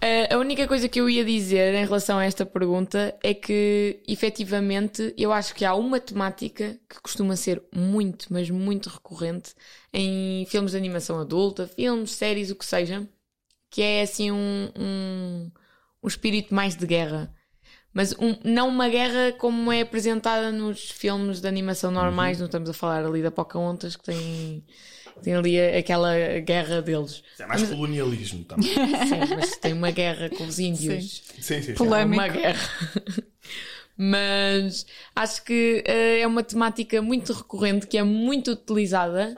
Uh, 0.00 0.34
a 0.34 0.38
única 0.38 0.68
coisa 0.68 0.88
que 0.88 1.00
eu 1.00 1.10
ia 1.10 1.24
dizer 1.24 1.74
em 1.74 1.84
relação 1.84 2.18
a 2.18 2.24
esta 2.24 2.46
pergunta 2.46 3.16
é 3.22 3.34
que, 3.34 4.00
efetivamente, 4.06 5.12
eu 5.18 5.32
acho 5.32 5.54
que 5.54 5.64
há 5.64 5.74
uma 5.74 5.98
temática 5.98 6.78
que 6.88 7.00
costuma 7.00 7.34
ser 7.36 7.62
muito, 7.74 8.26
mas 8.30 8.48
muito 8.48 8.88
recorrente 8.88 9.54
em 9.92 10.46
filmes 10.46 10.70
de 10.72 10.76
animação 10.76 11.18
adulta, 11.18 11.66
filmes, 11.66 12.12
séries, 12.12 12.50
o 12.50 12.54
que 12.54 12.64
seja, 12.64 13.08
que 13.70 13.82
é 13.82 14.02
assim 14.02 14.30
um, 14.30 14.70
um, 14.78 15.50
um 16.02 16.08
espírito 16.08 16.54
mais 16.54 16.76
de 16.76 16.86
guerra. 16.86 17.34
Mas 17.92 18.12
um, 18.18 18.36
não 18.44 18.68
uma 18.68 18.88
guerra 18.88 19.32
como 19.32 19.70
é 19.70 19.80
apresentada 19.80 20.50
nos 20.50 20.90
filmes 20.90 21.40
de 21.40 21.46
animação 21.46 21.92
normais, 21.92 22.38
não 22.38 22.46
estamos 22.46 22.68
a 22.68 22.72
falar 22.72 23.04
ali 23.04 23.22
da 23.22 23.30
Pocahontas, 23.30 23.94
que 23.94 24.02
tem, 24.02 24.64
tem 25.22 25.34
ali 25.34 25.60
aquela 25.60 26.14
guerra 26.40 26.82
deles. 26.82 27.22
É 27.38 27.46
mais 27.46 27.62
colonialismo 27.62 28.44
também. 28.48 28.68
Sim, 28.68 29.34
mas 29.36 29.56
tem 29.56 29.72
uma 29.72 29.90
guerra 29.90 30.28
com 30.30 30.44
os 30.44 30.58
índios. 30.58 31.22
sim, 31.40 31.42
sim. 31.42 31.62
sim. 31.62 31.74
Polémico. 31.74 32.22
uma 32.22 32.28
guerra. 32.28 32.70
Mas 33.96 34.86
acho 35.14 35.44
que 35.44 35.84
eh, 35.86 36.20
é 36.20 36.26
uma 36.26 36.42
temática 36.42 37.00
muito 37.00 37.32
recorrente, 37.32 37.86
que 37.86 37.96
é 37.96 38.02
muito 38.02 38.50
utilizada. 38.50 39.36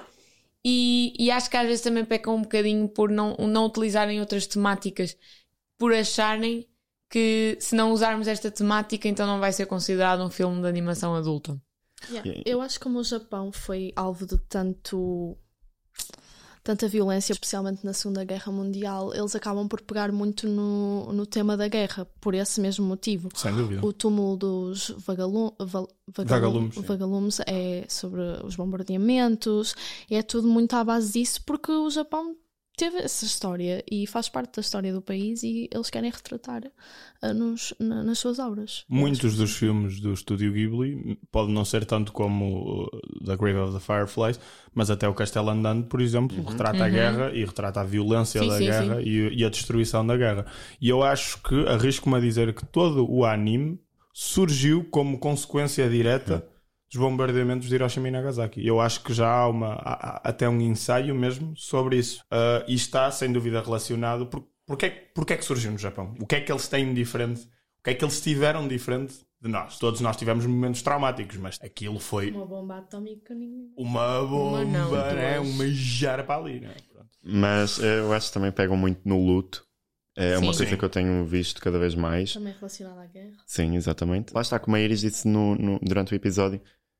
E, 0.64 1.12
e 1.18 1.31
acho 1.31 1.51
que 1.51 1.57
às 1.57 1.66
vezes 1.66 1.83
também 1.83 2.05
pecam 2.05 2.37
um 2.37 2.43
bocadinho 2.43 2.89
por 2.89 3.11
não, 3.11 3.37
não 3.37 3.66
utilizarem 3.66 4.18
outras 4.18 4.47
temáticas, 4.47 5.16
por 5.79 5.93
acharem 5.93 6.66
que 7.09 7.57
se 7.61 7.77
não 7.77 7.93
usarmos 7.93 8.27
esta 8.27 8.51
temática, 8.51 9.07
então 9.07 9.27
não 9.27 9.39
vai 9.39 9.53
ser 9.53 9.66
considerado 9.66 10.24
um 10.24 10.31
filme 10.31 10.61
de 10.61 10.66
animação 10.66 11.14
adulta. 11.14 11.61
Yeah. 12.11 12.43
Eu 12.45 12.61
acho 12.61 12.79
que 12.79 12.85
como 12.85 12.99
o 12.99 13.05
Japão 13.05 13.53
foi 13.53 13.93
alvo 13.95 14.27
de 14.27 14.39
tanto 14.39 15.39
tanta 16.67 16.89
violência, 16.89 17.33
especialmente 17.33 17.85
na 17.87 17.93
Segunda 17.93 18.25
Guerra 18.25 18.51
Mundial, 18.51 19.14
eles 19.14 19.35
acabam 19.37 19.69
por 19.69 19.81
pegar 19.81 20.11
muito 20.11 20.49
no, 20.49 21.12
no 21.12 21.25
tema 21.25 21.57
da 21.57 21.69
guerra, 21.69 22.05
por 22.21 22.35
esse 22.35 22.61
mesmo 22.61 22.85
motivo. 22.85 23.29
Sem 23.35 23.55
dúvida. 23.55 23.87
O 23.87 23.93
túmulo 23.93 24.37
dos 24.37 24.91
vagalu 25.07 25.55
val- 25.61 25.89
vagalu- 26.09 26.29
Vagalumes, 26.29 26.75
vagalumes 26.77 27.41
é 27.47 27.85
sobre 27.89 28.21
os 28.45 28.57
bombardeamentos, 28.57 29.75
é 30.11 30.23
tudo 30.23 30.49
muito 30.49 30.75
à 30.75 30.83
base 30.83 31.12
disso, 31.12 31.41
porque 31.47 31.71
o 31.71 31.89
Japão 31.89 32.35
teve 32.77 32.99
essa 32.99 33.24
história 33.24 33.83
e 33.91 34.07
faz 34.07 34.29
parte 34.29 34.57
da 34.57 34.61
história 34.61 34.93
do 34.93 35.01
país 35.01 35.43
e 35.43 35.68
eles 35.72 35.89
querem 35.89 36.11
retratar 36.11 36.62
ah, 37.22 37.33
nos, 37.33 37.72
na- 37.81 38.03
nas 38.03 38.18
suas 38.18 38.39
obras. 38.39 38.85
Muitos 38.89 39.37
dos 39.37 39.57
filmes 39.57 39.99
do 39.99 40.12
estúdio 40.12 40.53
Ghibli 40.53 41.18
pode 41.33 41.51
não 41.51 41.64
ser 41.64 41.85
tanto 41.87 42.12
como 42.12 42.85
uh, 42.85 43.24
The 43.24 43.37
Grave 43.37 43.59
of 43.59 43.72
the 43.72 43.81
Fireflies, 43.81 44.39
mas 44.74 44.91
até 44.91 45.09
o 45.09 45.14
Castelo 45.14 45.49
Andante, 45.51 45.89
por 45.89 46.01
exemplo, 46.01 46.37
retrata 46.45 46.85
a 46.85 46.89
guerra 46.89 47.31
e 47.33 47.45
retrata 47.45 47.81
a 47.81 47.85
violência 47.85 48.41
Sim, 48.43 48.49
da 48.49 48.59
sim, 48.59 48.64
guerra 48.64 49.01
e, 49.03 49.35
e 49.39 49.45
a 49.45 49.49
destruição 49.49 50.07
da 50.07 50.16
guerra. 50.16 50.45
E 50.81 50.89
eu 50.89 51.03
acho 51.03 51.43
que 51.43 51.66
arrisco-me 51.66 52.16
a 52.16 52.20
dizer 52.20 52.55
que 52.55 52.66
todo 52.66 53.11
o 53.11 53.24
anime 53.24 53.81
surgiu 54.12 54.85
como 54.91 55.18
consequência 55.18 55.89
direta 55.89 56.47
dos 56.91 57.01
bombardeamentos 57.01 57.68
de 57.68 57.74
Hiroshima 57.74 58.09
e 58.09 58.11
Nagasaki. 58.11 58.64
Eu 58.66 58.80
acho 58.80 59.03
que 59.03 59.12
já 59.12 59.28
há, 59.28 59.49
uma, 59.49 59.74
há- 59.74 60.16
há 60.24 60.28
até 60.28 60.49
um 60.49 60.61
ensaio 60.61 61.14
mesmo 61.14 61.57
sobre 61.57 61.97
isso. 61.99 62.20
Uh, 62.24 62.64
e 62.68 62.74
está, 62.74 63.11
sem 63.11 63.32
dúvida, 63.32 63.61
relacionado. 63.61 64.26
Por, 64.26 64.47
porque, 64.66 64.87
é, 64.87 64.91
que- 64.91 65.01
porque 65.14 65.32
é 65.32 65.37
que 65.37 65.45
surgiu 65.45 65.70
no 65.72 65.78
Japão? 65.78 66.14
O 66.20 66.26
que 66.26 66.37
é 66.37 66.41
que 66.41 66.51
eles 66.53 66.68
têm 66.68 66.87
de 66.89 66.95
diferente? 66.95 67.43
O 67.78 67.82
que 67.84 67.91
é 67.91 67.95
que 67.95 68.05
eles 68.05 68.20
tiveram 68.20 68.62
de 68.62 68.68
diferente 68.76 69.14
de 69.41 69.49
nós? 69.49 69.78
Todos 69.78 70.01
nós 70.01 70.16
tivemos 70.16 70.45
momentos 70.47 70.82
traumáticos, 70.82 71.37
mas 71.37 71.59
aquilo 71.62 71.99
foi 72.01 72.30
Uma 72.30 72.47
bomba 72.47 72.78
atómica 72.78 73.32
ninguém. 73.34 73.72
uma 73.76 74.20
bomba, 74.26 74.64
não, 74.64 74.91
né? 75.14 75.34
duas. 75.41 75.49
uma 75.55 75.68
jarpa 75.68 76.37
ali. 76.37 76.61
Né? 76.61 76.74
Pronto. 76.93 77.09
Mas 77.22 77.78
eu 77.78 78.12
acho 78.12 78.28
que 78.28 78.34
também 78.34 78.51
pegam 78.53 78.76
muito 78.76 79.01
no 79.05 79.24
luto. 79.24 79.64
É 80.18 80.30
uma 80.39 80.39
Sim. 80.39 80.45
coisa 80.47 80.66
Sim. 80.70 80.76
que 80.78 80.84
eu 80.84 80.89
tenho 80.89 81.26
visto 81.26 81.61
cada 81.61 81.78
vez 81.78 81.95
mais. 81.95 82.32
Também 82.32 82.55
relacionada 82.55 83.03
à 83.03 83.07
guerra. 83.07 83.37
Sim, 83.47 83.76
exatamente. 83.76 84.32
Lá 84.34 84.41
está, 84.41 84.59
como 84.59 84.74
a 84.74 84.80
Iris 84.80 85.01
disse 85.03 85.28
no, 85.28 85.55
no- 85.57 85.78
durante 85.82 86.14
o 86.14 86.16
episódio, 86.16 86.59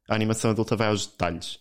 a 0.09 0.15
animação 0.15 0.51
adulta 0.51 0.77
vai 0.77 0.89
aos 0.89 1.07
detalhes. 1.07 1.59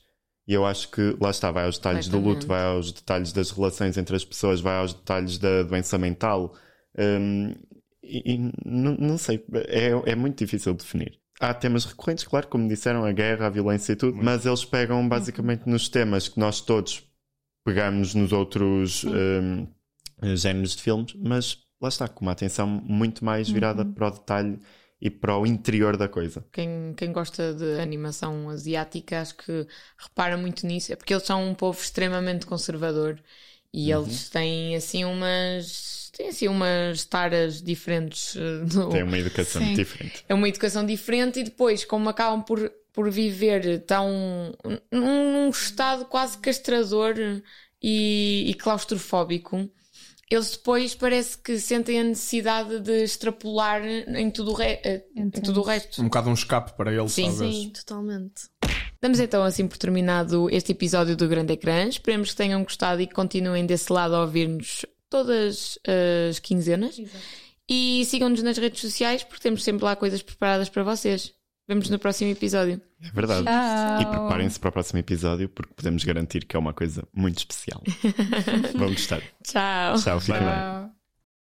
E 0.48 0.54
eu 0.54 0.66
acho 0.66 0.92
que, 0.92 1.18
lá 1.20 1.32
está, 1.32 1.52
vai 1.52 1.66
aos 1.66 1.78
detalhes 1.78 2.08
do 2.08 2.20
luto, 2.20 2.46
vai 2.46 2.64
aos 2.64 2.92
detalhes 2.92 3.32
das 3.34 3.50
relações 3.50 3.98
entre 3.98 4.16
as 4.16 4.24
pessoas, 4.24 4.62
vai 4.62 4.78
aos 4.78 4.94
detalhes 4.94 5.40
da 5.40 5.64
doença 5.64 5.98
mental. 5.98 6.54
Hum, 6.98 7.56
e 8.04 8.34
e 8.36 8.52
não, 8.64 8.96
não 8.96 9.18
sei, 9.18 9.44
é, 9.68 10.12
é 10.12 10.16
muito 10.16 10.38
difícil 10.38 10.74
de 10.74 10.80
definir. 10.80 11.20
Há 11.40 11.54
temas 11.54 11.84
recorrentes, 11.84 12.24
claro, 12.24 12.48
como 12.48 12.68
disseram, 12.68 13.04
a 13.04 13.12
guerra, 13.12 13.48
a 13.48 13.50
violência 13.50 13.94
e 13.94 13.96
tudo, 13.96 14.18
mas 14.24 14.46
eles 14.46 14.64
pegam 14.64 15.08
basicamente 15.08 15.68
nos 15.68 15.90
temas 15.90 16.28
que 16.28 16.40
nós 16.40 16.62
todos 16.62 17.04
pegamos 17.66 18.14
nos 18.14 18.32
outros 18.32 19.04
hum, 19.04 19.68
géneros 20.36 20.76
de 20.76 20.84
filmes, 20.84 21.14
mas 21.16 21.58
lá 21.82 21.90
está, 21.90 22.08
com 22.08 22.24
uma 22.24 22.32
atenção 22.32 22.68
muito 22.68 23.26
mais 23.26 23.50
virada 23.50 23.84
para 23.84 24.08
o 24.08 24.12
detalhe 24.12 24.60
e 25.02 25.10
para 25.10 25.38
o 25.38 25.46
interior 25.46 25.98
da 25.98 26.08
coisa. 26.08 26.46
Quem, 26.52 26.94
quem 26.96 27.12
gosta 27.12 27.54
de 27.54 27.80
animação 27.82 28.50
asiática 28.50 29.20
acho 29.22 29.36
que 29.36 29.68
repara 29.98 30.38
muito 30.38 30.66
nisso, 30.66 30.94
é 30.94 30.96
porque 30.96 31.14
eles 31.14 31.26
são 31.26 31.44
um 31.50 31.54
povo 31.54 31.78
extremamente 31.80 32.46
conservador 32.46 33.22
e 33.74 33.92
Uhum. 33.92 33.98
eles 33.98 34.30
têm 34.30 34.76
assim 34.76 35.04
umas 35.04 36.10
têm 36.16 36.30
assim 36.30 36.48
umas 36.48 37.04
taras 37.04 37.62
diferentes 37.62 38.36
eh, 38.38 38.40
no- 38.74 38.90
Tem 38.90 39.04
uma 39.04 39.18
educação 39.18 39.62
Sim. 39.62 39.74
diferente. 39.74 40.26
é 40.30 40.34
uma 40.34 40.48
educação 40.48 40.86
diferente 40.86 41.40
e 41.42 41.44
depois 41.44 41.84
como 41.84 42.08
acabam 42.10 42.42
por, 42.42 42.72
por 42.94 43.10
viver 43.12 43.84
tão 43.86 44.54
num, 44.92 45.34
num 45.34 45.50
estado 45.50 46.06
quase 46.06 46.38
castrador 46.38 47.16
e, 47.82 48.46
e 48.50 48.54
claustrofóbico 48.56 49.70
eles 50.30 50.52
depois 50.52 50.96
parece 50.96 51.38
que 51.38 51.60
sentem 51.60 52.00
a 52.00 52.04
necessidade 52.04 52.80
de 52.80 53.04
extrapolar 53.04 53.84
em 53.86 54.30
tudo 54.32 54.52
o, 54.52 54.54
re- 54.56 54.80
eh, 54.84 55.06
em 55.16 55.30
tudo 55.30 55.62
o 55.62 55.64
resto 55.64 56.02
Um 56.02 56.06
bocado 56.06 56.30
um 56.30 56.34
escape 56.34 56.74
para 56.76 56.92
eles, 56.94 57.12
Sim, 57.12 57.30
talvez. 57.30 57.56
Sim, 57.56 57.70
totalmente. 57.70 58.42
Damos 59.02 59.20
então 59.20 59.44
assim 59.44 59.68
por 59.68 59.78
terminado 59.78 60.50
este 60.50 60.72
episódio 60.72 61.16
do 61.16 61.28
Grande 61.28 61.54
Ecrã. 61.54 61.88
Esperemos 61.88 62.32
que 62.32 62.38
tenham 62.38 62.64
gostado 62.64 63.02
e 63.02 63.08
que 63.08 63.14
continuem 63.14 63.66
desse 63.66 63.92
lado 63.94 64.16
a 64.16 64.22
ouvir-nos 64.22 64.86
todas 65.10 65.78
as 66.30 66.40
quinzenas. 66.40 67.00
E 67.70 68.04
sigam-nos 68.06 68.42
nas 68.42 68.58
redes 68.58 68.82
sociais 68.82 69.24
porque 69.24 69.44
temos 69.44 69.64
sempre 69.64 69.86
lá 69.86 69.96
coisas 69.96 70.22
preparadas 70.24 70.70
para 70.70 70.84
vocês. 70.84 71.34
Vemos 71.68 71.90
no 71.90 71.98
próximo 71.98 72.32
episódio. 72.32 72.80
É 73.02 73.12
verdade. 73.12 73.44
Tchau. 73.44 74.02
E 74.02 74.06
preparem-se 74.06 74.60
para 74.60 74.70
o 74.70 74.72
próximo 74.72 75.00
episódio 75.00 75.50
porque 75.50 75.74
podemos 75.74 76.04
garantir 76.04 76.46
que 76.46 76.56
é 76.56 76.60
uma 76.60 76.74
coisa 76.74 77.08
muito 77.14 77.40
especial. 77.40 77.82
Vão 78.78 78.90
gostar. 78.90 79.22
Tchau! 79.44 79.98
Tchau, 79.98 80.20
fiquem 80.20 80.42
bem. 80.42 80.50
Tchau. 80.50 80.95